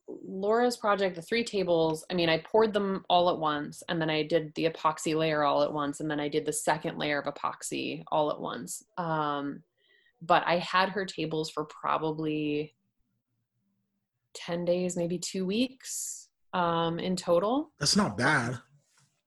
Laura's 0.07 0.77
project, 0.77 1.15
the 1.15 1.21
three 1.21 1.43
tables, 1.43 2.05
I 2.09 2.13
mean, 2.13 2.29
I 2.29 2.39
poured 2.39 2.73
them 2.73 3.03
all 3.09 3.29
at 3.29 3.37
once 3.37 3.83
and 3.89 4.01
then 4.01 4.09
I 4.09 4.23
did 4.23 4.53
the 4.55 4.65
epoxy 4.65 5.15
layer 5.15 5.43
all 5.43 5.63
at 5.63 5.73
once 5.73 5.99
and 5.99 6.09
then 6.09 6.19
I 6.19 6.27
did 6.27 6.45
the 6.45 6.53
second 6.53 6.97
layer 6.97 7.19
of 7.19 7.33
epoxy 7.33 8.03
all 8.11 8.31
at 8.31 8.39
once. 8.39 8.83
Um, 8.97 9.63
but 10.21 10.43
I 10.45 10.57
had 10.57 10.89
her 10.89 11.05
tables 11.05 11.49
for 11.49 11.65
probably 11.65 12.75
10 14.35 14.65
days, 14.65 14.95
maybe 14.95 15.17
two 15.17 15.45
weeks 15.45 16.29
um, 16.53 16.99
in 16.99 17.15
total. 17.15 17.71
That's 17.79 17.95
not 17.95 18.17
bad. 18.17 18.59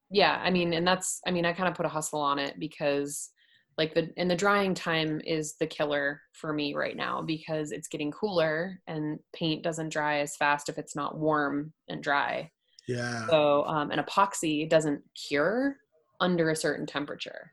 Yeah. 0.09 0.39
I 0.43 0.51
mean, 0.51 0.73
and 0.73 0.85
that's, 0.85 1.19
I 1.25 1.31
mean, 1.31 1.45
I 1.45 1.53
kind 1.53 1.67
of 1.67 1.75
put 1.75 1.85
a 1.85 1.89
hustle 1.89 2.21
on 2.21 2.39
it 2.39 2.59
because 2.59 3.31
like 3.77 3.93
the 3.93 4.11
and 4.17 4.29
the 4.29 4.35
drying 4.35 4.73
time 4.73 5.21
is 5.25 5.55
the 5.59 5.67
killer 5.67 6.21
for 6.33 6.53
me 6.53 6.73
right 6.73 6.95
now 6.95 7.21
because 7.21 7.71
it's 7.71 7.87
getting 7.87 8.11
cooler 8.11 8.79
and 8.87 9.19
paint 9.33 9.63
doesn't 9.63 9.89
dry 9.89 10.19
as 10.19 10.35
fast 10.35 10.69
if 10.69 10.77
it's 10.77 10.95
not 10.95 11.17
warm 11.17 11.73
and 11.87 12.03
dry. 12.03 12.49
Yeah. 12.87 13.25
So 13.27 13.63
um, 13.65 13.91
an 13.91 13.99
epoxy 13.99 14.69
doesn't 14.69 15.01
cure 15.15 15.77
under 16.19 16.51
a 16.51 16.55
certain 16.55 16.85
temperature. 16.85 17.51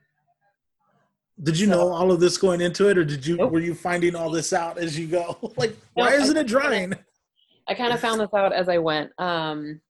Did 1.42 1.58
you 1.58 1.68
so, 1.68 1.72
know 1.72 1.92
all 1.92 2.12
of 2.12 2.20
this 2.20 2.36
going 2.36 2.60
into 2.60 2.88
it 2.88 2.98
or 2.98 3.04
did 3.04 3.26
you 3.26 3.36
nope. 3.36 3.52
were 3.52 3.60
you 3.60 3.74
finding 3.74 4.14
all 4.14 4.30
this 4.30 4.52
out 4.52 4.78
as 4.78 4.98
you 4.98 5.06
go? 5.06 5.36
Like 5.56 5.76
why 5.94 6.12
isn't 6.14 6.36
I, 6.36 6.40
it. 6.40 6.46
drying? 6.46 6.94
I 7.66 7.74
kind 7.74 7.92
of 7.92 8.00
found 8.00 8.20
this 8.20 8.34
out 8.34 8.52
as 8.52 8.68
i 8.68 8.78
went 8.78 9.12
um, 9.18 9.80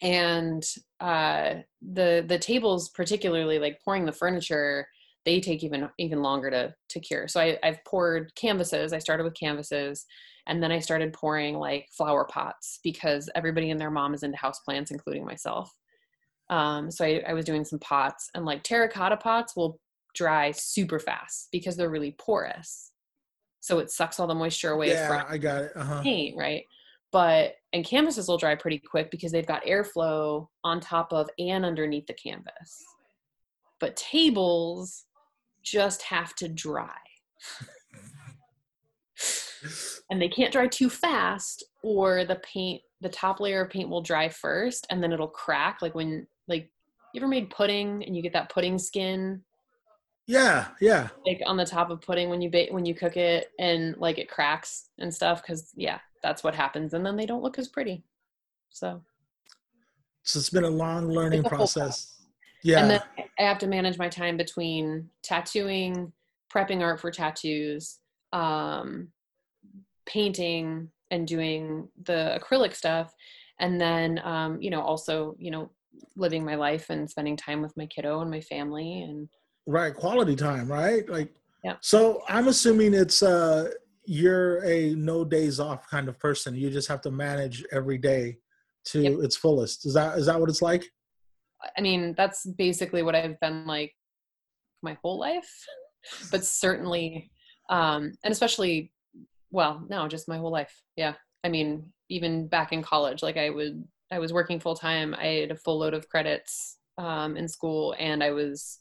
and 0.00 0.64
uh, 1.00 1.54
the 1.82 2.24
the 2.26 2.38
tables 2.38 2.88
particularly 2.88 3.58
like 3.58 3.80
pouring 3.84 4.04
the 4.04 4.12
furniture 4.12 4.88
they 5.28 5.40
take 5.40 5.62
even 5.62 5.90
even 5.98 6.22
longer 6.22 6.50
to 6.50 6.74
to 6.88 7.00
cure. 7.00 7.28
So 7.28 7.38
I, 7.38 7.58
I've 7.62 7.84
poured 7.84 8.34
canvases. 8.34 8.94
I 8.94 8.98
started 8.98 9.24
with 9.24 9.34
canvases, 9.34 10.06
and 10.46 10.62
then 10.62 10.72
I 10.72 10.78
started 10.78 11.12
pouring 11.12 11.58
like 11.58 11.86
flower 11.92 12.24
pots 12.24 12.80
because 12.82 13.28
everybody 13.34 13.70
and 13.70 13.78
their 13.78 13.90
mom 13.90 14.14
is 14.14 14.22
into 14.22 14.38
houseplants, 14.38 14.90
including 14.90 15.26
myself. 15.26 15.70
Um, 16.48 16.90
so 16.90 17.04
I, 17.04 17.22
I 17.28 17.34
was 17.34 17.44
doing 17.44 17.66
some 17.66 17.78
pots, 17.78 18.30
and 18.34 18.46
like 18.46 18.62
terracotta 18.62 19.18
pots 19.18 19.54
will 19.54 19.78
dry 20.14 20.50
super 20.52 20.98
fast 20.98 21.48
because 21.52 21.76
they're 21.76 21.90
really 21.90 22.16
porous. 22.18 22.92
So 23.60 23.80
it 23.80 23.90
sucks 23.90 24.18
all 24.18 24.26
the 24.26 24.34
moisture 24.34 24.70
away 24.70 24.92
yeah, 24.92 25.08
from 25.08 25.26
I 25.28 25.36
got 25.36 25.64
it. 25.64 25.72
Uh-huh. 25.76 26.02
paint, 26.02 26.38
right? 26.38 26.64
But 27.12 27.56
and 27.74 27.84
canvases 27.84 28.28
will 28.28 28.38
dry 28.38 28.54
pretty 28.54 28.78
quick 28.78 29.10
because 29.10 29.30
they've 29.30 29.46
got 29.46 29.66
airflow 29.66 30.46
on 30.64 30.80
top 30.80 31.12
of 31.12 31.28
and 31.38 31.66
underneath 31.66 32.06
the 32.06 32.14
canvas. 32.14 32.82
But 33.78 33.94
tables 33.94 35.04
just 35.70 36.02
have 36.02 36.34
to 36.36 36.48
dry. 36.48 36.96
and 40.10 40.20
they 40.20 40.28
can't 40.28 40.52
dry 40.52 40.66
too 40.66 40.90
fast 40.90 41.64
or 41.82 42.24
the 42.24 42.36
paint 42.36 42.82
the 43.00 43.08
top 43.08 43.40
layer 43.40 43.62
of 43.62 43.70
paint 43.70 43.88
will 43.88 44.02
dry 44.02 44.28
first 44.28 44.86
and 44.90 45.02
then 45.02 45.12
it'll 45.12 45.28
crack 45.28 45.80
like 45.82 45.94
when 45.94 46.26
like 46.48 46.70
you 47.14 47.20
ever 47.20 47.28
made 47.28 47.50
pudding 47.50 48.04
and 48.04 48.16
you 48.16 48.22
get 48.22 48.32
that 48.32 48.50
pudding 48.50 48.78
skin? 48.78 49.42
Yeah 50.26 50.68
yeah. 50.80 51.08
Like 51.26 51.42
on 51.46 51.56
the 51.56 51.64
top 51.64 51.90
of 51.90 52.00
pudding 52.00 52.28
when 52.28 52.42
you 52.42 52.50
bake 52.50 52.72
when 52.72 52.84
you 52.84 52.94
cook 52.94 53.16
it 53.16 53.50
and 53.58 53.96
like 53.98 54.18
it 54.18 54.28
cracks 54.28 54.88
and 54.98 55.12
stuff 55.12 55.42
because 55.42 55.72
yeah 55.76 55.98
that's 56.22 56.42
what 56.42 56.54
happens 56.54 56.94
and 56.94 57.06
then 57.06 57.16
they 57.16 57.26
don't 57.26 57.42
look 57.42 57.58
as 57.58 57.68
pretty. 57.68 58.02
So 58.70 59.02
so 60.22 60.38
it's 60.38 60.50
been 60.50 60.64
a 60.64 60.70
long 60.70 61.08
learning 61.08 61.44
process 61.44 62.17
yeah. 62.62 62.80
And 62.80 62.90
then 62.90 63.00
I 63.38 63.42
have 63.42 63.58
to 63.58 63.66
manage 63.66 63.98
my 63.98 64.08
time 64.08 64.36
between 64.36 65.08
tattooing, 65.22 66.12
prepping 66.54 66.82
art 66.82 67.00
for 67.00 67.10
tattoos, 67.10 67.98
um, 68.32 69.08
painting, 70.06 70.90
and 71.10 71.26
doing 71.26 71.88
the 72.04 72.40
acrylic 72.40 72.74
stuff. 72.74 73.14
And 73.60 73.80
then, 73.80 74.20
um, 74.24 74.60
you 74.60 74.70
know, 74.70 74.80
also, 74.80 75.36
you 75.38 75.50
know, 75.50 75.70
living 76.16 76.44
my 76.44 76.54
life 76.54 76.90
and 76.90 77.08
spending 77.08 77.36
time 77.36 77.62
with 77.62 77.76
my 77.76 77.86
kiddo 77.86 78.20
and 78.20 78.30
my 78.30 78.40
family 78.40 79.02
and 79.02 79.28
right 79.66 79.94
quality 79.94 80.34
time 80.34 80.70
right 80.70 81.08
like 81.08 81.32
yeah 81.64 81.76
so 81.80 82.22
i'm 82.28 82.48
assuming 82.48 82.94
it's 82.94 83.22
uh 83.22 83.68
you're 84.04 84.64
a 84.64 84.94
no 84.94 85.24
days 85.24 85.60
off 85.60 85.88
kind 85.90 86.08
of 86.08 86.18
person 86.18 86.54
you 86.54 86.70
just 86.70 86.88
have 86.88 87.00
to 87.00 87.10
manage 87.10 87.64
every 87.72 87.98
day 87.98 88.36
to 88.84 89.02
yep. 89.02 89.12
its 89.20 89.36
fullest 89.36 89.84
is 89.86 89.94
that 89.94 90.16
is 90.16 90.26
that 90.26 90.38
what 90.38 90.48
it's 90.48 90.62
like 90.62 90.84
I 91.76 91.80
mean, 91.80 92.14
that's 92.16 92.46
basically 92.46 93.02
what 93.02 93.14
I've 93.14 93.38
been 93.40 93.66
like 93.66 93.94
my 94.82 94.96
whole 95.02 95.18
life, 95.18 95.66
but 96.30 96.44
certainly, 96.44 97.30
um, 97.68 98.12
and 98.24 98.32
especially, 98.32 98.92
well, 99.50 99.84
no, 99.88 100.08
just 100.08 100.28
my 100.28 100.38
whole 100.38 100.52
life. 100.52 100.82
Yeah. 100.96 101.14
I 101.44 101.48
mean, 101.48 101.92
even 102.08 102.48
back 102.48 102.72
in 102.72 102.82
college, 102.82 103.22
like 103.22 103.36
I 103.36 103.50
would, 103.50 103.84
I 104.10 104.18
was 104.18 104.32
working 104.32 104.60
full 104.60 104.74
time. 104.74 105.14
I 105.14 105.26
had 105.26 105.50
a 105.50 105.56
full 105.56 105.78
load 105.78 105.94
of 105.94 106.08
credits 106.08 106.78
um, 106.96 107.36
in 107.36 107.46
school, 107.48 107.94
and 107.98 108.22
I 108.22 108.30
was, 108.30 108.78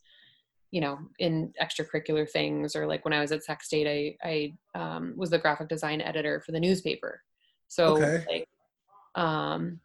you 0.72 0.82
know, 0.82 0.98
in 1.20 1.54
extracurricular 1.62 2.30
things, 2.30 2.76
or 2.76 2.88
like 2.88 3.06
when 3.06 3.14
I 3.14 3.20
was 3.20 3.32
at 3.32 3.44
Sac 3.44 3.64
State, 3.64 4.18
I 4.24 4.56
I 4.76 4.80
um, 4.80 5.14
was 5.16 5.30
the 5.30 5.38
graphic 5.38 5.68
design 5.68 6.02
editor 6.02 6.42
for 6.46 6.52
the 6.52 6.60
newspaper. 6.60 7.22
So, 7.68 7.98
okay. 7.98 8.26
like, 8.30 9.24
um, 9.24 9.80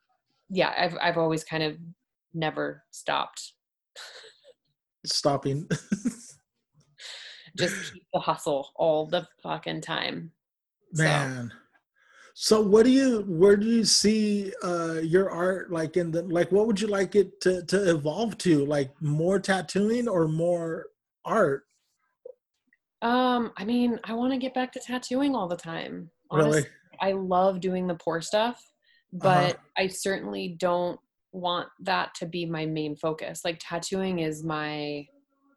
yeah, 0.49 0.73
I've 0.77 0.97
I've 1.01 1.19
always 1.19 1.45
kind 1.45 1.63
of 1.63 1.77
never 2.35 2.85
stopped. 2.91 3.53
Stopping. 5.05 5.69
Just 7.57 7.75
keep 7.93 8.05
the 8.13 8.21
hustle 8.21 8.71
all 8.77 9.07
the 9.07 9.27
fucking 9.43 9.81
time. 9.81 10.33
Man. 10.93 11.51
So. 11.51 11.57
So 12.35 12.61
what 12.63 12.87
do 12.87 12.91
you 12.91 13.25
where 13.29 13.57
do 13.57 13.67
you 13.67 13.85
see 13.85 14.53
uh 14.65 15.01
your 15.03 15.31
art 15.31 15.71
like 15.71 15.99
in 15.99 16.11
the 16.11 16.23
like 16.23 16.51
what 16.51 16.67
would 16.67 16.81
you 16.81 16.87
like 16.87 17.15
it 17.15 17.43
to 17.43 17.63
to 17.67 17.91
evolve 17.91 18.39
to 18.39 18.65
like 18.65 18.91
more 19.03 19.39
tattooing 19.39 20.09
or 20.09 20.27
more 20.29 20.87
art? 21.27 21.65
Um, 23.03 23.53
I 23.57 23.65
mean, 23.65 23.99
I 24.05 24.15
want 24.15 24.33
to 24.33 24.39
get 24.39 24.55
back 24.55 24.73
to 24.73 24.81
tattooing 24.81 25.35
all 25.35 25.49
the 25.49 25.57
time. 25.57 26.11
Honestly, 26.31 26.63
Really? 26.63 26.67
I 27.01 27.13
love 27.13 27.61
doing 27.61 27.87
the 27.87 27.97
pour 27.97 28.23
stuff, 28.23 28.63
but 29.13 29.59
I 29.77 29.89
certainly 29.89 30.57
don't 30.59 31.01
want 31.33 31.69
that 31.81 32.15
to 32.17 32.27
be 32.27 32.47
my 32.47 32.67
main 32.67 32.97
focus. 32.97 33.45
Like 33.45 33.59
tattooing 33.61 34.21
is 34.21 34.45
my 34.45 35.07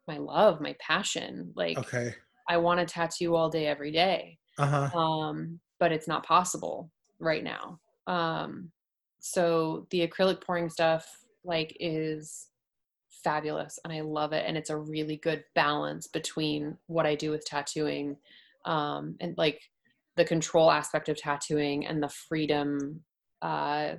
my 0.08 0.18
love, 0.18 0.60
my 0.60 0.74
passion. 0.80 1.52
Like 1.54 1.78
Okay. 1.78 2.14
I 2.48 2.56
want 2.58 2.80
to 2.80 2.86
tattoo 2.86 3.34
all 3.34 3.50
day 3.50 3.66
every 3.66 3.90
day. 3.90 4.38
Uh-huh. 4.58 4.96
Um, 4.98 5.60
but 5.78 5.92
it's 5.92 6.08
not 6.08 6.24
possible 6.24 6.90
right 7.18 7.42
now. 7.42 7.80
Um, 8.06 8.70
so 9.18 9.86
the 9.90 10.06
acrylic 10.06 10.40
pouring 10.40 10.70
stuff 10.70 11.06
like 11.44 11.76
is 11.80 12.48
fabulous 13.24 13.78
and 13.82 13.92
I 13.92 14.02
love 14.02 14.32
it 14.32 14.44
and 14.46 14.56
it's 14.56 14.70
a 14.70 14.76
really 14.76 15.16
good 15.16 15.42
balance 15.54 16.06
between 16.06 16.76
what 16.86 17.06
I 17.06 17.16
do 17.16 17.32
with 17.32 17.44
tattooing 17.44 18.16
um, 18.64 19.16
and 19.20 19.36
like 19.36 19.60
the 20.16 20.24
control 20.24 20.70
aspect 20.70 21.08
of 21.08 21.16
tattooing 21.16 21.86
and 21.86 22.02
the 22.02 22.08
freedom 22.08 23.00
uh, 23.42 23.94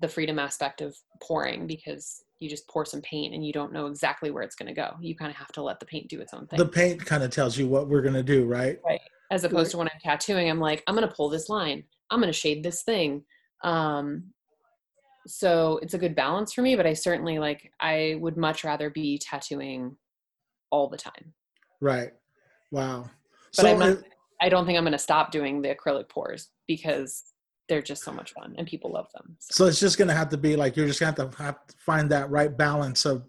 the 0.00 0.08
freedom 0.08 0.38
aspect 0.38 0.80
of 0.80 0.96
pouring 1.22 1.66
because 1.66 2.22
you 2.40 2.48
just 2.48 2.68
pour 2.68 2.84
some 2.84 3.00
paint 3.02 3.34
and 3.34 3.46
you 3.46 3.52
don't 3.52 3.72
know 3.72 3.86
exactly 3.86 4.30
where 4.30 4.42
it's 4.42 4.56
going 4.56 4.66
to 4.66 4.74
go. 4.74 4.94
You 5.00 5.14
kind 5.14 5.30
of 5.30 5.36
have 5.36 5.52
to 5.52 5.62
let 5.62 5.80
the 5.80 5.86
paint 5.86 6.08
do 6.08 6.20
its 6.20 6.34
own 6.34 6.46
thing. 6.46 6.58
The 6.58 6.66
paint 6.66 7.04
kind 7.04 7.22
of 7.22 7.30
tells 7.30 7.56
you 7.56 7.68
what 7.68 7.88
we're 7.88 8.02
gonna 8.02 8.22
do, 8.22 8.44
right? 8.44 8.78
Right. 8.84 9.00
As 9.30 9.44
opposed 9.44 9.70
to 9.70 9.78
when 9.78 9.88
I'm 9.88 10.00
tattooing, 10.00 10.50
I'm 10.50 10.60
like, 10.60 10.82
I'm 10.86 10.94
going 10.94 11.08
to 11.08 11.14
pull 11.14 11.28
this 11.28 11.48
line. 11.48 11.82
I'm 12.10 12.20
going 12.20 12.32
to 12.32 12.38
shade 12.38 12.62
this 12.62 12.82
thing. 12.82 13.24
Um, 13.64 14.24
so 15.26 15.80
it's 15.82 15.94
a 15.94 15.98
good 15.98 16.14
balance 16.14 16.52
for 16.52 16.60
me, 16.62 16.76
but 16.76 16.86
I 16.86 16.92
certainly 16.92 17.38
like, 17.38 17.72
I 17.80 18.16
would 18.20 18.36
much 18.36 18.62
rather 18.62 18.90
be 18.90 19.18
tattooing 19.18 19.96
all 20.70 20.88
the 20.88 20.98
time. 20.98 21.32
Right. 21.80 22.12
Wow. 22.70 23.10
But 23.56 23.62
so 23.62 23.76
not, 23.76 23.98
I 24.40 24.50
don't 24.50 24.66
think 24.66 24.76
I'm 24.76 24.84
going 24.84 24.92
to 24.92 24.98
stop 24.98 25.32
doing 25.32 25.62
the 25.62 25.74
acrylic 25.74 26.08
pours 26.08 26.50
because 26.68 27.24
they're 27.68 27.82
just 27.82 28.02
so 28.02 28.12
much 28.12 28.32
fun 28.32 28.54
and 28.58 28.66
people 28.66 28.92
love 28.92 29.06
them. 29.14 29.36
So, 29.38 29.64
so 29.64 29.68
it's 29.68 29.80
just 29.80 29.98
gonna 29.98 30.14
have 30.14 30.28
to 30.30 30.36
be 30.36 30.56
like 30.56 30.76
you're 30.76 30.86
just 30.86 31.00
gonna 31.00 31.30
have 31.38 31.56
to 31.66 31.74
find 31.78 32.10
that 32.10 32.30
right 32.30 32.56
balance 32.56 33.04
of 33.04 33.24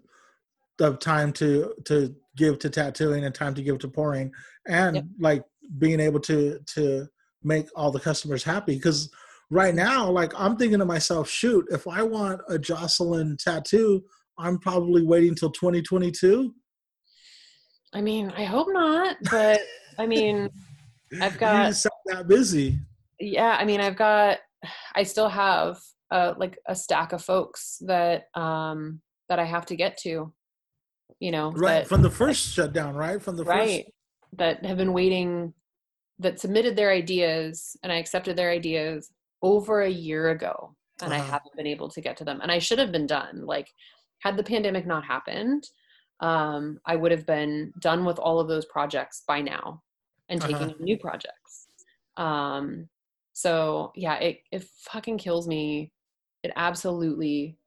of 0.80 0.98
time 0.98 1.32
to 1.32 1.74
to 1.86 2.14
give 2.36 2.58
to 2.58 2.70
tattooing 2.70 3.24
and 3.24 3.34
time 3.34 3.54
to 3.54 3.62
give 3.62 3.78
to 3.78 3.88
pouring 3.88 4.30
and 4.68 4.96
Yep. 4.96 5.04
like 5.18 5.44
being 5.78 6.00
able 6.00 6.20
to 6.20 6.58
to 6.74 7.06
make 7.42 7.66
all 7.74 7.90
the 7.90 8.00
customers 8.00 8.44
happy 8.44 8.74
because 8.74 9.10
right 9.50 9.74
now 9.74 10.10
like 10.10 10.32
i'm 10.38 10.56
thinking 10.56 10.78
to 10.78 10.84
myself 10.84 11.30
shoot 11.30 11.64
if 11.70 11.88
i 11.88 12.02
want 12.02 12.40
a 12.48 12.58
jocelyn 12.58 13.36
tattoo 13.38 14.04
i'm 14.38 14.58
probably 14.58 15.02
waiting 15.02 15.34
till 15.34 15.50
2022 15.50 16.52
I 17.92 18.02
mean, 18.02 18.30
I 18.36 18.44
hope 18.44 18.68
not, 18.70 19.16
but 19.30 19.60
I 19.98 20.06
mean, 20.06 20.50
I've 21.22 21.34
you 21.34 21.38
got 21.38 21.68
just 21.68 21.82
sound 21.84 21.92
that 22.06 22.28
busy 22.28 22.78
yeah 23.20 23.56
i 23.58 23.64
mean 23.64 23.80
i've 23.80 23.96
got 23.96 24.38
i 24.94 25.02
still 25.02 25.28
have 25.28 25.78
uh 26.10 26.34
like 26.36 26.58
a 26.66 26.74
stack 26.74 27.12
of 27.12 27.22
folks 27.22 27.78
that 27.86 28.24
um 28.34 29.00
that 29.28 29.38
i 29.38 29.44
have 29.44 29.66
to 29.66 29.76
get 29.76 29.96
to 29.96 30.32
you 31.20 31.30
know 31.30 31.50
right 31.52 31.80
that, 31.80 31.88
from 31.88 32.02
the 32.02 32.10
first 32.10 32.52
shutdown 32.52 32.94
right 32.94 33.22
from 33.22 33.36
the 33.36 33.44
right 33.44 33.84
first 33.84 33.90
that 34.38 34.64
have 34.64 34.76
been 34.76 34.92
waiting 34.92 35.52
that 36.18 36.40
submitted 36.40 36.76
their 36.76 36.90
ideas 36.90 37.76
and 37.82 37.92
i 37.92 37.96
accepted 37.96 38.36
their 38.36 38.50
ideas 38.50 39.10
over 39.42 39.82
a 39.82 39.88
year 39.90 40.30
ago 40.30 40.74
and 41.02 41.12
i 41.12 41.18
haven't 41.18 41.54
been 41.56 41.66
able 41.66 41.88
to 41.88 42.00
get 42.00 42.16
to 42.16 42.24
them 42.24 42.40
and 42.42 42.50
i 42.50 42.58
should 42.58 42.78
have 42.78 42.92
been 42.92 43.06
done 43.06 43.44
like 43.44 43.70
had 44.20 44.36
the 44.36 44.42
pandemic 44.42 44.86
not 44.86 45.04
happened 45.04 45.64
um 46.20 46.78
i 46.86 46.96
would 46.96 47.12
have 47.12 47.26
been 47.26 47.72
done 47.80 48.04
with 48.04 48.18
all 48.18 48.40
of 48.40 48.48
those 48.48 48.64
projects 48.66 49.22
by 49.28 49.40
now 49.40 49.82
and 50.28 50.40
taking 50.40 50.70
Uh-huh. 50.70 50.74
new 50.80 50.96
projects 50.98 51.68
um 52.16 52.88
so 53.36 53.92
yeah 53.94 54.14
it 54.14 54.38
it 54.50 54.64
fucking 54.90 55.18
kills 55.18 55.46
me. 55.46 55.92
It 56.42 56.52
absolutely 56.56 57.58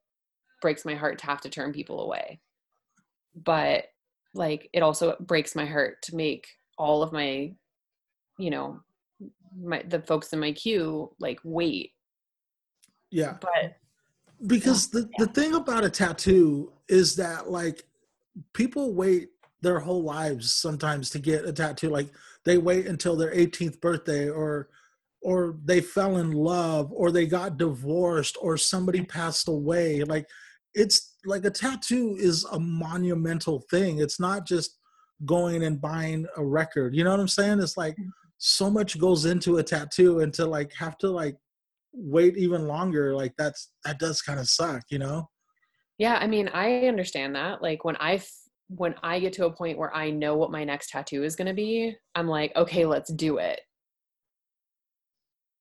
breaks 0.60 0.84
my 0.84 0.96
heart 0.96 1.20
to 1.20 1.26
have 1.26 1.40
to 1.42 1.48
turn 1.48 1.72
people 1.72 2.00
away. 2.00 2.40
But 3.36 3.84
like 4.34 4.68
it 4.72 4.82
also 4.82 5.14
breaks 5.20 5.54
my 5.54 5.64
heart 5.64 6.02
to 6.02 6.16
make 6.16 6.48
all 6.76 7.04
of 7.04 7.12
my 7.12 7.54
you 8.36 8.50
know 8.50 8.80
my 9.56 9.84
the 9.86 10.00
folks 10.00 10.32
in 10.32 10.40
my 10.40 10.50
queue 10.50 11.14
like 11.20 11.38
wait. 11.44 11.92
Yeah. 13.12 13.36
But 13.40 13.76
because 14.48 14.88
the, 14.88 15.08
the 15.18 15.26
thing 15.26 15.54
about 15.54 15.84
a 15.84 15.90
tattoo 15.90 16.72
is 16.88 17.14
that 17.14 17.48
like 17.48 17.84
people 18.54 18.92
wait 18.92 19.28
their 19.60 19.78
whole 19.78 20.02
lives 20.02 20.50
sometimes 20.50 21.10
to 21.10 21.20
get 21.20 21.44
a 21.44 21.52
tattoo. 21.52 21.90
Like 21.90 22.08
they 22.44 22.58
wait 22.58 22.88
until 22.88 23.14
their 23.14 23.32
18th 23.32 23.80
birthday 23.80 24.28
or 24.28 24.68
or 25.22 25.58
they 25.64 25.80
fell 25.80 26.16
in 26.16 26.32
love 26.32 26.90
or 26.92 27.10
they 27.10 27.26
got 27.26 27.58
divorced 27.58 28.38
or 28.40 28.56
somebody 28.56 29.04
passed 29.04 29.48
away 29.48 30.02
like 30.04 30.26
it's 30.74 31.16
like 31.24 31.44
a 31.44 31.50
tattoo 31.50 32.16
is 32.18 32.44
a 32.52 32.58
monumental 32.58 33.64
thing. 33.70 33.98
It's 33.98 34.20
not 34.20 34.46
just 34.46 34.78
going 35.26 35.64
and 35.64 35.80
buying 35.80 36.26
a 36.38 36.44
record 36.44 36.94
you 36.94 37.04
know 37.04 37.10
what 37.10 37.20
i'm 37.20 37.28
saying? 37.28 37.60
It's 37.60 37.76
like 37.76 37.92
mm-hmm. 37.94 38.08
so 38.38 38.70
much 38.70 38.98
goes 38.98 39.26
into 39.26 39.58
a 39.58 39.62
tattoo 39.62 40.20
and 40.20 40.32
to 40.34 40.46
like 40.46 40.72
have 40.78 40.96
to 40.98 41.10
like 41.10 41.36
wait 41.92 42.38
even 42.38 42.66
longer 42.66 43.14
like 43.14 43.34
that's 43.36 43.72
that 43.84 43.98
does 43.98 44.22
kind 44.22 44.40
of 44.40 44.48
suck 44.48 44.82
you 44.90 44.98
know? 44.98 45.28
Yeah 45.98 46.16
i 46.22 46.26
mean 46.26 46.48
i 46.54 46.86
understand 46.86 47.34
that 47.34 47.60
like 47.60 47.84
when 47.84 47.96
i 47.96 48.14
f- 48.14 48.30
when 48.68 48.94
i 49.02 49.20
get 49.20 49.34
to 49.34 49.44
a 49.44 49.52
point 49.52 49.76
where 49.76 49.94
i 49.94 50.10
know 50.10 50.36
what 50.36 50.50
my 50.50 50.64
next 50.64 50.88
tattoo 50.88 51.22
is 51.22 51.36
going 51.36 51.48
to 51.48 51.52
be 51.52 51.94
i'm 52.14 52.26
like 52.26 52.56
okay 52.56 52.86
let's 52.86 53.12
do 53.12 53.36
it 53.36 53.60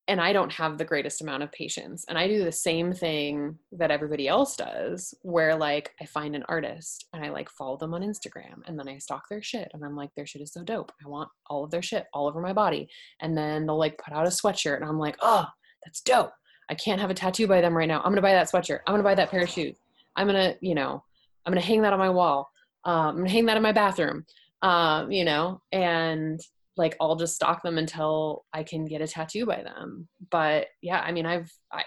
and 0.09 0.19
i 0.19 0.33
don't 0.33 0.51
have 0.51 0.77
the 0.77 0.83
greatest 0.83 1.21
amount 1.21 1.43
of 1.43 1.51
patience 1.51 2.03
and 2.09 2.17
i 2.17 2.27
do 2.27 2.43
the 2.43 2.51
same 2.51 2.91
thing 2.91 3.57
that 3.71 3.91
everybody 3.91 4.27
else 4.27 4.55
does 4.55 5.13
where 5.21 5.55
like 5.55 5.91
i 6.01 6.05
find 6.05 6.35
an 6.35 6.43
artist 6.49 7.05
and 7.13 7.23
i 7.23 7.29
like 7.29 7.49
follow 7.49 7.77
them 7.77 7.93
on 7.93 8.01
instagram 8.01 8.59
and 8.65 8.77
then 8.77 8.89
i 8.89 8.97
stalk 8.97 9.23
their 9.29 9.41
shit 9.41 9.69
and 9.73 9.85
i'm 9.85 9.95
like 9.95 10.09
their 10.15 10.25
shit 10.25 10.41
is 10.41 10.51
so 10.51 10.63
dope. 10.63 10.91
I 11.03 11.07
want 11.07 11.29
all 11.47 11.63
of 11.63 11.71
their 11.71 11.81
shit 11.81 12.05
all 12.13 12.27
over 12.27 12.41
my 12.41 12.53
body. 12.53 12.89
And 13.21 13.37
then 13.37 13.65
they'll 13.65 13.77
like 13.77 13.97
put 13.97 14.13
out 14.13 14.25
a 14.25 14.29
sweatshirt 14.29 14.77
and 14.77 14.85
i'm 14.85 14.99
like 14.99 15.17
oh 15.21 15.45
that's 15.85 16.01
dope. 16.01 16.31
I 16.69 16.75
can't 16.75 17.01
have 17.01 17.09
a 17.09 17.13
tattoo 17.13 17.47
by 17.47 17.61
them 17.61 17.75
right 17.75 17.87
now. 17.87 17.99
I'm 17.99 18.11
gonna 18.11 18.21
buy 18.21 18.33
that 18.33 18.51
sweatshirt. 18.51 18.79
I'm 18.85 18.93
gonna 18.93 19.03
buy 19.03 19.15
that 19.15 19.31
pair 19.31 19.43
of 19.43 19.49
shoes. 19.49 19.77
I'm 20.15 20.27
gonna 20.27 20.55
you 20.61 20.75
know 20.75 21.03
i'm 21.45 21.53
gonna 21.53 21.65
hang 21.65 21.81
that 21.83 21.93
on 21.93 21.99
my 21.99 22.09
wall. 22.09 22.49
Um, 22.85 22.95
i'm 22.95 23.17
gonna 23.17 23.29
hang 23.29 23.45
that 23.45 23.57
in 23.57 23.63
my 23.63 23.71
bathroom. 23.71 24.25
Um, 24.61 25.11
you 25.11 25.25
know 25.25 25.61
and 25.71 26.39
like 26.79 26.95
I'll 27.01 27.17
just 27.17 27.35
stalk 27.35 27.61
them 27.61 27.77
until 27.77 28.45
I 28.53 28.63
can 28.63 28.85
get 28.85 29.01
a 29.01 29.07
tattoo 29.07 29.45
by 29.45 29.61
them. 29.61 30.07
But 30.31 30.67
yeah, 30.81 31.01
I 31.01 31.11
mean 31.11 31.25
I've 31.25 31.51
I 31.71 31.83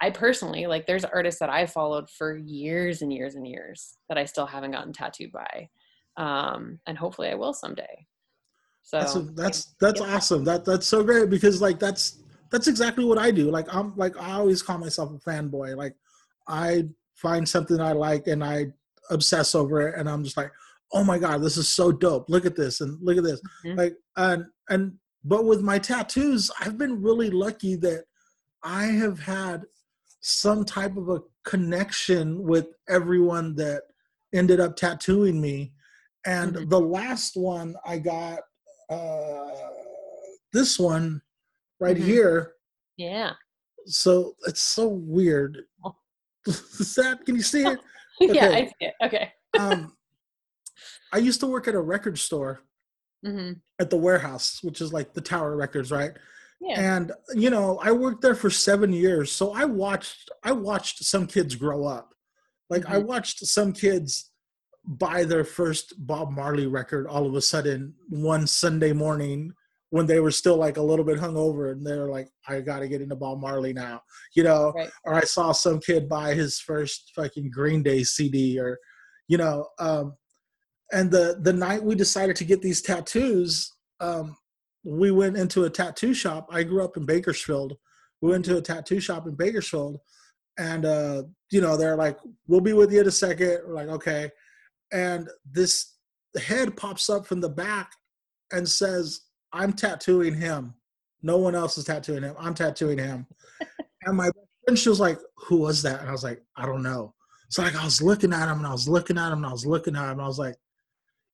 I 0.00 0.10
personally 0.10 0.66
like 0.66 0.86
there's 0.86 1.04
artists 1.04 1.38
that 1.40 1.50
I've 1.50 1.70
followed 1.70 2.08
for 2.08 2.36
years 2.36 3.02
and 3.02 3.12
years 3.12 3.34
and 3.34 3.46
years 3.46 3.98
that 4.08 4.16
I 4.16 4.24
still 4.24 4.46
haven't 4.46 4.70
gotten 4.70 4.94
tattooed 4.94 5.30
by. 5.30 5.68
Um 6.16 6.80
and 6.86 6.96
hopefully 6.96 7.28
I 7.28 7.34
will 7.34 7.52
someday. 7.52 8.06
So 8.82 8.98
that's 8.98 9.14
a, 9.14 9.20
that's 9.20 9.74
that's 9.78 10.00
yeah. 10.00 10.14
awesome 10.14 10.42
that 10.44 10.64
that's 10.64 10.86
so 10.86 11.04
great 11.04 11.28
because 11.28 11.60
like 11.60 11.78
that's 11.78 12.22
that's 12.50 12.66
exactly 12.66 13.04
what 13.04 13.18
i 13.18 13.30
do 13.30 13.48
like 13.50 13.72
i'm 13.72 13.94
like 13.96 14.16
i 14.16 14.32
always 14.32 14.62
call 14.62 14.78
myself 14.78 15.12
a 15.12 15.30
fanboy 15.30 15.76
like 15.76 15.94
i 16.48 16.82
find 17.14 17.48
something 17.48 17.78
i 17.78 17.92
like 17.92 18.26
and 18.26 18.42
i 18.42 18.66
obsess 19.10 19.54
over 19.54 19.86
it 19.86 19.94
and 19.96 20.08
i'm 20.08 20.24
just 20.24 20.36
like 20.36 20.50
oh 20.92 21.04
my 21.04 21.18
god 21.18 21.40
this 21.42 21.56
is 21.56 21.68
so 21.68 21.92
dope 21.92 22.28
look 22.28 22.44
at 22.44 22.56
this 22.56 22.80
and 22.80 22.98
look 23.02 23.16
at 23.16 23.24
this 23.24 23.40
Mhm. 23.64 23.76
like 23.76 23.96
and 24.16 24.44
and 24.68 24.92
but 25.24 25.44
with 25.44 25.60
my 25.62 25.78
tattoos 25.78 26.50
i've 26.60 26.78
been 26.78 27.00
really 27.02 27.30
lucky 27.30 27.76
that 27.76 28.04
i 28.62 28.84
have 28.84 29.18
had 29.18 29.64
some 30.20 30.64
type 30.64 30.96
of 30.96 31.08
a 31.08 31.20
connection 31.44 32.42
with 32.42 32.66
everyone 32.88 33.54
that 33.56 33.82
ended 34.34 34.60
up 34.60 34.76
tattooing 34.76 35.40
me 35.40 35.72
and 36.26 36.54
Mhm. 36.56 36.70
the 36.70 36.80
last 36.80 37.36
one 37.36 37.74
i 37.86 37.98
got 37.98 38.40
uh 38.90 39.50
this 40.52 40.78
one 40.78 41.22
right 41.78 41.96
Mhm. 41.96 42.04
here 42.04 42.52
yeah. 42.96 43.32
so 43.86 44.34
it's 44.46 44.60
so 44.60 44.88
weird 44.88 45.64
Oh. 45.84 45.94
is 46.46 46.94
that 46.96 47.24
can 47.24 47.36
you 47.36 47.42
see 47.42 47.64
it 47.64 47.78
yeah, 48.20 48.48
I 48.50 48.66
see 48.66 48.74
it. 48.86 48.94
Okay. 49.02 49.32
um 49.58 49.96
i 51.12 51.18
used 51.18 51.40
to 51.40 51.46
work 51.46 51.66
at 51.68 51.74
a 51.74 51.80
record 51.80 52.18
store 52.18 52.60
hmm 53.24 53.52
at 53.78 53.90
the 53.90 53.96
warehouse 53.96 54.58
which 54.62 54.80
is 54.80 54.92
like 54.92 55.12
the 55.14 55.20
tower 55.20 55.56
records 55.56 55.90
right 55.90 56.12
Yeah. 56.60 56.96
and 56.96 57.12
you 57.34 57.50
know 57.50 57.78
i 57.82 57.90
worked 57.92 58.22
there 58.22 58.34
for 58.34 58.50
seven 58.50 58.92
years 58.92 59.30
so 59.32 59.52
i 59.52 59.64
watched 59.64 60.30
i 60.44 60.52
watched 60.52 61.04
some 61.04 61.26
kids 61.26 61.54
grow 61.54 61.86
up 61.86 62.14
like 62.68 62.84
i 62.88 62.96
Mhm. 62.98 63.06
watched 63.06 63.38
some 63.46 63.72
kids 63.72 64.30
buy 64.84 65.24
their 65.24 65.44
first 65.44 65.94
bob 66.06 66.30
marley 66.30 66.66
record 66.66 67.06
all 67.06 67.26
of 67.26 67.34
a 67.34 67.40
sudden 67.42 67.94
one 68.08 68.46
sunday 68.46 68.92
morning 68.92 69.52
when 69.90 70.06
they 70.06 70.20
were 70.20 70.30
still 70.30 70.56
like 70.56 70.76
a 70.78 70.82
little 70.90 71.04
bit 71.04 71.18
hungover 71.18 71.72
and 71.72 71.84
they're 71.86 72.08
like 72.08 72.28
i 72.48 72.60
gotta 72.60 72.88
get 72.88 73.02
into 73.02 73.16
bob 73.16 73.38
marley 73.40 73.72
now 73.72 74.00
you 74.36 74.42
know 74.42 74.72
Right. 74.74 74.90
or 75.04 75.14
i 75.14 75.24
saw 75.24 75.52
some 75.52 75.80
kid 75.80 76.08
buy 76.08 76.32
his 76.34 76.58
first 76.60 77.12
fucking 77.14 77.50
green 77.50 77.82
day 77.82 78.02
cd 78.04 78.58
or 78.58 78.78
you 79.28 79.36
know 79.36 79.66
um 79.78 80.14
and 80.92 81.10
the 81.10 81.38
the 81.42 81.52
night 81.52 81.82
we 81.82 81.94
decided 81.94 82.36
to 82.36 82.44
get 82.44 82.62
these 82.62 82.82
tattoos 82.82 83.72
um 84.00 84.36
we 84.84 85.10
went 85.10 85.36
into 85.36 85.64
a 85.64 85.70
tattoo 85.70 86.14
shop. 86.14 86.48
I 86.50 86.62
grew 86.62 86.82
up 86.82 86.96
in 86.96 87.04
bakersfield. 87.04 87.76
We 88.22 88.30
went 88.30 88.44
to 88.46 88.56
a 88.56 88.62
tattoo 88.62 89.00
shop 89.00 89.26
in 89.26 89.34
bakersfield. 89.34 89.98
And 90.58 90.84
uh 90.84 91.22
you 91.50 91.60
know 91.60 91.76
they're 91.76 91.96
like 91.96 92.18
we'll 92.46 92.60
be 92.60 92.72
with 92.72 92.92
you 92.92 93.00
in 93.00 93.08
a 93.08 93.12
second. 93.12 93.60
We're 93.66 93.74
like 93.74 93.88
okay. 93.88 94.30
And 94.92 95.28
this 95.50 95.96
head 96.40 96.76
pops 96.76 97.08
up 97.10 97.26
from 97.26 97.40
the 97.40 97.48
back 97.48 97.92
and 98.52 98.68
says 98.68 99.22
i'm 99.52 99.72
tattooing 99.72 100.34
him. 100.34 100.74
No 101.22 101.38
one 101.38 101.54
else 101.54 101.76
is 101.76 101.84
tattooing 101.84 102.22
him. 102.22 102.34
I'm 102.38 102.54
tattooing 102.54 102.98
him. 102.98 103.26
And 104.06 104.16
my 104.16 104.30
friend 104.64 104.78
she 104.78 104.88
was 104.88 104.98
like 104.98 105.18
who 105.36 105.58
was 105.58 105.82
that? 105.82 106.00
And 106.00 106.08
i 106.08 106.12
was 106.12 106.24
like 106.24 106.42
i 106.56 106.64
don't 106.64 106.82
know. 106.82 107.14
So 107.50 107.62
like 107.62 107.76
i 107.76 107.84
was 107.84 108.00
looking 108.00 108.32
at 108.32 108.50
him 108.50 108.58
and 108.58 108.66
i 108.66 108.72
was 108.72 108.88
looking 108.88 109.18
at 109.18 109.32
him 109.32 109.38
and 109.38 109.46
i 109.46 109.52
was 109.52 109.66
looking 109.66 109.94
at 109.94 110.04
him 110.04 110.12
and 110.12 110.22
i 110.22 110.26
was 110.26 110.38
like 110.38 110.56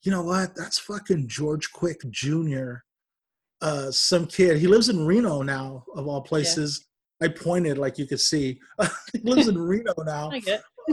you 0.03 0.11
know 0.11 0.23
what 0.23 0.55
that's 0.55 0.79
fucking 0.79 1.27
george 1.27 1.73
quick 1.73 2.01
jr 2.11 2.75
uh 3.63 3.91
some 3.91 4.27
kid 4.27 4.59
he 4.59 4.67
lives 4.67 4.89
in 4.89 5.07
reno 5.07 5.43
now 5.43 5.85
of 5.95 6.07
all 6.07 6.21
places 6.21 6.87
I 7.23 7.29
pointed 7.29 7.79
like 7.79 7.99
you 7.99 8.07
could 8.07 8.21
see. 8.21 8.61
he 9.13 9.19
lives 9.23 9.49
in 9.49 9.59
Reno 9.59 9.95
now, 10.05 10.31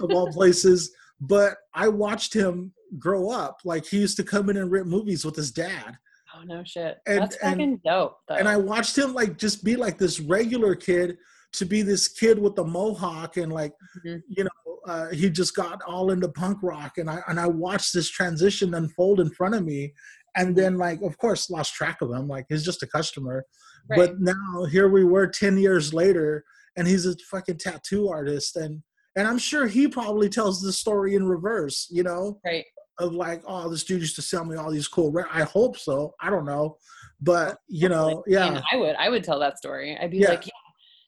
of 0.01 0.11
all 0.11 0.31
places. 0.31 0.93
But 1.19 1.57
I 1.73 1.87
watched 1.87 2.33
him 2.33 2.73
grow 2.97 3.29
up. 3.29 3.59
Like 3.65 3.85
he 3.85 3.97
used 3.99 4.17
to 4.17 4.23
come 4.23 4.49
in 4.49 4.57
and 4.57 4.71
rent 4.71 4.87
movies 4.87 5.25
with 5.25 5.35
his 5.35 5.51
dad. 5.51 5.97
Oh 6.35 6.43
no 6.43 6.63
shit. 6.63 6.97
And, 7.05 7.21
That's 7.21 7.35
fucking 7.37 7.61
and, 7.61 7.83
dope. 7.83 8.17
Though. 8.27 8.35
And 8.35 8.47
I 8.47 8.57
watched 8.57 8.97
him 8.97 9.13
like 9.13 9.37
just 9.37 9.63
be 9.63 9.75
like 9.75 9.97
this 9.97 10.19
regular 10.19 10.75
kid 10.75 11.17
to 11.53 11.65
be 11.65 11.81
this 11.81 12.07
kid 12.07 12.39
with 12.39 12.55
the 12.55 12.63
mohawk 12.63 13.37
and 13.37 13.53
like 13.53 13.73
mm-hmm. 14.05 14.17
you 14.27 14.43
know 14.43 14.49
uh, 14.85 15.09
he 15.09 15.29
just 15.29 15.55
got 15.55 15.81
all 15.83 16.11
into 16.11 16.27
punk 16.29 16.57
rock 16.61 16.97
and 16.97 17.09
I 17.09 17.21
and 17.27 17.39
I 17.39 17.47
watched 17.47 17.93
this 17.93 18.09
transition 18.09 18.73
unfold 18.73 19.19
in 19.19 19.29
front 19.29 19.55
of 19.55 19.63
me 19.63 19.93
and 20.35 20.49
mm-hmm. 20.49 20.59
then 20.59 20.77
like 20.77 21.01
of 21.01 21.17
course 21.17 21.49
lost 21.49 21.73
track 21.73 22.01
of 22.01 22.11
him 22.11 22.27
like 22.27 22.45
he's 22.49 22.65
just 22.65 22.83
a 22.83 22.87
customer 22.87 23.45
Right. 23.89 23.97
But 23.97 24.19
now 24.19 24.65
here 24.65 24.87
we 24.87 25.03
were 25.03 25.27
10 25.27 25.57
years 25.57 25.93
later 25.93 26.43
and 26.77 26.87
he's 26.87 27.05
a 27.05 27.15
fucking 27.29 27.57
tattoo 27.57 28.09
artist 28.09 28.55
and 28.55 28.81
and 29.15 29.27
I'm 29.27 29.37
sure 29.37 29.67
he 29.67 29.87
probably 29.87 30.27
tells 30.27 30.59
the 30.59 30.73
story 30.73 31.13
in 31.13 31.27
reverse, 31.27 31.87
you 31.91 32.01
know? 32.01 32.39
Right. 32.43 32.65
Of 32.97 33.13
like, 33.13 33.43
oh, 33.45 33.69
this 33.69 33.83
dude 33.83 34.01
used 34.01 34.15
to 34.15 34.23
sell 34.23 34.43
me 34.43 34.55
all 34.55 34.71
these 34.71 34.87
cool. 34.87 35.13
I 35.31 35.43
hope 35.43 35.77
so. 35.77 36.15
I 36.19 36.31
don't 36.31 36.45
know, 36.45 36.77
but 37.21 37.57
you 37.67 37.89
know, 37.89 38.23
yeah. 38.25 38.59
I 38.71 38.75
would, 38.75 38.95
I 38.95 39.09
would 39.09 39.23
tell 39.23 39.37
that 39.39 39.59
story. 39.59 39.95
I'd 39.99 40.09
be 40.09 40.17
yeah. 40.17 40.29
like, 40.29 40.47
yeah, 40.47 40.51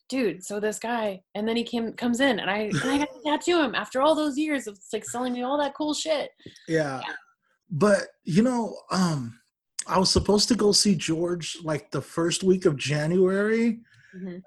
dude. 0.09 0.43
So 0.43 0.59
this 0.59 0.79
guy, 0.79 1.21
and 1.33 1.47
then 1.47 1.55
he 1.55 1.63
came, 1.63 1.93
comes 1.93 2.19
in, 2.19 2.39
and 2.39 2.49
I, 2.49 2.57
and 2.57 2.83
I 2.83 2.97
got 2.99 3.09
to 3.13 3.21
tattoo 3.25 3.61
him 3.61 3.75
after 3.75 4.01
all 4.01 4.15
those 4.15 4.37
years 4.37 4.67
of 4.67 4.77
like 4.93 5.05
selling 5.05 5.33
me 5.33 5.43
all 5.43 5.57
that 5.59 5.75
cool 5.75 5.93
shit. 5.93 6.31
Yeah. 6.67 7.01
yeah. 7.05 7.13
But 7.69 8.07
you 8.23 8.43
know, 8.43 8.75
um, 8.91 9.39
I 9.87 9.99
was 9.99 10.11
supposed 10.11 10.47
to 10.49 10.55
go 10.55 10.71
see 10.71 10.95
George 10.95 11.57
like 11.63 11.91
the 11.91 12.01
first 12.01 12.43
week 12.43 12.65
of 12.65 12.77
January. 12.77 13.79
Mm-hmm. 14.15 14.37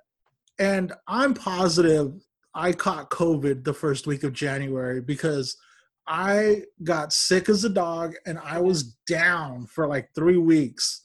And 0.61 0.93
I'm 1.07 1.35
positive 1.35 2.15
I 2.59 2.73
caught 2.73 3.11
COVID 3.11 3.63
the 3.63 3.73
first 3.73 4.09
week 4.09 4.25
of 4.25 4.33
January 4.33 5.01
because 5.01 5.57
I 6.09 6.63
got 6.83 7.13
sick 7.13 7.49
as 7.49 7.65
a 7.65 7.69
dog 7.69 8.15
and 8.27 8.37
I 8.43 8.61
was 8.61 8.97
down 9.07 9.67
for 9.67 9.87
like 9.87 10.09
three 10.15 10.39
weeks 10.39 11.05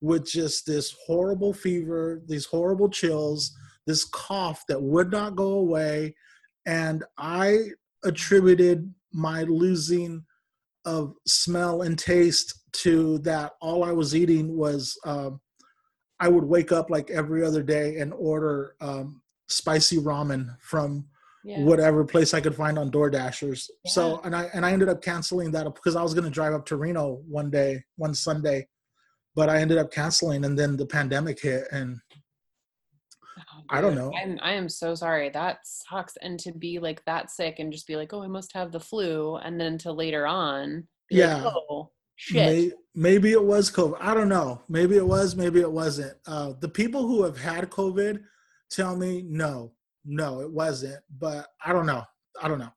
with 0.00 0.26
just 0.26 0.64
this 0.64 0.96
horrible 1.06 1.52
fever, 1.52 2.22
these 2.26 2.46
horrible 2.46 2.88
chills, 2.88 3.54
this 3.86 4.04
cough 4.04 4.64
that 4.68 4.82
would 4.82 5.10
not 5.10 5.36
go 5.36 5.52
away. 5.52 6.14
And 6.66 7.04
I 7.18 7.58
attributed 8.04 8.92
my 9.12 9.42
losing 9.42 10.24
of 10.84 11.14
smell 11.26 11.82
and 11.82 11.98
taste 11.98 12.60
to 12.72 13.18
that 13.18 13.52
all 13.60 13.84
I 13.84 13.92
was 13.92 14.14
eating 14.14 14.56
was 14.56 14.98
um, 15.06 15.40
I 16.20 16.28
would 16.28 16.44
wake 16.44 16.72
up 16.72 16.90
like 16.90 17.10
every 17.10 17.44
other 17.44 17.62
day 17.62 17.98
and 17.98 18.12
order 18.12 18.74
um, 18.80 19.22
spicy 19.48 19.98
ramen 19.98 20.56
from 20.60 21.06
yeah. 21.44 21.60
whatever 21.60 22.04
place 22.04 22.34
I 22.34 22.40
could 22.40 22.54
find 22.54 22.78
on 22.78 22.90
DoorDashers. 22.90 23.68
Yeah. 23.84 23.90
So 23.90 24.20
and 24.24 24.34
I 24.34 24.48
and 24.54 24.64
I 24.64 24.72
ended 24.72 24.88
up 24.88 25.02
canceling 25.02 25.50
that 25.52 25.64
because 25.74 25.96
I 25.96 26.02
was 26.02 26.14
going 26.14 26.24
to 26.24 26.30
drive 26.30 26.54
up 26.54 26.66
to 26.66 26.76
Reno 26.76 27.22
one 27.28 27.50
day, 27.50 27.84
one 27.96 28.14
Sunday, 28.14 28.66
but 29.34 29.48
I 29.48 29.58
ended 29.58 29.78
up 29.78 29.92
canceling 29.92 30.44
and 30.44 30.58
then 30.58 30.76
the 30.76 30.86
pandemic 30.86 31.40
hit 31.40 31.64
and 31.70 31.98
I 33.70 33.80
don't 33.80 33.94
know. 33.94 34.12
I'm 34.14 34.38
I 34.42 34.52
am 34.52 34.68
so 34.68 34.94
sorry. 34.94 35.30
That 35.30 35.58
sucks. 35.64 36.16
And 36.20 36.38
to 36.40 36.52
be 36.52 36.78
like 36.78 37.04
that 37.04 37.30
sick 37.30 37.58
and 37.58 37.72
just 37.72 37.86
be 37.86 37.96
like, 37.96 38.12
oh, 38.12 38.22
I 38.22 38.28
must 38.28 38.52
have 38.54 38.72
the 38.72 38.80
flu, 38.80 39.36
and 39.36 39.60
then 39.60 39.78
to 39.78 39.92
later 39.92 40.26
on, 40.26 40.86
yeah. 41.10 41.42
Like, 41.42 41.54
oh, 41.70 41.90
Shit. 42.16 42.46
Maybe, 42.46 42.72
maybe 42.94 43.32
it 43.32 43.42
was 43.42 43.70
COVID. 43.70 43.96
I 44.00 44.14
don't 44.14 44.28
know. 44.28 44.62
Maybe 44.68 44.96
it 44.96 45.06
was. 45.06 45.34
Maybe 45.34 45.60
it 45.60 45.70
wasn't. 45.70 46.16
Uh, 46.26 46.52
the 46.60 46.68
people 46.68 47.06
who 47.06 47.24
have 47.24 47.36
had 47.36 47.70
COVID 47.70 48.20
tell 48.70 48.96
me 48.96 49.24
no, 49.26 49.72
no, 50.04 50.40
it 50.40 50.50
wasn't. 50.50 51.02
But 51.18 51.48
I 51.64 51.72
don't 51.72 51.86
know. 51.86 52.04
I 52.40 52.48
don't 52.48 52.58
know. 52.58 52.72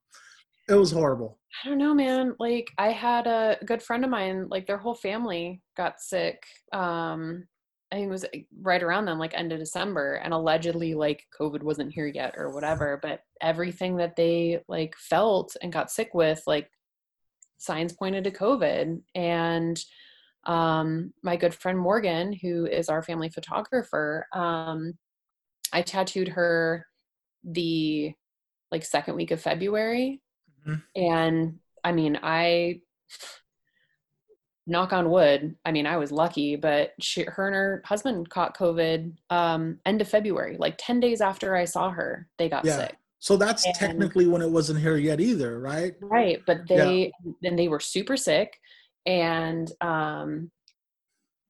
It 0.69 0.73
was 0.73 0.91
horrible. 0.91 1.39
I 1.63 1.69
don't 1.69 1.77
know, 1.77 1.93
man. 1.93 2.35
Like 2.39 2.71
I 2.77 2.91
had 2.91 3.27
a 3.27 3.57
good 3.65 3.81
friend 3.81 4.03
of 4.03 4.09
mine. 4.09 4.47
Like 4.49 4.65
their 4.65 4.77
whole 4.77 4.95
family 4.95 5.61
got 5.75 5.99
sick. 5.99 6.43
Um, 6.73 7.47
I 7.91 7.95
think 7.95 8.07
it 8.07 8.11
was 8.11 8.25
right 8.61 8.83
around 8.83 9.05
then, 9.05 9.17
like 9.17 9.33
end 9.33 9.53
of 9.53 9.59
December, 9.59 10.15
and 10.15 10.33
allegedly 10.33 10.93
like 10.93 11.25
COVID 11.39 11.63
wasn't 11.63 11.93
here 11.93 12.07
yet 12.07 12.35
or 12.38 12.51
whatever. 12.51 12.99
But 13.01 13.21
everything 13.41 13.97
that 13.97 14.15
they 14.15 14.59
like 14.67 14.95
felt 14.97 15.55
and 15.61 15.71
got 15.71 15.91
sick 15.91 16.13
with, 16.13 16.41
like 16.45 16.69
signs 17.57 17.93
pointed 17.93 18.25
to 18.25 18.31
COVID. 18.31 19.01
And 19.15 19.79
um, 20.45 21.13
my 21.23 21.38
good 21.38 21.53
friend 21.53 21.79
Morgan, 21.79 22.33
who 22.33 22.65
is 22.65 22.89
our 22.89 23.01
family 23.03 23.29
photographer, 23.29 24.27
um, 24.33 24.97
I 25.71 25.81
tattooed 25.81 26.29
her 26.29 26.85
the 27.43 28.13
like 28.71 28.83
second 28.83 29.15
week 29.15 29.31
of 29.31 29.41
February. 29.41 30.21
Mm-hmm. 30.67 31.01
And 31.01 31.59
I 31.83 31.91
mean, 31.93 32.19
I 32.21 32.81
knock 34.68 34.93
on 34.93 35.09
wood. 35.09 35.55
I 35.65 35.72
mean, 35.72 35.88
I 35.88 35.97
was 35.97 36.11
lucky, 36.11 36.55
but 36.57 36.91
she, 36.99 37.24
her 37.24 37.47
and 37.47 37.55
her 37.55 37.82
husband 37.86 38.30
caught 38.30 38.57
COVID 38.57 39.13
um, 39.30 39.80
end 39.86 40.01
of 40.01 40.09
February, 40.09 40.57
like 40.59 40.76
10 40.78 40.99
days 40.99 41.22
after 41.22 41.55
I 41.55 41.65
saw 41.65 41.89
her, 41.89 42.28
they 42.38 42.49
got 42.49 42.65
yeah. 42.65 42.78
sick. 42.78 42.97
So 43.20 43.38
that's 43.38 43.65
and, 43.65 43.74
technically 43.74 44.28
when 44.28 44.41
it 44.41 44.49
wasn't 44.49 44.80
here 44.80 44.97
yet 44.97 45.20
either, 45.20 45.59
right? 45.59 45.95
Right, 46.01 46.41
but 46.45 46.68
they 46.68 47.11
yeah. 47.26 47.32
then 47.41 47.55
they 47.55 47.68
were 47.68 47.80
super 47.80 48.15
sick 48.15 48.59
and 49.07 49.72
um 49.82 50.51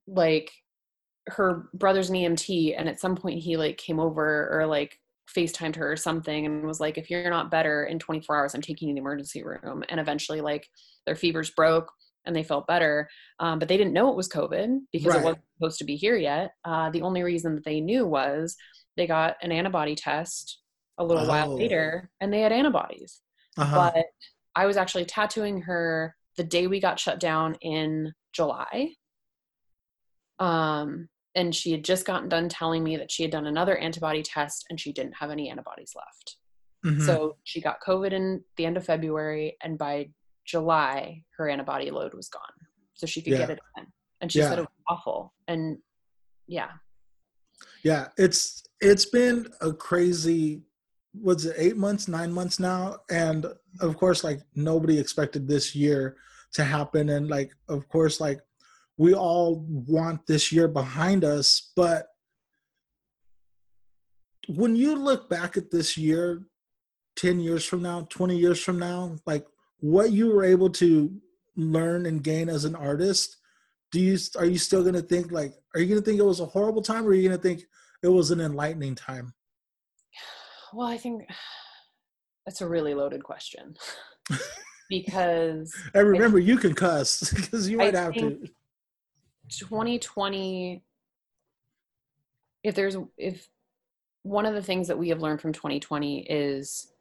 like 0.06 0.50
her 1.26 1.68
brother's 1.74 2.08
an 2.08 2.16
EMT 2.16 2.74
and 2.78 2.88
at 2.88 3.00
some 3.00 3.14
point 3.14 3.40
he 3.40 3.58
like 3.58 3.76
came 3.76 4.00
over 4.00 4.48
or 4.50 4.66
like 4.66 4.98
FaceTimed 5.36 5.76
her 5.76 5.92
or 5.92 5.96
something 5.96 6.46
and 6.46 6.66
was 6.66 6.80
like, 6.80 6.96
if 6.96 7.10
you're 7.10 7.28
not 7.28 7.50
better 7.50 7.84
in 7.84 7.98
24 7.98 8.34
hours, 8.34 8.54
I'm 8.54 8.62
taking 8.62 8.88
you 8.88 8.94
to 8.94 9.00
the 9.00 9.02
emergency 9.02 9.44
room. 9.44 9.84
And 9.90 10.00
eventually 10.00 10.40
like 10.40 10.66
their 11.04 11.16
fevers 11.16 11.50
broke 11.50 11.92
and 12.24 12.34
they 12.34 12.42
felt 12.42 12.66
better. 12.66 13.08
Um, 13.40 13.58
but 13.58 13.68
they 13.68 13.76
didn't 13.76 13.92
know 13.92 14.10
it 14.10 14.16
was 14.16 14.28
COVID 14.28 14.80
because 14.92 15.14
right. 15.14 15.20
it 15.20 15.24
wasn't 15.24 15.44
supposed 15.56 15.78
to 15.78 15.84
be 15.84 15.96
here 15.96 16.16
yet. 16.16 16.52
Uh, 16.64 16.90
the 16.90 17.02
only 17.02 17.22
reason 17.22 17.54
that 17.54 17.64
they 17.64 17.80
knew 17.80 18.06
was 18.06 18.56
they 18.96 19.06
got 19.06 19.36
an 19.42 19.52
antibody 19.52 19.94
test 19.94 20.60
a 20.98 21.04
little 21.04 21.24
oh. 21.24 21.28
while 21.28 21.54
later 21.54 22.10
and 22.20 22.32
they 22.32 22.40
had 22.40 22.52
antibodies. 22.52 23.20
Uh-huh. 23.56 23.90
But 23.94 24.06
I 24.54 24.66
was 24.66 24.76
actually 24.76 25.04
tattooing 25.04 25.62
her 25.62 26.14
the 26.36 26.44
day 26.44 26.66
we 26.66 26.80
got 26.80 27.00
shut 27.00 27.20
down 27.20 27.56
in 27.60 28.12
July. 28.32 28.92
Um, 30.38 31.08
and 31.34 31.54
she 31.54 31.72
had 31.72 31.84
just 31.84 32.06
gotten 32.06 32.28
done 32.28 32.48
telling 32.48 32.82
me 32.82 32.96
that 32.96 33.10
she 33.10 33.22
had 33.22 33.32
done 33.32 33.46
another 33.46 33.76
antibody 33.76 34.22
test 34.22 34.66
and 34.70 34.80
she 34.80 34.92
didn't 34.92 35.14
have 35.14 35.30
any 35.30 35.50
antibodies 35.50 35.92
left. 35.94 36.36
Mm-hmm. 36.84 37.04
So 37.04 37.36
she 37.44 37.60
got 37.60 37.82
COVID 37.86 38.12
in 38.12 38.42
the 38.56 38.66
end 38.66 38.76
of 38.76 38.84
February, 38.84 39.56
and 39.62 39.76
by 39.76 40.10
July, 40.48 41.22
her 41.36 41.48
antibody 41.48 41.90
load 41.90 42.14
was 42.14 42.28
gone. 42.28 42.42
So 42.94 43.06
she 43.06 43.20
could 43.20 43.34
yeah. 43.34 43.38
get 43.40 43.50
it 43.50 43.60
again. 43.76 43.92
And 44.20 44.32
she 44.32 44.38
yeah. 44.38 44.48
said 44.48 44.58
it 44.58 44.62
was 44.62 44.68
awful. 44.88 45.34
And 45.46 45.78
yeah. 46.46 46.70
Yeah, 47.84 48.08
it's 48.16 48.64
it's 48.80 49.06
been 49.06 49.46
a 49.60 49.72
crazy 49.72 50.62
was 51.20 51.44
it 51.46 51.56
eight 51.58 51.76
months, 51.76 52.08
nine 52.08 52.32
months 52.32 52.58
now? 52.58 52.96
And 53.10 53.46
of 53.80 53.96
course, 53.96 54.24
like 54.24 54.40
nobody 54.54 54.98
expected 54.98 55.46
this 55.46 55.74
year 55.74 56.16
to 56.54 56.64
happen. 56.64 57.10
And 57.10 57.28
like, 57.28 57.52
of 57.68 57.88
course, 57.88 58.20
like 58.20 58.40
we 58.96 59.14
all 59.14 59.64
want 59.68 60.26
this 60.26 60.52
year 60.52 60.68
behind 60.68 61.24
us. 61.24 61.72
But 61.76 62.06
when 64.48 64.76
you 64.76 64.96
look 64.96 65.28
back 65.28 65.56
at 65.56 65.70
this 65.70 65.96
year, 65.96 66.42
10 67.16 67.40
years 67.40 67.64
from 67.64 67.82
now, 67.82 68.06
20 68.10 68.36
years 68.36 68.62
from 68.62 68.78
now, 68.78 69.16
like 69.26 69.44
what 69.80 70.12
you 70.12 70.32
were 70.32 70.44
able 70.44 70.70
to 70.70 71.12
learn 71.56 72.06
and 72.06 72.22
gain 72.22 72.48
as 72.48 72.64
an 72.64 72.74
artist, 72.74 73.36
do 73.90 74.00
you 74.00 74.18
are 74.36 74.44
you 74.44 74.58
still 74.58 74.84
gonna 74.84 75.02
think 75.02 75.32
like 75.32 75.54
are 75.74 75.80
you 75.80 75.88
gonna 75.88 76.00
think 76.00 76.18
it 76.18 76.24
was 76.24 76.40
a 76.40 76.46
horrible 76.46 76.82
time 76.82 77.04
or 77.04 77.10
are 77.10 77.14
you 77.14 77.28
gonna 77.28 77.40
think 77.40 77.62
it 78.02 78.08
was 78.08 78.30
an 78.30 78.40
enlightening 78.40 78.94
time? 78.94 79.34
well, 80.72 80.86
I 80.86 80.98
think 80.98 81.22
that's 82.44 82.60
a 82.60 82.68
really 82.68 82.94
loaded 82.94 83.22
question. 83.24 83.76
because 84.88 85.74
and 85.94 86.08
remember 86.08 86.38
you 86.38 86.56
can 86.56 86.74
cuss 86.74 87.32
because 87.36 87.68
you 87.68 87.76
might 87.76 87.94
I 87.94 88.02
have 88.04 88.14
to 88.14 88.38
2020 89.50 90.82
if 92.64 92.74
there's 92.74 92.96
if 93.16 93.48
one 94.22 94.46
of 94.46 94.54
the 94.54 94.62
things 94.62 94.88
that 94.88 94.98
we 94.98 95.08
have 95.10 95.22
learned 95.22 95.40
from 95.40 95.52
2020 95.52 96.20
is 96.28 96.92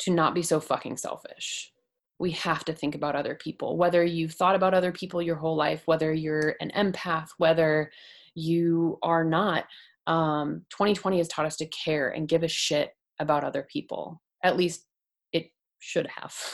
to 0.00 0.10
not 0.10 0.34
be 0.34 0.42
so 0.42 0.60
fucking 0.60 0.96
selfish. 0.96 1.72
We 2.18 2.32
have 2.32 2.64
to 2.66 2.72
think 2.72 2.94
about 2.94 3.16
other 3.16 3.34
people. 3.34 3.76
Whether 3.76 4.04
you've 4.04 4.34
thought 4.34 4.54
about 4.54 4.74
other 4.74 4.92
people 4.92 5.20
your 5.22 5.36
whole 5.36 5.56
life 5.56 5.82
whether 5.86 6.12
you're 6.12 6.54
an 6.60 6.70
empath 6.76 7.28
whether 7.38 7.90
you 8.34 8.98
are 9.02 9.24
not 9.24 9.64
um, 10.06 10.62
2020 10.70 11.18
has 11.18 11.28
taught 11.28 11.46
us 11.46 11.56
to 11.56 11.66
care 11.66 12.10
and 12.10 12.28
give 12.28 12.42
a 12.42 12.48
shit 12.48 12.90
about 13.20 13.44
other 13.44 13.66
people. 13.72 14.20
At 14.42 14.56
least 14.56 14.86
it 15.32 15.50
should 15.78 16.08
have. 16.08 16.34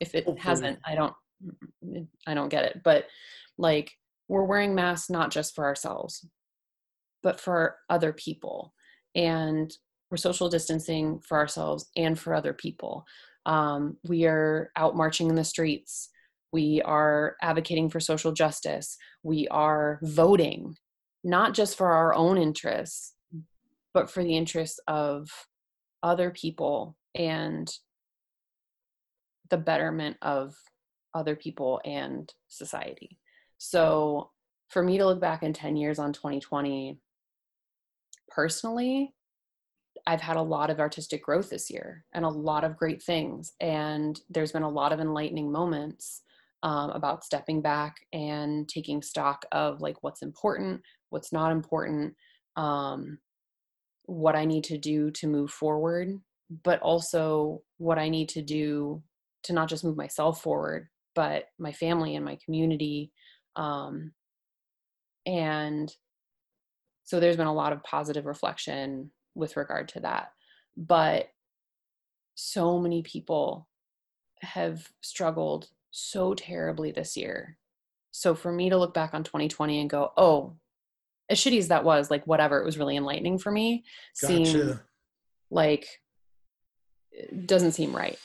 If 0.00 0.14
it 0.14 0.24
Hopefully. 0.24 0.42
hasn't 0.42 0.78
i 0.86 0.94
don't 0.94 1.12
i 2.26 2.32
don't 2.32 2.48
get 2.48 2.64
it. 2.64 2.80
But 2.82 3.04
like 3.58 3.92
we're 4.28 4.44
wearing 4.44 4.74
masks 4.74 5.10
not 5.10 5.30
just 5.30 5.54
for 5.54 5.66
ourselves 5.66 6.24
but 7.22 7.40
for 7.40 7.76
other 7.88 8.12
people. 8.12 8.72
And 9.14 9.70
we're 10.10 10.16
social 10.16 10.48
distancing 10.48 11.20
for 11.20 11.38
ourselves 11.38 11.88
and 11.96 12.18
for 12.18 12.34
other 12.34 12.52
people. 12.52 13.04
Um, 13.46 13.96
we 14.06 14.26
are 14.26 14.70
out 14.76 14.96
marching 14.96 15.28
in 15.28 15.36
the 15.36 15.44
streets. 15.44 16.10
We 16.52 16.82
are 16.82 17.36
advocating 17.40 17.90
for 17.90 18.00
social 18.00 18.32
justice. 18.32 18.96
We 19.22 19.46
are 19.48 20.00
voting 20.02 20.76
not 21.22 21.54
just 21.54 21.76
for 21.76 21.92
our 21.92 22.14
own 22.14 22.38
interests 22.38 23.14
but 23.92 24.10
for 24.10 24.22
the 24.22 24.36
interests 24.36 24.80
of 24.86 25.28
other 26.02 26.30
people 26.30 26.96
and 27.14 27.70
the 29.50 29.58
betterment 29.58 30.16
of 30.22 30.54
other 31.14 31.34
people 31.34 31.80
and 31.84 32.32
society. 32.48 33.18
So 33.58 34.30
for 34.68 34.82
me 34.82 34.98
to 34.98 35.04
look 35.04 35.20
back 35.20 35.42
in 35.42 35.52
10 35.52 35.76
years 35.76 35.98
on 35.98 36.12
2020 36.12 36.98
personally 38.28 39.12
I've 40.06 40.20
had 40.20 40.36
a 40.36 40.42
lot 40.42 40.70
of 40.70 40.80
artistic 40.80 41.24
growth 41.24 41.50
this 41.50 41.70
year 41.70 42.04
and 42.12 42.24
a 42.24 42.28
lot 42.28 42.64
of 42.64 42.76
great 42.76 43.02
things. 43.02 43.52
And 43.60 44.20
there's 44.28 44.52
been 44.52 44.62
a 44.62 44.68
lot 44.68 44.92
of 44.92 45.00
enlightening 45.00 45.50
moments 45.52 46.22
um, 46.62 46.90
about 46.90 47.24
stepping 47.24 47.62
back 47.62 47.96
and 48.12 48.68
taking 48.68 49.02
stock 49.02 49.44
of 49.52 49.80
like 49.80 50.02
what's 50.02 50.22
important, 50.22 50.82
what's 51.10 51.32
not 51.32 51.52
important, 51.52 52.14
um, 52.56 53.18
what 54.04 54.36
I 54.36 54.44
need 54.44 54.64
to 54.64 54.78
do 54.78 55.10
to 55.12 55.26
move 55.26 55.50
forward, 55.50 56.10
but 56.64 56.80
also 56.80 57.62
what 57.78 57.98
I 57.98 58.08
need 58.08 58.28
to 58.30 58.42
do 58.42 59.02
to 59.44 59.52
not 59.52 59.68
just 59.68 59.84
move 59.84 59.96
myself 59.96 60.42
forward, 60.42 60.88
but 61.14 61.44
my 61.58 61.72
family 61.72 62.16
and 62.16 62.24
my 62.24 62.36
community. 62.44 63.12
Um, 63.56 64.12
and 65.26 65.94
so 67.04 67.20
there's 67.20 67.36
been 67.36 67.46
a 67.46 67.54
lot 67.54 67.72
of 67.72 67.82
positive 67.82 68.26
reflection 68.26 69.10
with 69.40 69.56
regard 69.56 69.88
to 69.88 70.00
that. 70.00 70.32
But 70.76 71.28
so 72.36 72.78
many 72.78 73.02
people 73.02 73.68
have 74.42 74.88
struggled 75.00 75.68
so 75.90 76.34
terribly 76.34 76.92
this 76.92 77.16
year. 77.16 77.58
So 78.12 78.34
for 78.34 78.52
me 78.52 78.70
to 78.70 78.76
look 78.78 78.94
back 78.94 79.14
on 79.14 79.24
2020 79.24 79.80
and 79.80 79.90
go, 79.90 80.12
oh, 80.16 80.54
as 81.28 81.38
shitty 81.38 81.58
as 81.58 81.68
that 81.68 81.84
was, 81.84 82.10
like 82.10 82.26
whatever, 82.26 82.60
it 82.60 82.64
was 82.64 82.78
really 82.78 82.96
enlightening 82.96 83.38
for 83.38 83.50
me. 83.50 83.84
Seeing 84.14 84.44
gotcha 84.44 84.80
like 85.50 85.86
it 87.10 87.46
doesn't 87.46 87.72
seem 87.72 87.94
right. 87.94 88.18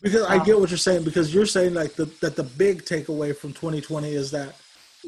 because 0.00 0.22
i 0.22 0.36
Um, 0.36 0.44
get 0.44 0.58
what 0.58 0.70
you're 0.70 0.78
saying 0.78 1.04
because 1.04 1.34
you're 1.34 1.46
saying 1.46 1.74
like 1.74 1.94
the, 1.94 2.06
that 2.20 2.36
the 2.36 2.44
big 2.44 2.84
takeaway 2.84 3.36
from 3.36 3.52
2020 3.52 4.12
is 4.12 4.30
that 4.30 4.54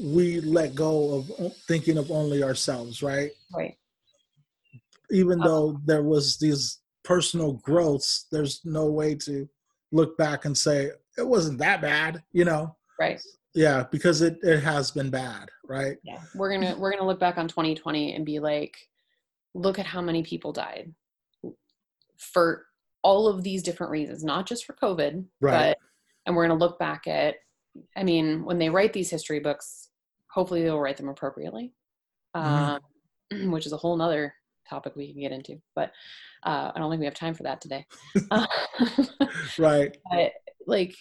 we 0.00 0.40
let 0.40 0.74
go 0.74 1.14
of 1.14 1.56
thinking 1.68 1.98
of 1.98 2.10
only 2.10 2.42
ourselves 2.42 3.02
right 3.02 3.30
Right. 3.54 3.76
Even 5.12 5.38
though 5.38 5.78
there 5.84 6.02
was 6.02 6.38
these 6.38 6.78
personal 7.04 7.52
growths 7.54 8.26
there's 8.32 8.60
no 8.64 8.86
way 8.86 9.14
to 9.14 9.48
look 9.92 10.16
back 10.16 10.44
and 10.44 10.56
say 10.56 10.90
it 11.18 11.26
wasn't 11.26 11.58
that 11.58 11.80
bad 11.80 12.22
you 12.32 12.44
know 12.44 12.74
Right. 12.98 13.20
yeah 13.54 13.84
because 13.90 14.22
it, 14.22 14.38
it 14.42 14.60
has 14.60 14.90
been 14.90 15.10
bad 15.10 15.48
right 15.64 15.96
Yeah. 16.04 16.20
We're 16.34 16.52
gonna 16.52 16.76
we're 16.78 16.92
gonna 16.92 17.06
look 17.06 17.20
back 17.20 17.38
on 17.38 17.48
2020 17.48 18.14
and 18.14 18.24
be 18.24 18.38
like, 18.38 18.76
look 19.54 19.78
at 19.78 19.86
how 19.86 20.00
many 20.00 20.22
people 20.22 20.52
died 20.52 20.92
for 22.18 22.66
all 23.02 23.26
of 23.26 23.42
these 23.42 23.62
different 23.64 23.90
reasons, 23.90 24.22
not 24.22 24.46
just 24.46 24.64
for 24.64 24.74
COVID, 24.74 25.24
Right. 25.40 25.70
but 25.70 25.78
and 26.26 26.36
we're 26.36 26.46
gonna 26.46 26.58
look 26.60 26.78
back 26.78 27.06
at 27.06 27.36
I 27.96 28.04
mean, 28.04 28.44
when 28.44 28.58
they 28.58 28.68
write 28.70 28.92
these 28.92 29.10
history 29.10 29.40
books, 29.40 29.88
hopefully 30.30 30.62
they'll 30.62 30.78
write 30.78 30.98
them 30.98 31.08
appropriately. 31.08 31.72
Mhm. 32.36 32.80
Um, 33.32 33.50
which 33.50 33.66
is 33.66 33.72
a 33.72 33.76
whole 33.78 33.96
nother 33.96 34.34
topic 34.68 34.94
we 34.96 35.12
can 35.12 35.20
get 35.20 35.32
into, 35.32 35.60
but 35.74 35.92
uh, 36.44 36.72
I 36.74 36.78
don't 36.78 36.90
think 36.90 37.00
we 37.00 37.06
have 37.06 37.14
time 37.14 37.34
for 37.34 37.44
that 37.44 37.60
today. 37.60 37.86
Right. 39.58 39.96
But 40.10 40.32
like 40.66 40.94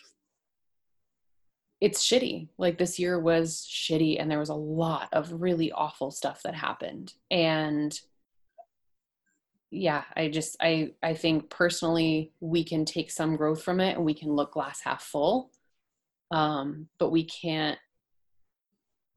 it's 1.80 2.06
shitty. 2.08 2.50
Like 2.58 2.78
this 2.78 3.00
year 3.00 3.20
was 3.20 3.68
shitty 3.70 4.18
and 4.20 4.30
there 4.30 4.40
was 4.40 4.50
a 4.50 4.56
lot 4.56 5.10
of 5.14 5.42
really 5.42 5.72
awful 5.72 6.12
stuff 6.12 6.42
that 6.44 6.56
happened. 6.56 7.14
And 7.30 8.00
yeah 9.74 10.04
i 10.18 10.28
just 10.28 10.58
i 10.60 10.92
i 11.02 11.14
think 11.14 11.50
personally 11.50 12.34
we 12.42 12.62
can 12.62 12.84
take 12.84 13.10
some 13.10 13.38
growth 13.38 13.64
from 13.64 13.80
it 13.80 13.96
and 13.96 14.04
we 14.04 14.14
can 14.14 14.30
look 14.30 14.52
glass 14.52 14.82
half 14.82 15.02
full. 15.02 15.50
Um 16.30 16.88
but 17.00 17.12
we 17.12 17.24
can't 17.24 17.80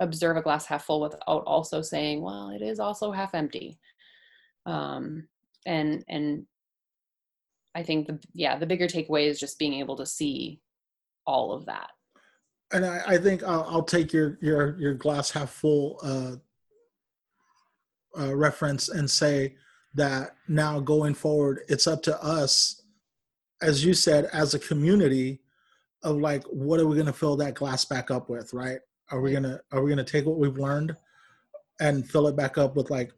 observe 0.00 0.36
a 0.36 0.42
glass 0.42 0.66
half 0.66 0.84
full 0.84 1.00
without 1.00 1.22
also 1.26 1.82
saying 1.82 2.22
well 2.22 2.50
it 2.50 2.62
is 2.62 2.78
also 2.78 3.10
half 3.10 3.34
empty 3.34 3.78
um 4.66 5.26
and 5.66 6.04
and 6.08 6.46
i 7.74 7.82
think 7.82 8.06
the 8.06 8.18
yeah 8.32 8.58
the 8.58 8.66
bigger 8.66 8.86
takeaway 8.86 9.26
is 9.26 9.38
just 9.38 9.58
being 9.58 9.74
able 9.74 9.96
to 9.96 10.06
see 10.06 10.60
all 11.26 11.52
of 11.52 11.66
that 11.66 11.90
and 12.72 12.84
I, 12.84 13.02
I 13.06 13.18
think 13.18 13.42
I'll, 13.42 13.64
I'll 13.68 13.82
take 13.82 14.12
your 14.12 14.36
your 14.40 14.76
your 14.78 14.94
glass 14.94 15.30
half 15.30 15.50
full 15.50 16.00
uh, 16.02 16.36
uh, 18.20 18.34
reference 18.34 18.88
and 18.88 19.10
say 19.10 19.54
that 19.94 20.36
now 20.48 20.80
going 20.80 21.14
forward, 21.14 21.60
it's 21.68 21.86
up 21.86 22.02
to 22.02 22.22
us, 22.22 22.82
as 23.62 23.84
you 23.84 23.94
said, 23.94 24.28
as 24.32 24.54
a 24.54 24.58
community, 24.58 25.40
of 26.02 26.16
like, 26.16 26.42
what 26.44 26.80
are 26.80 26.86
we 26.86 26.94
going 26.96 27.06
to 27.06 27.12
fill 27.12 27.36
that 27.36 27.54
glass 27.54 27.84
back 27.84 28.10
up 28.10 28.28
with, 28.28 28.52
right? 28.52 28.78
Are 29.10 29.20
we 29.20 29.32
gonna 29.32 29.60
are 29.70 29.82
we 29.82 29.90
gonna 29.90 30.02
take 30.02 30.24
what 30.24 30.38
we've 30.38 30.58
learned 30.58 30.96
and 31.78 32.08
fill 32.08 32.26
it 32.26 32.36
back 32.36 32.56
up 32.56 32.74
with 32.74 32.90
like 32.90 33.12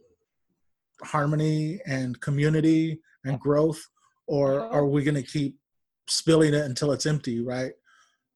harmony 1.03 1.81
and 1.87 2.21
community 2.21 3.01
and 3.25 3.41
growth, 3.41 3.83
or 4.27 4.61
are 4.61 4.87
we 4.87 5.03
gonna 5.05 5.23
keep 5.23 5.57
spilling 6.09 6.55
it 6.55 6.65
until 6.65 6.93
it's 6.93 7.07
empty, 7.07 7.41
right? 7.41 7.73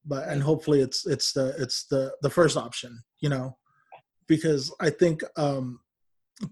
but 0.05 0.29
and 0.29 0.43
hopefully 0.43 0.81
it's 0.81 1.07
it's 1.07 1.33
the 1.33 1.55
it's 1.59 1.85
the 1.85 2.13
the 2.23 2.31
first 2.31 2.57
option 2.57 3.03
you 3.21 3.29
know? 3.29 3.57
Because 4.27 4.73
i 4.81 4.91
think 4.91 5.23
um 5.37 5.81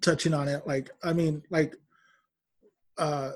touching 0.01 0.35
on 0.35 0.49
it 0.49 0.67
like 0.67 0.91
i 1.05 1.13
mean 1.13 1.43
like 1.49 1.75
uh 2.99 3.31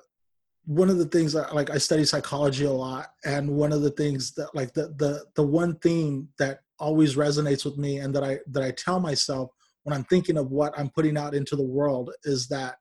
one 0.66 0.90
of 0.90 0.98
the 0.98 1.06
things 1.06 1.32
that 1.32 1.54
like 1.54 1.70
i 1.70 1.78
study 1.78 2.04
psychology 2.04 2.64
a 2.64 2.70
lot 2.70 3.12
and 3.24 3.48
one 3.48 3.72
of 3.72 3.82
the 3.82 3.90
things 3.92 4.32
that 4.32 4.54
like 4.54 4.74
the 4.74 4.88
the 4.98 5.24
the 5.36 5.42
one 5.42 5.76
theme 5.76 6.28
that 6.38 6.60
always 6.78 7.14
resonates 7.14 7.64
with 7.64 7.78
me 7.78 7.98
and 7.98 8.14
that 8.14 8.24
i 8.24 8.38
that 8.48 8.64
i 8.64 8.70
tell 8.72 8.98
myself 8.98 9.50
when 9.84 9.94
i'm 9.94 10.04
thinking 10.04 10.36
of 10.36 10.50
what 10.50 10.76
i'm 10.78 10.90
putting 10.90 11.16
out 11.16 11.34
into 11.34 11.56
the 11.56 11.62
world 11.62 12.10
is 12.24 12.48
that 12.48 12.76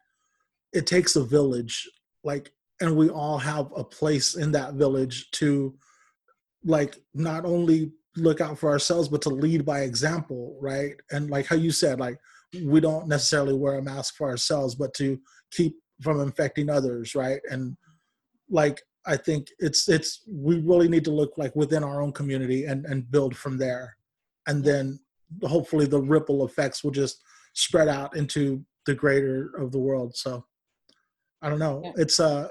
it 0.73 0.87
takes 0.87 1.15
a 1.15 1.23
village 1.23 1.89
like 2.23 2.51
and 2.81 2.95
we 2.95 3.09
all 3.09 3.37
have 3.37 3.71
a 3.75 3.83
place 3.83 4.35
in 4.35 4.51
that 4.51 4.73
village 4.73 5.29
to 5.31 5.73
like 6.65 6.97
not 7.13 7.45
only 7.45 7.91
look 8.17 8.41
out 8.41 8.57
for 8.57 8.69
ourselves 8.69 9.07
but 9.07 9.21
to 9.21 9.29
lead 9.29 9.65
by 9.65 9.81
example 9.81 10.57
right? 10.59 10.95
And 11.11 11.29
like 11.29 11.45
how 11.45 11.55
you 11.55 11.71
said 11.71 11.99
like 11.99 12.17
we 12.63 12.81
don't 12.81 13.07
necessarily 13.07 13.53
wear 13.53 13.77
a 13.77 13.81
mask 13.81 14.15
for 14.15 14.29
ourselves 14.29 14.75
but 14.75 14.93
to 14.95 15.17
keep 15.51 15.75
from 16.01 16.19
infecting 16.19 16.69
others 16.69 17.15
right? 17.15 17.39
And 17.49 17.77
like 18.49 18.81
i 19.07 19.17
think 19.17 19.47
it's 19.57 19.89
it's 19.89 20.21
we 20.27 20.59
really 20.59 20.87
need 20.87 21.03
to 21.05 21.11
look 21.11 21.35
like 21.35 21.55
within 21.55 21.83
our 21.83 22.03
own 22.03 22.11
community 22.11 22.65
and 22.65 22.85
and 22.85 23.09
build 23.09 23.35
from 23.35 23.57
there. 23.57 23.95
And 24.47 24.63
then 24.63 24.99
hopefully 25.43 25.85
the 25.85 26.01
ripple 26.01 26.45
effects 26.45 26.83
will 26.83 26.91
just 26.91 27.21
spread 27.53 27.87
out 27.87 28.15
into 28.15 28.63
the 28.85 28.93
greater 28.95 29.51
of 29.57 29.71
the 29.71 29.79
world 29.79 30.15
so 30.15 30.43
i 31.41 31.49
don't 31.49 31.59
know 31.59 31.81
Yeah. 31.83 31.91
it's 31.97 32.19
uh 32.19 32.49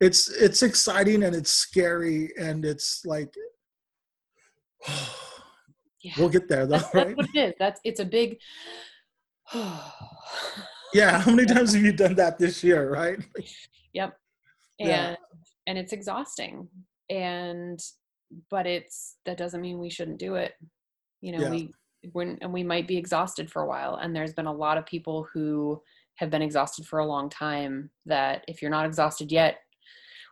it's 0.00 0.28
it's 0.30 0.62
exciting 0.62 1.22
and 1.24 1.34
it's 1.34 1.50
scary 1.50 2.32
and 2.38 2.64
it's 2.64 3.04
like 3.04 3.32
yeah 6.02 6.12
we'll 6.18 6.28
get 6.28 6.48
there 6.48 6.66
though 6.66 6.78
that's, 6.78 6.90
that's 6.90 7.16
what 7.16 7.26
it 7.34 7.38
is 7.38 7.54
that's 7.58 7.80
it's 7.84 8.00
a 8.00 8.04
big 8.04 8.38
yeah 10.94 11.18
how 11.20 11.30
many 11.32 11.46
times 11.46 11.72
have 11.74 11.82
you 11.82 11.92
done 11.92 12.14
that 12.16 12.38
this 12.38 12.62
year 12.64 12.90
right 12.90 13.18
Yep. 13.94 14.16
And 14.80 14.88
Yeah. 14.88 15.16
and 15.66 15.76
it's 15.78 15.92
exhausting. 15.92 16.66
And 17.10 17.78
but 18.50 18.66
it's 18.66 19.16
that 19.26 19.36
doesn't 19.36 19.60
mean 19.60 19.78
we 19.78 19.90
shouldn't 19.90 20.18
do 20.18 20.36
it 20.36 20.54
you 21.20 21.32
know 21.32 21.42
Yeah. 21.42 21.50
we 21.50 21.70
when 22.12 22.38
and 22.40 22.52
we 22.52 22.62
might 22.62 22.88
be 22.88 22.96
exhausted 22.96 23.50
for 23.50 23.62
a 23.62 23.66
while. 23.66 23.96
And 23.96 24.14
there's 24.14 24.34
been 24.34 24.46
a 24.46 24.52
lot 24.52 24.78
of 24.78 24.86
people 24.86 25.26
who 25.32 25.80
have 26.16 26.30
been 26.30 26.42
exhausted 26.42 26.86
for 26.86 26.98
a 26.98 27.06
long 27.06 27.30
time 27.30 27.90
that 28.06 28.44
if 28.48 28.60
you're 28.60 28.70
not 28.70 28.86
exhausted 28.86 29.32
yet 29.32 29.58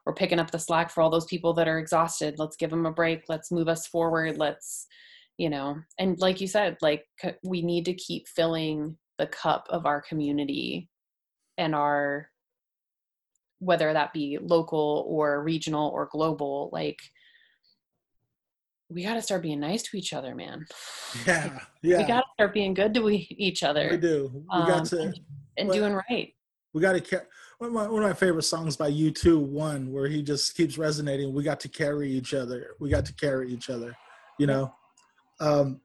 we're 0.06 0.14
picking 0.14 0.38
up 0.38 0.50
the 0.50 0.58
slack 0.58 0.90
for 0.90 1.02
all 1.02 1.10
those 1.10 1.26
people 1.26 1.52
that 1.52 1.68
are 1.68 1.78
exhausted. 1.78 2.38
Let's 2.38 2.56
give 2.56 2.70
them 2.70 2.86
a 2.86 2.90
break. 2.90 3.24
Let's 3.28 3.52
move 3.52 3.68
us 3.68 3.86
forward. 3.86 4.38
Let's 4.38 4.86
you 5.40 5.48
know 5.48 5.74
and 5.98 6.18
like 6.18 6.38
you 6.38 6.46
said 6.46 6.76
like 6.82 7.06
we 7.42 7.62
need 7.62 7.86
to 7.86 7.94
keep 7.94 8.28
filling 8.28 8.94
the 9.16 9.26
cup 9.26 9.66
of 9.70 9.86
our 9.86 10.02
community 10.02 10.90
and 11.56 11.74
our 11.74 12.28
whether 13.58 13.90
that 13.90 14.12
be 14.12 14.38
local 14.38 15.06
or 15.08 15.42
regional 15.42 15.88
or 15.94 16.10
global 16.12 16.68
like 16.74 16.98
we 18.90 19.02
got 19.02 19.14
to 19.14 19.22
start 19.22 19.42
being 19.42 19.60
nice 19.60 19.82
to 19.82 19.96
each 19.96 20.12
other 20.12 20.34
man 20.34 20.66
Yeah, 21.26 21.58
yeah. 21.82 21.98
we 21.98 22.04
got 22.04 22.20
to 22.20 22.26
start 22.34 22.54
being 22.54 22.74
good 22.74 22.92
to 22.94 23.00
we, 23.00 23.26
each 23.30 23.62
other 23.62 23.88
we 23.90 23.96
do. 23.96 24.30
We 24.34 24.42
um, 24.50 24.68
got 24.68 24.84
to. 24.86 25.00
and, 25.00 25.20
and 25.56 25.68
well- 25.68 25.78
doing 25.78 25.92
right 26.10 26.32
We 26.72 26.80
got 26.80 26.92
to. 26.92 27.00
Ca- 27.00 27.26
one 27.58 27.68
of, 27.68 27.74
my, 27.74 27.88
one 27.88 28.02
of 28.02 28.08
my 28.08 28.14
favorite 28.14 28.44
songs 28.44 28.74
by 28.74 28.90
U2, 28.90 29.38
one 29.38 29.92
where 29.92 30.08
he 30.08 30.22
just 30.22 30.56
keeps 30.56 30.78
resonating. 30.78 31.34
We 31.34 31.42
got 31.42 31.60
to 31.60 31.68
carry 31.68 32.10
each 32.10 32.32
other. 32.32 32.68
We 32.80 32.88
got 32.88 33.04
to 33.04 33.14
carry 33.14 33.52
each 33.52 33.68
other. 33.68 33.94
You 34.38 34.46
know. 34.46 34.74
Um, 35.40 35.80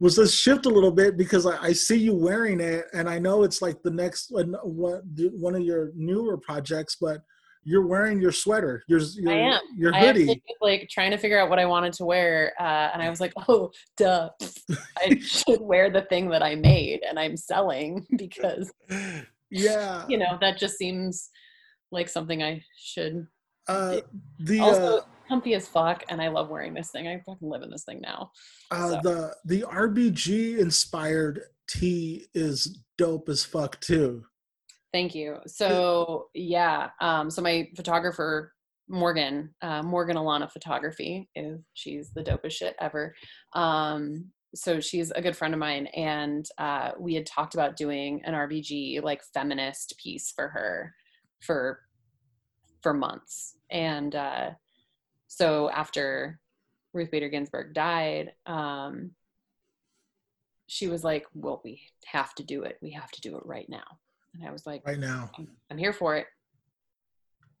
was 0.00 0.16
this 0.16 0.34
shift 0.34 0.64
a 0.64 0.70
little 0.70 0.90
bit 0.90 1.18
because 1.18 1.44
I, 1.44 1.62
I 1.62 1.72
see 1.74 1.98
you 1.98 2.14
wearing 2.14 2.60
it, 2.60 2.86
and 2.94 3.10
I 3.10 3.18
know 3.18 3.42
it's 3.42 3.60
like 3.60 3.82
the 3.82 3.90
next 3.90 4.30
one, 4.30 4.54
one 4.62 5.54
of 5.54 5.62
your 5.62 5.92
newer 5.94 6.38
projects, 6.38 6.96
but 6.98 7.20
you're 7.62 7.86
wearing 7.86 8.20
your 8.20 8.32
sweater, 8.32 8.82
your 8.88 9.00
your, 9.16 9.32
am. 9.32 9.60
your 9.76 9.94
I 9.94 10.06
actually 10.06 10.26
hoodie. 10.26 10.42
like 10.60 10.88
trying 10.90 11.10
to 11.10 11.18
figure 11.18 11.38
out 11.38 11.50
what 11.50 11.58
I 11.58 11.66
wanted 11.66 11.92
to 11.94 12.04
wear, 12.04 12.54
uh, 12.58 12.90
and 12.92 13.02
I 13.02 13.10
was 13.10 13.20
like, 13.20 13.32
"Oh, 13.48 13.70
duh! 13.96 14.30
I 14.98 15.18
should 15.20 15.60
wear 15.60 15.90
the 15.90 16.02
thing 16.02 16.28
that 16.30 16.42
I 16.42 16.54
made 16.54 17.00
and 17.08 17.18
I'm 17.18 17.36
selling 17.36 18.06
because 18.16 18.72
yeah. 19.50 20.04
you 20.08 20.18
know 20.18 20.38
that 20.40 20.58
just 20.58 20.78
seems 20.78 21.30
like 21.90 22.08
something 22.08 22.42
I 22.42 22.62
should." 22.76 23.26
Uh, 23.68 24.00
the 24.38 24.60
Also, 24.60 24.98
uh, 24.98 25.00
comfy 25.28 25.54
as 25.54 25.68
fuck, 25.68 26.04
and 26.08 26.20
I 26.20 26.28
love 26.28 26.48
wearing 26.48 26.74
this 26.74 26.90
thing. 26.90 27.06
I 27.06 27.22
fucking 27.26 27.48
live 27.48 27.62
in 27.62 27.70
this 27.70 27.84
thing 27.84 28.00
now. 28.00 28.30
uh, 28.70 28.90
so. 28.90 29.00
the 29.02 29.34
the 29.44 29.62
RBG 29.62 30.58
inspired 30.58 31.42
tee 31.68 32.26
is 32.34 32.78
dope 32.96 33.28
as 33.28 33.44
fuck 33.44 33.80
too. 33.80 34.24
Thank 34.92 35.14
you. 35.14 35.38
So 35.46 36.28
yeah, 36.34 36.90
um, 37.00 37.30
so 37.30 37.42
my 37.42 37.68
photographer 37.76 38.52
Morgan, 38.88 39.54
uh, 39.62 39.82
Morgan 39.82 40.16
Alana 40.16 40.50
Photography, 40.50 41.28
is 41.36 41.60
she's 41.74 42.10
the 42.10 42.22
dopest 42.22 42.52
shit 42.52 42.74
ever. 42.80 43.14
Um, 43.52 44.32
so 44.52 44.80
she's 44.80 45.12
a 45.12 45.22
good 45.22 45.36
friend 45.36 45.54
of 45.54 45.60
mine, 45.60 45.86
and 45.88 46.44
uh, 46.58 46.90
we 46.98 47.14
had 47.14 47.24
talked 47.24 47.54
about 47.54 47.76
doing 47.76 48.20
an 48.24 48.34
RBG 48.34 49.00
like 49.02 49.22
feminist 49.32 49.94
piece 50.02 50.32
for 50.34 50.48
her 50.48 50.92
for 51.40 51.80
for 52.82 52.92
months, 52.92 53.54
and 53.70 54.14
uh, 54.16 54.50
so 55.28 55.70
after 55.70 56.40
Ruth 56.92 57.12
Bader 57.12 57.28
Ginsburg 57.28 57.74
died, 57.74 58.32
um, 58.46 59.12
she 60.66 60.88
was 60.88 61.04
like, 61.04 61.26
"Well, 61.32 61.60
we 61.64 61.80
have 62.06 62.34
to 62.34 62.42
do 62.42 62.64
it. 62.64 62.76
We 62.82 62.90
have 62.90 63.12
to 63.12 63.20
do 63.20 63.36
it 63.36 63.46
right 63.46 63.68
now." 63.68 64.00
And 64.34 64.46
I 64.46 64.52
was 64.52 64.66
like, 64.66 64.86
Right 64.86 64.98
now, 64.98 65.30
I'm, 65.38 65.48
I'm 65.70 65.78
here 65.78 65.92
for 65.92 66.16
it. 66.16 66.26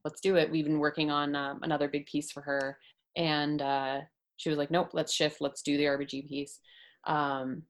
Let's 0.04 0.20
do 0.20 0.36
it. 0.36 0.50
We've 0.50 0.64
been 0.64 0.78
working 0.78 1.10
on 1.10 1.34
um, 1.36 1.60
another 1.62 1.88
big 1.88 2.06
piece 2.06 2.30
for 2.30 2.40
her. 2.42 2.78
And 3.16 3.60
uh, 3.60 3.98
she 4.36 4.48
was 4.48 4.56
like, 4.58 4.70
nope, 4.70 4.90
let's 4.92 5.12
shift. 5.12 5.40
Let's 5.40 5.62
do 5.62 5.76
the 5.76 5.84
RBG 5.84 6.26
piece. 6.28 6.60
Um, 7.06 7.62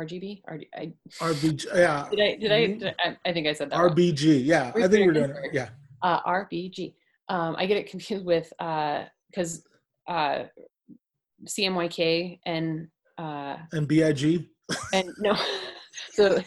RGB? 0.00 0.42
RG, 0.50 0.64
I, 0.74 0.92
RBG, 1.20 1.66
yeah, 1.74 2.08
did 2.10 2.20
I, 2.20 2.36
did 2.36 2.52
I, 2.52 2.60
Mhm. 2.66 2.78
did 2.80 2.94
I, 2.98 3.16
I 3.26 3.32
think 3.32 3.46
I 3.46 3.52
said 3.52 3.70
that. 3.70 3.78
wrong. 3.78 3.90
RBG, 3.94 4.44
yeah. 4.44 4.72
I 4.74 4.88
think 4.88 5.06
we're 5.06 5.12
doing 5.12 5.30
it. 5.30 5.36
Yeah, 5.52 5.68
Uh, 6.02 6.20
RBG. 6.22 6.94
Um, 7.28 7.54
I 7.58 7.66
get 7.66 7.76
it 7.76 7.88
confused 7.90 8.24
with, 8.24 8.50
because 8.58 9.62
uh, 10.08 10.44
CMYK 11.46 12.40
and, 12.46 12.88
uh, 13.18 13.58
and 13.72 13.86
BIG. 13.86 14.48
and 14.94 15.08
no, 15.18 15.36
so 16.14 16.42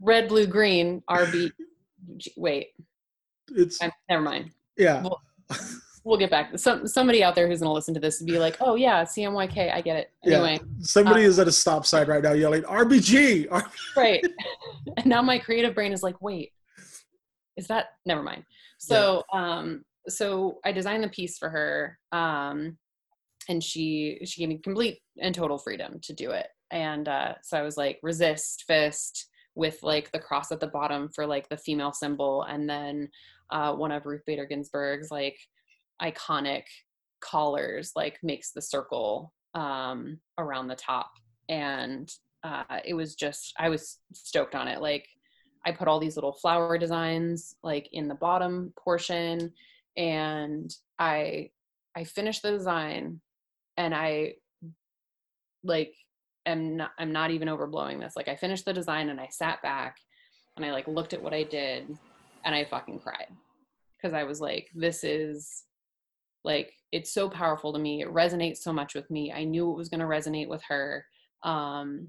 red, 0.00 0.28
blue, 0.28 0.46
green, 0.46 1.02
RB, 1.08 1.52
wait, 2.36 2.68
It's 3.54 3.82
I'm, 3.82 3.92
never 4.08 4.22
mind. 4.22 4.50
yeah, 4.76 5.02
well, 5.02 5.20
We'll 6.02 6.18
get 6.18 6.30
back. 6.30 6.58
Some 6.58 6.86
somebody 6.86 7.22
out 7.22 7.34
there 7.34 7.46
who's 7.46 7.60
gonna 7.60 7.74
listen 7.74 7.92
to 7.92 8.00
this 8.00 8.20
and 8.20 8.26
be 8.26 8.38
like, 8.38 8.56
"Oh 8.60 8.74
yeah, 8.74 9.04
CMYK, 9.04 9.72
I 9.72 9.82
get 9.82 9.96
it." 9.96 10.10
Anyway, 10.24 10.54
yeah. 10.54 10.68
Somebody 10.80 11.24
um, 11.24 11.28
is 11.28 11.38
at 11.38 11.46
a 11.46 11.52
stop 11.52 11.84
sign 11.84 12.06
right 12.06 12.22
now 12.22 12.32
yelling 12.32 12.62
RBG. 12.62 13.48
R- 13.50 13.70
right. 13.96 14.24
and 14.96 15.06
now 15.06 15.20
my 15.20 15.38
creative 15.38 15.74
brain 15.74 15.92
is 15.92 16.02
like, 16.02 16.20
"Wait, 16.22 16.52
is 17.56 17.66
that?" 17.66 17.88
Never 18.06 18.22
mind. 18.22 18.44
So, 18.78 19.24
um, 19.34 19.84
so 20.08 20.58
I 20.64 20.72
designed 20.72 21.04
the 21.04 21.08
piece 21.08 21.36
for 21.36 21.50
her, 21.50 21.98
um, 22.12 22.78
and 23.50 23.62
she 23.62 24.20
she 24.24 24.40
gave 24.40 24.48
me 24.48 24.58
complete 24.58 25.00
and 25.20 25.34
total 25.34 25.58
freedom 25.58 26.00
to 26.04 26.14
do 26.14 26.30
it. 26.30 26.46
And 26.70 27.08
uh, 27.08 27.34
so 27.42 27.58
I 27.58 27.62
was 27.62 27.76
like, 27.76 27.98
resist 28.02 28.64
fist 28.66 29.28
with 29.54 29.82
like 29.82 30.10
the 30.12 30.18
cross 30.18 30.52
at 30.52 30.60
the 30.60 30.66
bottom 30.66 31.08
for 31.08 31.26
like 31.26 31.48
the 31.48 31.56
female 31.56 31.92
symbol, 31.92 32.42
and 32.44 32.68
then 32.68 33.08
uh, 33.50 33.74
one 33.74 33.92
of 33.92 34.06
Ruth 34.06 34.22
Bader 34.26 34.46
Ginsburg's 34.46 35.10
like 35.10 35.38
iconic 36.00 36.64
collars 37.20 37.92
like 37.94 38.18
makes 38.22 38.52
the 38.52 38.62
circle 38.62 39.32
um, 39.54 40.18
around 40.38 40.68
the 40.68 40.76
top. 40.76 41.10
And 41.48 42.10
uh, 42.42 42.64
it 42.84 42.94
was 42.94 43.14
just 43.14 43.52
i 43.58 43.68
was 43.68 43.98
stoked 44.14 44.54
on 44.54 44.68
it. 44.68 44.80
Like 44.80 45.06
i 45.64 45.72
put 45.72 45.88
all 45.88 46.00
these 46.00 46.16
little 46.16 46.32
flower 46.32 46.78
designs 46.78 47.54
like 47.62 47.88
in 47.92 48.08
the 48.08 48.14
bottom 48.14 48.72
portion 48.78 49.52
and 49.96 50.74
i 50.98 51.50
i 51.96 52.04
finished 52.04 52.42
the 52.42 52.50
design 52.50 53.20
and 53.76 53.94
i 53.94 54.32
like 55.62 55.94
am 56.50 56.76
not 56.76 56.90
i'm 56.98 57.12
not 57.12 57.30
even 57.30 57.48
overblowing 57.48 58.00
this. 58.00 58.14
Like 58.16 58.28
i 58.28 58.36
finished 58.36 58.64
the 58.64 58.72
design 58.72 59.08
and 59.08 59.20
i 59.20 59.28
sat 59.30 59.62
back 59.62 59.96
and 60.56 60.64
i 60.64 60.72
like 60.72 60.88
looked 60.88 61.12
at 61.12 61.22
what 61.22 61.34
i 61.34 61.42
did 61.42 61.88
and 62.44 62.54
i 62.54 62.64
fucking 62.64 63.00
cried. 63.00 63.28
Because 63.96 64.14
i 64.14 64.24
was 64.24 64.40
like 64.40 64.68
this 64.74 65.04
is 65.04 65.64
like 66.44 66.72
it's 66.92 67.12
so 67.12 67.28
powerful 67.28 67.72
to 67.72 67.78
me. 67.78 68.02
It 68.02 68.08
resonates 68.08 68.58
so 68.58 68.72
much 68.72 68.94
with 68.94 69.08
me. 69.10 69.32
I 69.32 69.44
knew 69.44 69.70
it 69.70 69.76
was 69.76 69.88
going 69.88 70.00
to 70.00 70.06
resonate 70.06 70.48
with 70.48 70.62
her. 70.68 71.04
Um 71.42 72.08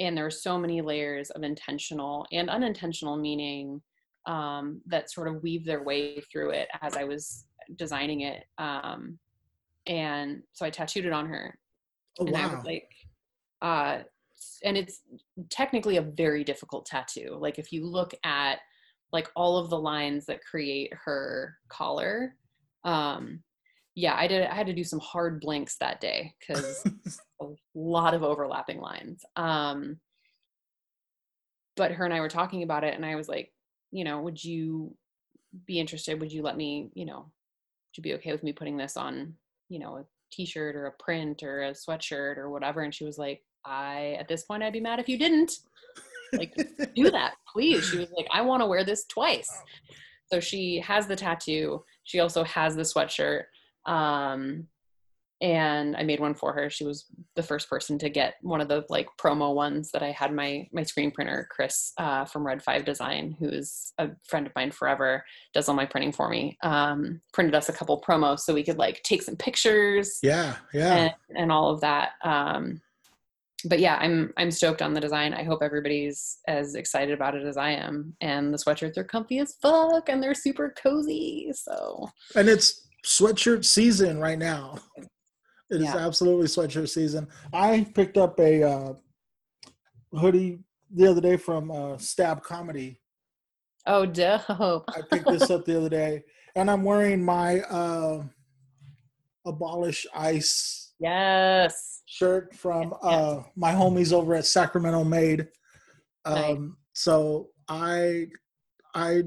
and 0.00 0.16
there 0.16 0.26
are 0.26 0.30
so 0.30 0.58
many 0.58 0.80
layers 0.80 1.30
of 1.30 1.42
intentional 1.42 2.24
and 2.32 2.48
unintentional 2.48 3.16
meaning 3.16 3.82
um 4.26 4.80
that 4.86 5.10
sort 5.10 5.28
of 5.28 5.42
weave 5.42 5.64
their 5.64 5.82
way 5.82 6.20
through 6.30 6.50
it 6.50 6.68
as 6.82 6.96
i 6.96 7.04
was 7.04 7.46
designing 7.76 8.22
it. 8.22 8.44
Um 8.58 9.18
and 9.86 10.42
so 10.52 10.64
i 10.64 10.70
tattooed 10.70 11.06
it 11.06 11.12
on 11.12 11.26
her. 11.26 11.58
Oh 12.20 12.26
and 12.26 12.36
i 12.36 12.46
was 12.54 12.64
like 12.64 12.88
uh 13.62 13.98
and 14.64 14.76
it's 14.76 15.00
technically 15.50 15.96
a 15.96 16.02
very 16.02 16.44
difficult 16.44 16.86
tattoo. 16.86 17.36
Like 17.40 17.58
if 17.58 17.72
you 17.72 17.84
look 17.84 18.14
at 18.24 18.58
like 19.12 19.28
all 19.34 19.58
of 19.58 19.70
the 19.70 19.78
lines 19.78 20.26
that 20.26 20.44
create 20.44 20.92
her 21.04 21.56
collar 21.68 22.36
um 22.84 23.42
yeah 23.94 24.14
i 24.14 24.28
did 24.28 24.46
i 24.46 24.54
had 24.54 24.66
to 24.66 24.72
do 24.72 24.84
some 24.84 25.00
hard 25.00 25.40
blinks 25.40 25.76
that 25.78 26.00
day 26.00 26.32
because 26.38 26.84
a 27.42 27.46
lot 27.74 28.14
of 28.14 28.22
overlapping 28.22 28.80
lines. 28.80 29.24
Um 29.36 29.98
but 31.76 31.92
her 31.92 32.04
and 32.04 32.14
i 32.14 32.20
were 32.20 32.28
talking 32.28 32.62
about 32.62 32.84
it 32.84 32.94
and 32.94 33.04
i 33.04 33.16
was 33.16 33.28
like 33.28 33.52
you 33.90 34.04
know 34.04 34.20
would 34.20 34.42
you 34.42 34.94
be 35.66 35.80
interested? 35.80 36.20
Would 36.20 36.32
you 36.32 36.42
let 36.42 36.56
me 36.56 36.90
you 36.94 37.04
know 37.04 37.18
would 37.20 37.96
you 37.96 38.02
be 38.02 38.14
okay 38.14 38.32
with 38.32 38.42
me 38.42 38.52
putting 38.52 38.76
this 38.76 38.96
on 38.96 39.34
you 39.68 39.78
know 39.78 40.06
t-shirt 40.30 40.76
or 40.76 40.86
a 40.86 40.92
print 40.92 41.42
or 41.42 41.62
a 41.62 41.72
sweatshirt 41.72 42.36
or 42.36 42.50
whatever 42.50 42.82
and 42.82 42.94
she 42.94 43.04
was 43.04 43.18
like 43.18 43.42
i 43.64 44.16
at 44.18 44.28
this 44.28 44.44
point 44.44 44.62
i'd 44.62 44.72
be 44.72 44.80
mad 44.80 44.98
if 44.98 45.08
you 45.08 45.18
didn't. 45.18 45.52
Like 46.32 46.54
do 46.94 47.10
that 47.10 47.34
please. 47.50 47.84
She 47.84 47.98
was 47.98 48.10
like 48.16 48.26
i 48.32 48.40
want 48.42 48.62
to 48.62 48.66
wear 48.66 48.84
this 48.84 49.04
twice. 49.06 49.50
So 50.30 50.40
she 50.40 50.78
has 50.80 51.06
the 51.06 51.16
tattoo. 51.16 51.84
She 52.04 52.20
also 52.20 52.44
has 52.44 52.76
the 52.76 52.82
sweatshirt. 52.82 53.44
Um 53.86 54.68
and 55.40 55.96
i 55.96 56.02
made 56.02 56.20
one 56.20 56.34
for 56.34 56.52
her 56.52 56.68
she 56.68 56.84
was 56.84 57.06
the 57.36 57.42
first 57.42 57.70
person 57.70 57.98
to 57.98 58.08
get 58.08 58.34
one 58.42 58.60
of 58.60 58.68
the 58.68 58.84
like 58.88 59.06
promo 59.20 59.54
ones 59.54 59.90
that 59.92 60.02
i 60.02 60.10
had 60.10 60.32
my 60.32 60.66
my 60.72 60.82
screen 60.82 61.10
printer 61.10 61.46
chris 61.50 61.92
uh, 61.98 62.24
from 62.24 62.46
red 62.46 62.62
5 62.62 62.84
design 62.84 63.36
who's 63.38 63.92
a 63.98 64.10
friend 64.26 64.46
of 64.46 64.54
mine 64.54 64.70
forever 64.70 65.24
does 65.54 65.68
all 65.68 65.74
my 65.74 65.86
printing 65.86 66.12
for 66.12 66.28
me 66.28 66.58
um 66.62 67.20
printed 67.32 67.54
us 67.54 67.68
a 67.68 67.72
couple 67.72 68.00
promos 68.00 68.40
so 68.40 68.52
we 68.52 68.64
could 68.64 68.78
like 68.78 69.02
take 69.02 69.22
some 69.22 69.36
pictures 69.36 70.18
yeah, 70.22 70.56
yeah. 70.72 70.94
and, 70.94 71.14
and 71.36 71.52
all 71.52 71.70
of 71.70 71.80
that. 71.80 72.12
Um, 72.22 72.80
but 73.64 73.80
yeah, 73.80 73.96
I'm 73.96 74.32
I'm 74.36 74.50
stoked 74.50 74.82
on 74.82 74.94
the 74.94 75.00
design. 75.00 75.34
I 75.34 75.42
hope 75.42 75.62
everybody's 75.62 76.38
as 76.46 76.76
excited 76.76 77.12
about 77.12 77.34
it 77.34 77.44
as 77.44 77.56
I 77.56 77.70
am. 77.70 78.14
And 78.20 78.54
the 78.54 78.58
sweatshirts 78.58 78.96
are 78.96 79.04
comfy 79.04 79.40
as 79.40 79.56
fuck, 79.60 80.08
and 80.08 80.22
they're 80.22 80.34
super 80.34 80.74
cozy. 80.80 81.50
So 81.54 82.08
and 82.36 82.48
it's 82.48 82.86
sweatshirt 83.04 83.64
season 83.64 84.20
right 84.20 84.38
now. 84.38 84.78
It 85.70 85.76
is 85.82 85.82
Yeah. 85.84 85.98
absolutely 85.98 86.46
sweatshirt 86.46 86.88
season. 86.88 87.28
I 87.52 87.86
picked 87.94 88.16
up 88.16 88.38
a 88.40 88.62
uh, 88.62 88.94
hoodie 90.12 90.60
the 90.90 91.10
other 91.10 91.20
day 91.20 91.36
from 91.36 91.70
uh, 91.70 91.98
Stab 91.98 92.42
Comedy. 92.42 93.00
Oh, 93.86 94.06
dope. 94.06 94.84
I 94.88 95.00
picked 95.10 95.28
this 95.28 95.50
up 95.50 95.64
the 95.64 95.76
other 95.78 95.88
day, 95.88 96.24
and 96.56 96.70
I'm 96.70 96.82
wearing 96.84 97.22
my 97.24 97.60
uh, 97.60 98.24
Abolish 99.46 100.06
Ice 100.14 100.92
Yes. 101.00 102.02
shirt 102.06 102.54
from 102.54 102.92
uh, 103.02 103.42
my 103.54 103.72
homies 103.72 104.12
over 104.12 104.34
at 104.34 104.46
Sacramento 104.46 105.04
Made. 105.04 105.48
Um, 106.24 106.34
Nice. 106.34 106.58
So 106.94 107.50
I, 107.68 108.26
I, 108.94 109.22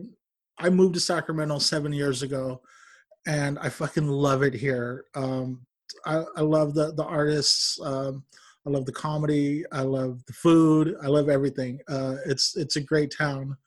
I 0.57 0.69
moved 0.69 0.95
to 0.95 0.99
Sacramento 0.99 1.59
seven 1.59 1.93
years 1.93 2.21
ago, 2.23 2.61
and 3.25 3.57
I 3.59 3.69
fucking 3.69 4.07
love 4.07 4.41
it 4.43 4.53
here. 4.53 5.05
Um, 5.15 5.65
I, 6.05 6.23
I 6.35 6.41
love 6.41 6.73
the 6.73 6.93
the 6.93 7.03
artists. 7.03 7.79
Um, 7.81 8.23
I 8.65 8.69
love 8.69 8.85
the 8.85 8.91
comedy. 8.91 9.63
I 9.71 9.81
love 9.81 10.23
the 10.27 10.33
food. 10.33 10.95
I 11.01 11.07
love 11.07 11.29
everything. 11.29 11.79
Uh, 11.89 12.15
it's 12.25 12.55
it's 12.55 12.75
a 12.75 12.81
great 12.81 13.13
town 13.15 13.57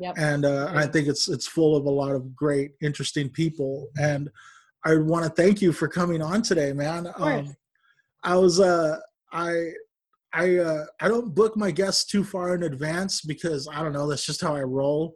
Yep. 0.00 0.14
and 0.18 0.44
uh, 0.44 0.72
I 0.74 0.86
think 0.88 1.06
it's 1.06 1.28
it's 1.28 1.46
full 1.46 1.76
of 1.76 1.84
a 1.86 1.90
lot 1.90 2.12
of 2.12 2.34
great, 2.34 2.72
interesting 2.82 3.28
people. 3.28 3.88
And 3.98 4.28
I 4.84 4.96
want 4.96 5.24
to 5.24 5.30
thank 5.30 5.62
you 5.62 5.72
for 5.72 5.86
coming 5.88 6.20
on 6.20 6.42
today, 6.42 6.72
man. 6.72 7.06
Um, 7.16 7.56
I 8.24 8.36
was 8.36 8.58
uh, 8.60 8.98
I 9.32 9.70
I 10.32 10.56
uh, 10.58 10.84
I 11.00 11.06
don't 11.08 11.32
book 11.34 11.56
my 11.56 11.70
guests 11.70 12.04
too 12.04 12.24
far 12.24 12.54
in 12.56 12.64
advance 12.64 13.20
because 13.20 13.68
I 13.72 13.82
don't 13.82 13.92
know. 13.92 14.08
That's 14.08 14.26
just 14.26 14.40
how 14.40 14.54
I 14.54 14.62
roll. 14.62 15.14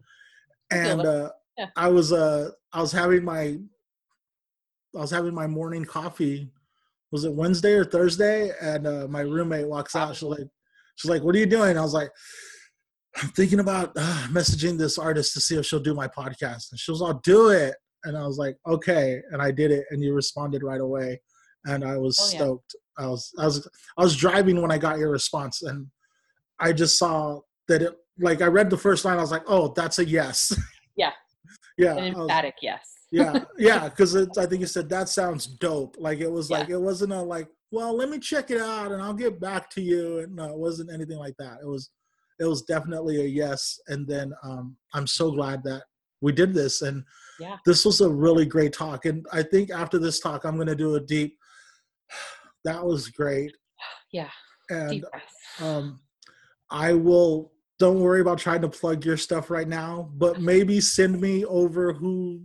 And 0.70 1.00
uh, 1.00 1.30
Yeah. 1.58 1.66
I 1.76 1.88
was 1.88 2.12
uh, 2.12 2.50
I 2.72 2.80
was 2.80 2.92
having 2.92 3.24
my 3.24 3.58
I 4.96 5.00
was 5.00 5.10
having 5.10 5.34
my 5.34 5.46
morning 5.48 5.84
coffee. 5.84 6.50
Was 7.12 7.24
it 7.24 7.32
Wednesday 7.34 7.72
or 7.74 7.84
Thursday? 7.84 8.50
And 8.60 8.86
uh, 8.86 9.06
my 9.08 9.20
roommate 9.20 9.66
walks 9.68 9.96
out. 9.96 10.14
She's 10.16 10.22
like, 10.24 10.46
she's 10.96 11.10
like, 11.10 11.22
"What 11.22 11.34
are 11.34 11.38
you 11.38 11.46
doing?" 11.46 11.78
I 11.78 11.82
was 11.82 11.94
like, 11.94 12.10
I'm 13.22 13.28
thinking 13.30 13.60
about 13.60 13.92
uh, 13.96 14.26
messaging 14.30 14.78
this 14.78 14.98
artist 14.98 15.32
to 15.34 15.40
see 15.40 15.56
if 15.56 15.66
she'll 15.66 15.80
do 15.80 15.94
my 15.94 16.06
podcast. 16.08 16.70
And 16.70 16.78
she 16.78 16.90
was, 16.90 17.02
I'll 17.02 17.20
do 17.24 17.48
it. 17.48 17.74
And 18.04 18.16
I 18.16 18.24
was 18.26 18.38
like, 18.38 18.56
okay. 18.66 19.20
And 19.32 19.42
I 19.42 19.50
did 19.50 19.70
it. 19.72 19.86
And 19.90 20.02
you 20.02 20.14
responded 20.14 20.62
right 20.62 20.80
away. 20.80 21.20
And 21.64 21.82
I 21.84 21.96
was 21.96 22.16
Oh, 22.20 22.28
yeah. 22.30 22.38
stoked. 22.38 22.76
I 22.98 23.06
was, 23.08 23.32
I 23.38 23.44
was, 23.46 23.68
I 23.96 24.02
was 24.02 24.14
driving 24.16 24.60
when 24.62 24.70
I 24.70 24.78
got 24.78 24.98
your 24.98 25.10
response. 25.10 25.62
And 25.62 25.86
I 26.60 26.72
just 26.72 26.96
saw 26.98 27.40
that 27.66 27.82
it, 27.82 27.92
like, 28.20 28.40
I 28.40 28.46
read 28.46 28.70
the 28.70 28.76
first 28.76 29.04
line. 29.04 29.18
I 29.18 29.20
was 29.20 29.32
like, 29.32 29.44
oh, 29.48 29.72
that's 29.74 29.98
a 29.98 30.04
yes. 30.04 30.56
Yeah. 30.96 31.10
yeah. 31.78 31.92
An 31.96 31.98
I 31.98 32.08
was- 32.10 32.18
emphatic 32.20 32.54
yes. 32.62 32.88
Yeah. 33.10 33.44
Yeah. 33.58 33.88
Cause 33.88 34.16
I 34.16 34.46
think 34.46 34.60
you 34.60 34.66
said 34.66 34.88
that 34.90 35.08
sounds 35.08 35.46
dope. 35.46 35.96
Like 35.98 36.18
it 36.20 36.30
was 36.30 36.50
Yeah. 36.50 36.58
like, 36.58 36.68
it 36.70 36.80
wasn't 36.80 37.12
a 37.12 37.20
like, 37.20 37.48
well, 37.70 37.94
let 37.96 38.08
me 38.08 38.18
check 38.18 38.50
it 38.50 38.60
out 38.60 38.92
and 38.92 39.02
I'll 39.02 39.14
get 39.14 39.40
back 39.40 39.68
to 39.70 39.82
you. 39.82 40.20
And 40.20 40.36
no, 40.36 40.44
it 40.46 40.58
wasn't 40.58 40.92
anything 40.92 41.18
like 41.18 41.34
that. 41.38 41.58
It 41.62 41.66
was, 41.66 41.90
it 42.40 42.44
was 42.46 42.62
definitely 42.62 43.20
a 43.20 43.26
yes. 43.26 43.78
And 43.88 44.06
then 44.06 44.32
um, 44.42 44.76
I'm 44.94 45.06
so 45.06 45.30
glad 45.30 45.62
that 45.64 45.82
we 46.20 46.32
did 46.32 46.54
this. 46.54 46.82
And 46.82 47.04
Yeah. 47.38 47.56
this 47.66 47.84
was 47.84 48.00
a 48.00 48.08
really 48.10 48.46
great 48.46 48.72
talk. 48.72 49.04
And 49.06 49.26
I 49.32 49.42
think 49.42 49.70
after 49.70 49.98
this 49.98 50.20
talk, 50.20 50.44
I'm 50.44 50.54
going 50.56 50.68
to 50.68 50.74
do 50.76 50.94
a 50.94 51.00
deep. 51.00 51.36
That 52.64 52.84
was 52.84 53.08
great. 53.08 53.52
Yeah. 54.12 54.30
And 54.70 55.04
um, 55.60 56.00
I 56.70 56.92
will. 56.94 57.52
Don't 57.78 58.00
worry 58.00 58.20
about 58.20 58.38
trying 58.38 58.62
to 58.62 58.68
plug 58.68 59.04
your 59.04 59.16
stuff 59.16 59.50
right 59.50 59.68
now, 59.68 60.10
but 60.16 60.40
maybe 60.40 60.80
send 60.80 61.20
me 61.20 61.44
over 61.44 61.92
who 61.92 62.42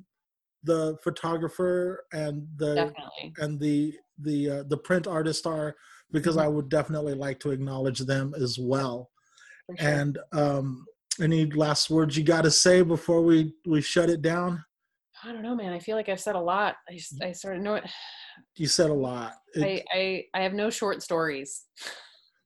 the 0.64 0.98
photographer 1.04 2.06
and 2.14 2.48
the 2.58 2.76
Definitely. 2.76 3.34
and 3.40 3.60
the 3.60 3.94
the 4.20 4.50
uh, 4.50 4.64
the 4.68 4.78
print 4.78 5.08
artist 5.08 5.46
are 5.48 5.76
because 6.12 6.36
Mhm. 6.38 6.44
I 6.44 6.48
would 6.48 6.70
definitely 6.70 7.14
like 7.16 7.40
to 7.42 7.52
acknowledge 7.52 8.00
them 8.00 8.34
as 8.36 8.58
well. 8.60 9.10
Sure. 9.80 9.90
And 9.90 10.20
um, 10.34 10.86
any 11.22 11.46
last 11.52 11.90
words 11.90 12.18
you 12.18 12.24
got 12.24 12.44
to 12.44 12.52
say 12.52 12.82
before 12.82 13.22
we 13.22 13.54
we 13.66 13.82
shut 13.82 14.10
it 14.10 14.22
down? 14.22 14.64
I 15.24 15.32
don't 15.32 15.42
know, 15.42 15.56
man. 15.56 15.72
I 15.74 15.80
feel 15.80 15.96
like 15.96 16.10
I've 16.10 16.20
said 16.20 16.36
a 16.36 16.40
lot. 16.40 16.76
I 16.90 16.94
just, 16.96 17.22
I 17.24 17.32
sort 17.32 17.56
of 17.56 17.62
know 17.62 17.76
it. 17.76 17.86
You 18.58 18.68
said 18.68 18.90
a 18.90 18.94
lot. 18.94 19.34
It- 19.56 19.64
I, 19.94 19.98
I, 19.98 20.26
I 20.34 20.44
have 20.44 20.54
no 20.54 20.70
short 20.70 21.02
stories. 21.02 21.66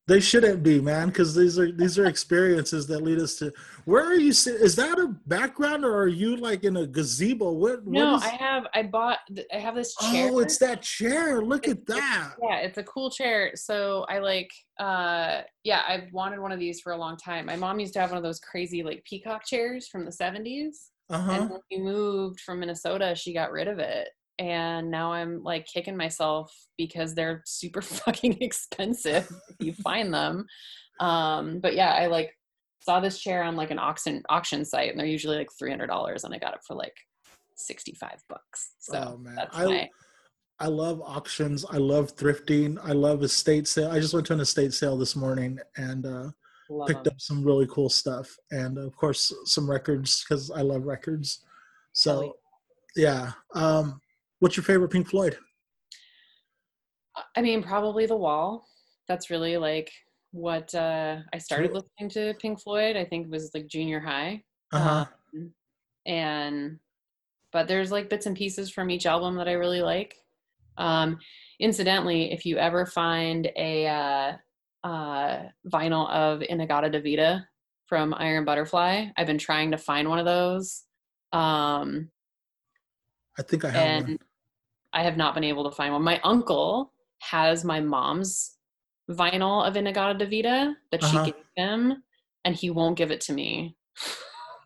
they 0.08 0.22
shouldn't 0.22 0.64
be, 0.64 0.80
man, 0.80 1.10
because 1.10 1.36
these 1.36 1.60
are 1.60 1.70
these 1.72 2.00
are 2.00 2.06
experiences 2.06 2.88
that 2.88 3.04
lead 3.04 3.20
us 3.20 3.36
to. 3.36 3.52
Where 3.84 4.06
are 4.06 4.16
you? 4.16 4.30
Is 4.30 4.76
that 4.78 4.98
a 5.00 5.08
background, 5.28 5.84
or 5.84 5.98
are 5.98 6.08
you 6.08 6.38
like 6.38 6.64
in 6.64 6.78
a 6.78 6.88
gazebo? 6.88 7.52
What? 7.52 7.84
what 7.84 7.92
No, 7.92 8.16
is- 8.16 8.24
I 8.24 8.30
have, 8.30 8.68
I 8.74 8.84
bought, 8.84 9.20
I 9.54 9.58
have 9.58 9.76
this 9.76 9.94
chair. 9.96 10.30
Oh, 10.32 10.40
it's 10.40 10.58
that 10.60 10.82
chair. 10.82 11.42
Look 11.42 11.68
at 11.68 11.80
It's- 11.80 11.98
that. 12.00 12.36
Yeah, 12.42 12.58
it's 12.60 12.78
a 12.78 12.84
cool 12.84 13.12
chair. 13.12 13.52
So 13.56 14.06
I 14.08 14.20
like, 14.20 14.50
uh, 14.80 15.42
yeah, 15.66 15.82
I've 15.88 16.12
wanted 16.14 16.40
one 16.40 16.54
of 16.54 16.60
these 16.60 16.80
for 16.80 16.94
a 16.94 16.98
long 16.98 17.18
time. 17.18 17.46
My 17.46 17.58
mom 17.58 17.80
used 17.82 17.94
to 17.94 18.00
have 18.00 18.10
one 18.12 18.18
of 18.18 18.24
those 18.24 18.40
crazy 18.40 18.84
like 18.84 19.04
peacock 19.04 19.46
chairs 19.46 19.90
from 19.90 20.06
the 20.06 20.12
70s. 20.12 20.90
Uh 21.10 21.20
huh. 21.20 21.32
And 21.34 21.50
when 21.50 21.60
we 21.70 21.78
moved 21.80 22.40
from 22.40 22.60
Minnesota, 22.62 23.14
she 23.16 23.34
got 23.34 23.52
rid 23.52 23.68
of 23.68 23.80
it. 23.80 24.08
And 24.40 24.92
now 24.92 25.14
I'm 25.14 25.42
like 25.44 25.66
kicking 25.66 25.98
myself 25.98 26.54
because 26.78 27.16
they're 27.16 27.42
super 27.46 27.82
fucking 28.06 28.38
expensive 28.42 29.28
if 29.50 29.56
you 29.66 29.74
find 29.74 30.14
them. 30.14 30.46
Um, 31.00 31.60
but 31.60 31.76
yeah, 31.76 31.92
I 31.94 32.08
like 32.08 32.32
saw 32.82 33.00
this 33.00 33.20
chair 33.20 33.44
on 33.44 33.56
like 33.56 33.72
an 33.72 33.80
auction 33.80 34.24
auction 34.30 34.64
site 34.64 34.90
and 34.92 35.00
they're 35.00 35.08
usually 35.08 35.38
like 35.38 35.50
$300 35.62 36.24
and 36.24 36.34
I 36.34 36.38
got 36.38 36.54
it 36.54 36.62
for 36.66 36.76
like 36.76 36.94
65 37.56 38.10
bucks. 38.30 38.72
So 38.80 39.14
Oh, 39.14 39.18
man. 39.18 39.36
that's 39.36 39.58
I- 39.58 39.66
my, 39.66 39.90
I 40.60 40.68
love 40.68 41.02
auctions. 41.02 41.66
I 41.70 41.78
love 41.78 42.16
thrifting. 42.16 42.80
I 42.84 42.92
love 42.92 43.22
estate 43.22 43.68
sale. 43.68 43.92
I 43.92 44.00
just 44.00 44.16
went 44.16 44.26
to 44.28 44.34
an 44.34 44.40
estate 44.40 44.74
sale 44.74 44.98
this 44.98 45.16
morning 45.16 45.60
and 45.78 46.04
uh, 46.06 46.30
love 46.70 46.88
picked 46.88 47.06
'em. 47.06 47.12
up 47.14 47.22
some 47.22 47.44
really 47.44 47.68
cool 47.68 47.90
stuff, 47.90 48.36
and 48.50 48.80
of 48.80 48.96
course 48.96 49.32
some 49.46 49.70
records 49.70 50.24
because 50.24 50.50
I 50.50 50.62
love 50.62 50.86
records. 50.88 51.46
So, 51.94 52.34
yeah. 52.96 53.34
Um, 53.54 54.02
what's 54.40 54.58
your 54.58 54.64
favorite 54.64 54.90
Pink 54.90 55.08
Floyd? 55.10 55.38
I 57.36 57.42
mean, 57.42 57.64
probably 57.64 58.06
The 58.06 58.16
Wall. 58.16 58.68
That's 59.08 59.30
really 59.30 59.58
like 59.58 59.92
what 60.32 60.74
uh, 60.76 61.18
I 61.34 61.38
started 61.38 61.72
Cool. 61.72 61.86
listening 62.00 62.34
to 62.34 62.38
Pink 62.40 62.62
Floyd. 62.62 62.96
I 62.96 63.06
think 63.06 63.26
it 63.26 63.32
was 63.32 63.52
like 63.54 63.68
junior 63.68 64.00
high. 64.00 64.44
Uh 64.72 64.80
huh. 64.80 65.06
Um, 65.34 65.52
and 66.06 66.80
but 67.52 67.68
there's 67.68 67.92
like 67.92 68.10
bits 68.10 68.26
and 68.26 68.36
pieces 68.36 68.70
from 68.70 68.90
each 68.90 69.06
album 69.06 69.36
that 69.38 69.48
I 69.48 69.54
really 69.54 69.82
like. 69.82 70.16
Um, 70.78 71.18
incidentally, 71.60 72.32
if 72.32 72.46
you 72.46 72.58
ever 72.58 72.86
find 72.86 73.50
a 73.56 73.88
uh, 73.88 74.34
uh, 74.88 75.44
vinyl 75.74 76.10
of 76.10 76.44
In-A-Gadda-Da-Vida 76.44 77.48
from 77.88 78.14
Iron 78.14 78.46
Butterfly, 78.46 79.08
I've 79.18 79.28
been 79.28 79.38
trying 79.38 79.72
to 79.72 79.78
find 79.78 80.08
one 80.08 80.20
of 80.20 80.26
those. 80.26 80.84
Um, 81.34 82.10
I 83.40 83.44
think 83.44 83.66
I 83.66 83.70
have 83.70 83.82
and 83.82 84.08
one. 84.08 84.18
I 84.98 85.04
have 85.04 85.16
not 85.16 85.36
been 85.36 85.44
able 85.44 85.70
to 85.70 85.76
find 85.76 85.94
one. 85.94 86.02
My 86.02 86.20
uncle 86.24 86.92
has 87.20 87.64
my 87.64 87.80
mom's 87.80 88.56
vinyl 89.12 89.66
of 89.66 89.78
In-A-Gadda-Da-Vida 89.78 90.76
that 90.92 91.04
Uh-huh. 91.04 91.26
she 91.26 91.32
gave 91.32 91.44
him, 91.56 92.02
and 92.44 92.56
he 92.56 92.72
won't 92.72 92.98
give 92.98 93.12
it 93.12 93.22
to 93.22 93.34
me. 93.34 93.78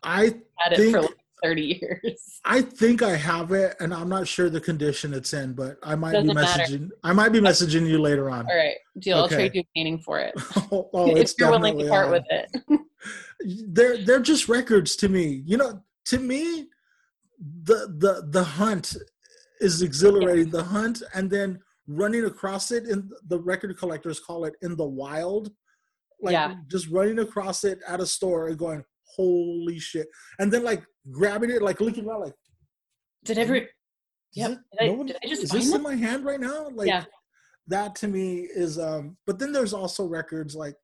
I 0.02 0.40
Had 0.56 0.72
it 0.72 0.90
for 0.90 1.02
like 1.02 1.10
30 1.44 1.78
years. 1.82 2.40
I 2.46 2.62
think 2.62 3.02
I 3.02 3.14
have 3.14 3.52
it, 3.52 3.76
and 3.78 3.92
I'm 3.92 4.08
not 4.08 4.26
sure 4.26 4.48
the 4.48 4.58
condition 4.60 5.12
it's 5.12 5.34
in, 5.34 5.52
but 5.52 5.76
I 5.82 5.96
might 5.96 6.12
be 6.12 6.28
Doesn't 6.28 6.34
matter. 6.34 6.62
messaging. 6.62 6.88
I 7.04 7.12
might 7.12 7.28
be 7.32 7.40
messaging 7.40 7.86
you 7.86 8.00
later 8.00 8.30
on. 8.30 8.46
All 8.48 8.56
right, 8.56 8.76
deal. 9.00 9.18
I'll 9.18 9.28
trade 9.28 9.54
you 9.54 9.60
a 9.60 9.66
painting 9.76 9.98
for 9.98 10.18
it 10.18 10.32
oh, 10.72 10.88
oh, 10.94 11.10
if 11.16 11.34
you're 11.38 11.50
willing 11.50 11.78
to 11.78 11.88
part 11.90 12.06
on. 12.06 12.12
with 12.12 12.24
it. 12.30 12.80
they're 13.68 13.98
they're 13.98 14.20
just 14.20 14.48
records 14.48 14.96
to 14.96 15.10
me. 15.10 15.42
You 15.44 15.58
know, 15.58 15.82
to 16.06 16.18
me, 16.18 16.68
the 17.64 17.94
the 17.98 18.26
the 18.30 18.44
hunt 18.44 18.96
is 19.62 19.82
exhilarating. 19.82 20.50
The 20.50 20.64
hunt 20.64 21.02
and 21.14 21.30
then 21.30 21.60
running 21.86 22.24
across 22.26 22.70
it, 22.70 22.84
and 22.84 23.10
the 23.28 23.38
record 23.40 23.76
collectors 23.78 24.20
call 24.20 24.44
it 24.44 24.54
in 24.62 24.76
the 24.76 24.84
wild. 24.86 25.50
Like 26.20 26.32
Yeah. 26.34 26.54
just 26.70 26.88
running 26.88 27.18
across 27.18 27.64
it 27.64 27.80
at 27.86 28.00
a 28.00 28.06
store 28.06 28.48
and 28.48 28.58
going, 28.58 28.84
"Holy 29.16 29.78
shit!" 29.78 30.08
And 30.38 30.52
then 30.52 30.62
like 30.64 30.84
grabbing 31.10 31.50
it, 31.50 31.62
like 31.62 31.80
looking 31.80 32.06
around, 32.06 32.20
like, 32.20 32.34
Did 33.24 33.38
ever? 33.38 33.68
Yeah. 34.32 34.48
Did 34.48 34.58
I- 34.80 34.86
no 34.86 34.92
one- 34.94 35.06
did 35.06 35.16
I 35.22 35.28
just 35.28 35.42
is 35.44 35.50
this 35.50 35.70
that? 35.70 35.76
in 35.76 35.82
my 35.82 35.94
hand 35.94 36.24
right 36.24 36.40
now? 36.40 36.68
Like 36.70 36.88
Yeah. 36.88 37.04
that 37.68 37.94
to 37.96 38.08
me 38.08 38.40
is 38.54 38.78
um 38.78 39.16
but 39.26 39.38
then 39.38 39.52
there's 39.52 39.72
also 39.72 40.06
records 40.06 40.54
like 40.54 40.76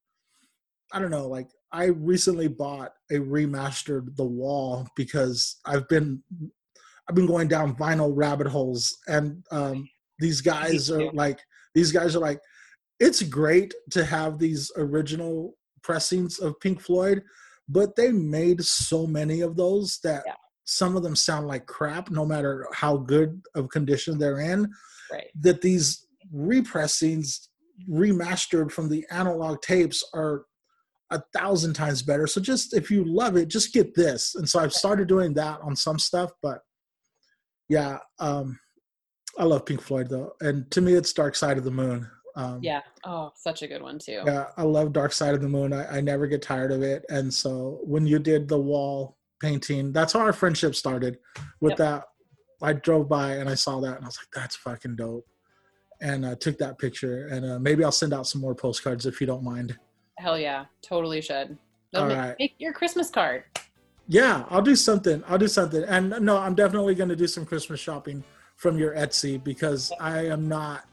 I 0.93 0.99
don't 1.01 1.11
know, 1.11 1.27
like 1.29 1.51
I 1.71 1.87
recently 1.87 2.49
bought 2.49 2.93
a 3.11 3.17
remastered 3.17 4.17
The 4.17 4.25
Wall 4.25 4.89
because 4.97 5.61
I've 5.67 5.87
been 5.89 6.23
I've 7.09 7.15
been 7.15 7.27
going 7.27 7.49
down 7.49 7.75
vinyl 7.77 8.13
rabbit 8.15 8.47
holes 8.47 8.97
and 9.07 9.43
um 9.51 9.89
these 10.19 10.41
guys 10.41 10.91
are 10.91 11.11
like 11.13 11.39
these 11.75 11.93
guys 11.93 12.15
are 12.17 12.21
like 12.21 12.41
it's 13.01 13.23
great 13.23 13.73
to 13.91 14.05
have 14.05 14.39
these 14.39 14.71
original 14.77 15.55
pressings 15.83 16.41
of 16.41 16.59
Pink 16.61 16.81
Floyd, 16.81 17.23
but 17.69 17.95
they 17.95 18.11
made 18.11 18.63
so 18.65 19.07
many 19.07 19.41
of 19.41 19.57
those 19.57 20.01
that 20.03 20.25
Yeah. 20.27 20.35
some 20.65 20.97
of 20.97 21.03
them 21.05 21.15
sound 21.15 21.47
like 21.47 21.67
crap, 21.67 22.11
no 22.11 22.27
matter 22.27 22.67
how 22.73 22.97
good 22.97 23.41
of 23.55 23.69
condition 23.69 24.19
they're 24.19 24.41
in. 24.41 24.69
Right. 25.13 25.31
That 25.41 25.61
these 25.63 26.07
repressings 26.33 27.49
remastered 27.89 28.73
from 28.73 28.89
the 28.89 29.07
analog 29.11 29.63
tapes 29.63 30.03
are 30.13 30.45
a 31.11 31.23
thousand 31.35 31.75
times 31.75 32.03
better. 32.03 32.27
So 32.27 32.41
just 32.41 32.75
if 32.75 32.91
you 32.91 33.05
love 33.05 33.37
it, 33.37 33.47
just 33.49 33.73
get 33.73 33.95
this. 33.95 34.35
And 34.35 34.47
so 34.49 34.59
I've 34.59 34.75
started 34.75 35.07
doing 35.09 35.33
that 35.35 35.61
on 35.63 35.77
some 35.77 35.99
stuff, 35.99 36.33
but 36.43 36.59
yeah, 37.69 37.99
um, 38.19 38.59
I 39.39 39.45
love 39.45 39.65
Pink 39.67 39.81
Floyd 39.81 40.09
though, 40.09 40.33
and 40.41 40.71
to 40.73 40.81
me, 40.81 40.95
it's 40.95 41.13
Dark 41.13 41.35
Side 41.37 41.59
of 41.59 41.65
the 41.65 41.71
Moon. 41.71 42.09
Um, 42.37 42.61
Yeah. 42.63 42.83
Oh, 43.05 43.33
such 43.35 43.63
a 43.63 43.67
good 43.69 43.83
one 43.83 43.99
too. 43.99 44.23
yeah, 44.25 44.47
I 44.57 44.63
love 44.63 44.93
Dark 44.93 45.13
Side 45.13 45.35
of 45.35 45.41
the 45.41 45.49
Moon. 45.49 45.73
I, 45.73 45.99
I 45.99 46.01
never 46.01 46.27
get 46.27 46.43
tired 46.43 46.73
of 46.73 46.83
it. 46.83 47.05
And 47.09 47.33
so 47.33 47.81
when 47.83 48.07
you 48.07 48.19
did 48.19 48.49
the 48.49 48.59
wall 48.61 49.17
painting, 49.41 49.93
that's 49.93 50.13
how 50.13 50.21
our 50.21 50.33
friendship 50.33 50.75
started. 50.75 51.19
With 51.61 51.73
Yep. 51.73 51.79
that, 51.79 52.05
I 52.63 52.73
drove 52.75 53.09
by 53.09 53.33
and 53.35 53.49
I 53.49 53.55
saw 53.55 53.81
that, 53.81 53.97
and 53.97 54.05
I 54.05 54.09
was 54.09 54.19
like, 54.19 54.29
"That's 54.35 54.57
fucking 54.57 54.97
dope." 54.97 55.27
And 56.01 56.25
I 56.27 56.35
took 56.35 56.59
that 56.59 56.79
picture, 56.79 57.27
and 57.29 57.45
uh, 57.45 57.59
maybe 57.59 57.83
I'll 57.85 57.91
send 57.93 58.13
out 58.15 58.27
some 58.27 58.41
more 58.41 58.55
postcards 58.55 59.05
if 59.07 59.21
you 59.21 59.27
don't 59.27 59.43
mind. 59.45 59.77
Hell 60.19 60.39
yeah. 60.39 60.65
Totally 60.83 61.21
should. 61.21 61.57
All 61.95 62.07
make, 62.07 62.17
right. 62.19 62.37
make 62.39 62.55
your 62.59 62.73
Christmas 62.73 63.11
card. 63.11 63.45
Yeah, 64.09 64.45
I'll 64.49 64.63
do 64.63 64.75
something. 64.75 65.23
I'll 65.29 65.39
do 65.39 65.49
something. 65.49 65.85
And 65.85 66.11
no, 66.23 66.39
I'm 66.39 66.55
definitely 66.55 66.95
going 66.95 67.11
to 67.11 67.17
do 67.17 67.27
some 67.27 67.45
Christmas 67.45 67.79
shopping 67.79 68.25
from 68.57 68.79
your 68.79 68.95
Etsy 68.95 69.43
because 69.43 69.93
I 70.01 70.27
am 70.27 70.49
not 70.49 70.85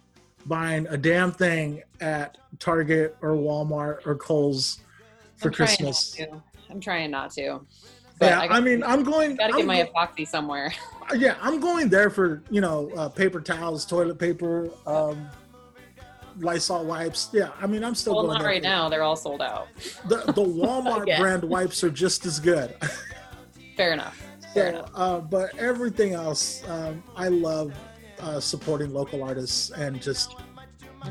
buying 0.46 0.86
a 0.88 0.98
damn 0.98 1.32
thing 1.32 1.82
at 2.02 2.38
Target 2.60 3.16
or 3.22 3.30
Walmart 3.32 4.06
or 4.06 4.16
Kohl's 4.16 4.80
for 5.38 5.48
I'm 5.48 5.54
trying 5.54 5.68
not 5.70 5.78
Christmas. 5.78 6.12
to. 6.12 6.42
I'm 6.70 6.80
trying 6.82 7.10
not 7.12 7.32
to. 7.32 7.62
But 8.20 8.26
Yeah, 8.28 8.40
I, 8.40 8.44
I, 8.44 8.48
gotta- 8.48 8.62
mean, 8.62 8.84
I'm 8.84 9.04
going. 9.04 9.36
gotta 9.38 9.54
I'm 9.54 9.60
get 9.60 9.66
my 9.66 9.84
epoxy 9.84 10.28
somewhere. 10.28 10.74
yeah, 11.16 11.36
I'm 11.42 11.60
going 11.60 11.90
there 11.90 12.10
for 12.10 12.44
you 12.50 12.62
know 12.62 12.90
uh, 12.98 13.10
paper 13.10 13.40
towels, 13.42 13.86
toilet 13.86 14.20
paper, 14.20 14.70
um, 14.86 15.28
Lysol 16.40 16.86
wipes. 16.86 17.30
Yeah, 17.34 17.50
I 17.62 17.68
mean, 17.68 17.84
I'm 17.84 17.96
still 17.96 18.16
well, 18.16 18.26
going 18.28 18.40
not 18.40 18.46
right 18.46 18.62
now. 18.64 18.90
They're 18.90 19.04
all 19.04 19.16
sold 19.16 19.42
out. 19.42 19.68
The 20.08 20.18
the 20.28 20.44
Walmart 20.62 21.06
brand 21.18 21.44
wipes 21.44 21.84
are 21.84 21.90
just 21.90 22.26
as 22.26 22.40
good. 22.40 22.76
Fair 23.78 23.94
enough. 23.94 24.22
Fair 24.54 24.72
So, 24.74 24.80
enough. 24.80 24.92
uh, 24.96 25.20
but 25.20 25.58
everything 25.58 26.14
else, 26.14 26.64
um, 26.70 27.04
I 27.16 27.28
love 27.28 27.74
uh, 28.20 28.40
supporting 28.40 28.94
local 28.94 29.24
artists 29.24 29.72
and 29.72 30.02
just 30.02 30.36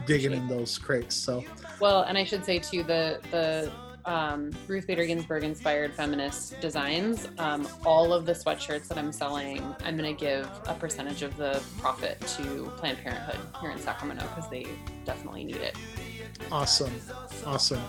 digging 0.07 0.33
in 0.33 0.49
those 0.49 0.79
crates. 0.79 1.14
So 1.14 1.45
Well, 1.81 2.03
and 2.03 2.16
I 2.18 2.25
should 2.25 2.45
say 2.45 2.59
too 2.59 2.83
the 2.83 3.20
the 3.31 3.70
um, 4.07 4.51
Ruth 4.69 4.87
Bader 4.87 5.05
Ginsburg 5.07 5.45
inspired 5.45 5.93
feminist 5.95 6.61
designs. 6.61 7.29
Um, 7.39 7.67
all 7.85 8.13
of 8.13 8.27
the 8.27 8.33
sweatshirts 8.33 8.89
that 8.89 8.99
I'm 8.99 9.13
selling, 9.13 9.63
I'm 9.85 9.97
going 9.97 10.15
to 10.15 10.19
give 10.21 10.49
a 10.67 10.75
percentage 10.75 11.23
of 11.23 11.37
the 11.37 11.63
profit 11.79 12.21
to 12.39 12.71
Planned 12.77 12.99
Parenthood 12.99 13.39
here 13.61 13.71
in 13.71 13.79
Sacramento 13.79 14.27
because 14.35 14.51
they 14.51 14.67
definitely 15.05 15.45
need 15.45 15.57
it. 15.57 15.77
awesome, 16.53 16.93
awesome. 17.47 17.81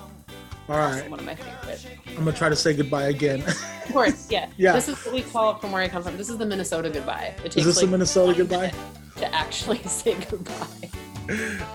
All 0.68 0.78
right, 0.78 1.08
one 1.12 1.20
of 1.20 1.26
my 1.28 1.36
favorite. 1.36 1.86
I'm 2.08 2.16
gonna 2.26 2.32
try 2.34 2.50
to 2.50 2.56
say 2.56 2.74
goodbye 2.74 3.10
again. 3.10 3.44
Of 3.44 3.92
course, 3.94 4.32
yeah. 4.32 4.50
Yeah. 4.58 4.74
This 4.74 4.88
is 4.90 4.98
what 5.06 5.14
we 5.14 5.22
call 5.22 5.56
it 5.56 5.62
from 5.62 5.72
where 5.72 5.84
I 5.84 5.88
come 5.88 6.02
from. 6.02 6.18
This 6.18 6.28
is 6.28 6.38
the 6.40 6.46
Minnesota 6.46 6.90
goodbye. 6.90 7.36
It 7.44 7.50
Is 7.50 7.54
takes 7.54 7.66
this 7.68 7.76
like 7.78 7.86
a 7.86 7.92
Minnesota 7.92 8.34
goodbye? 8.36 8.58
minute 8.72 8.76
to 9.18 9.36
actually 9.36 9.78
say 9.84 10.16
goodbye. 10.30 10.90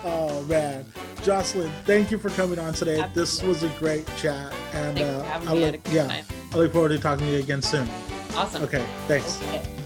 Oh 0.04 0.44
man, 0.48 0.86
Jocelyn, 1.22 1.72
thank 1.84 2.10
you 2.10 2.18
for 2.18 2.30
coming 2.30 2.58
on 2.58 2.72
today. 2.72 3.04
This 3.14 3.42
was 3.42 3.64
a 3.64 3.68
great 3.80 4.06
chat, 4.16 4.54
and 4.72 5.00
uh, 5.00 5.02
I 5.02 5.04
me. 5.04 5.18
I 5.24 5.26
had 5.26 5.44
a 5.44 5.54
look, 5.54 5.80
yeah, 5.90 6.06
time. 6.06 6.24
I 6.52 6.56
look 6.56 6.72
forward 6.72 6.90
to 6.90 6.98
talking 6.98 7.26
to 7.26 7.32
you 7.32 7.38
again 7.40 7.60
soon. 7.60 7.88
Awesome. 8.34 8.62
Okay, 8.62 8.86
thanks. 9.08 9.42
Okay. 9.42 9.79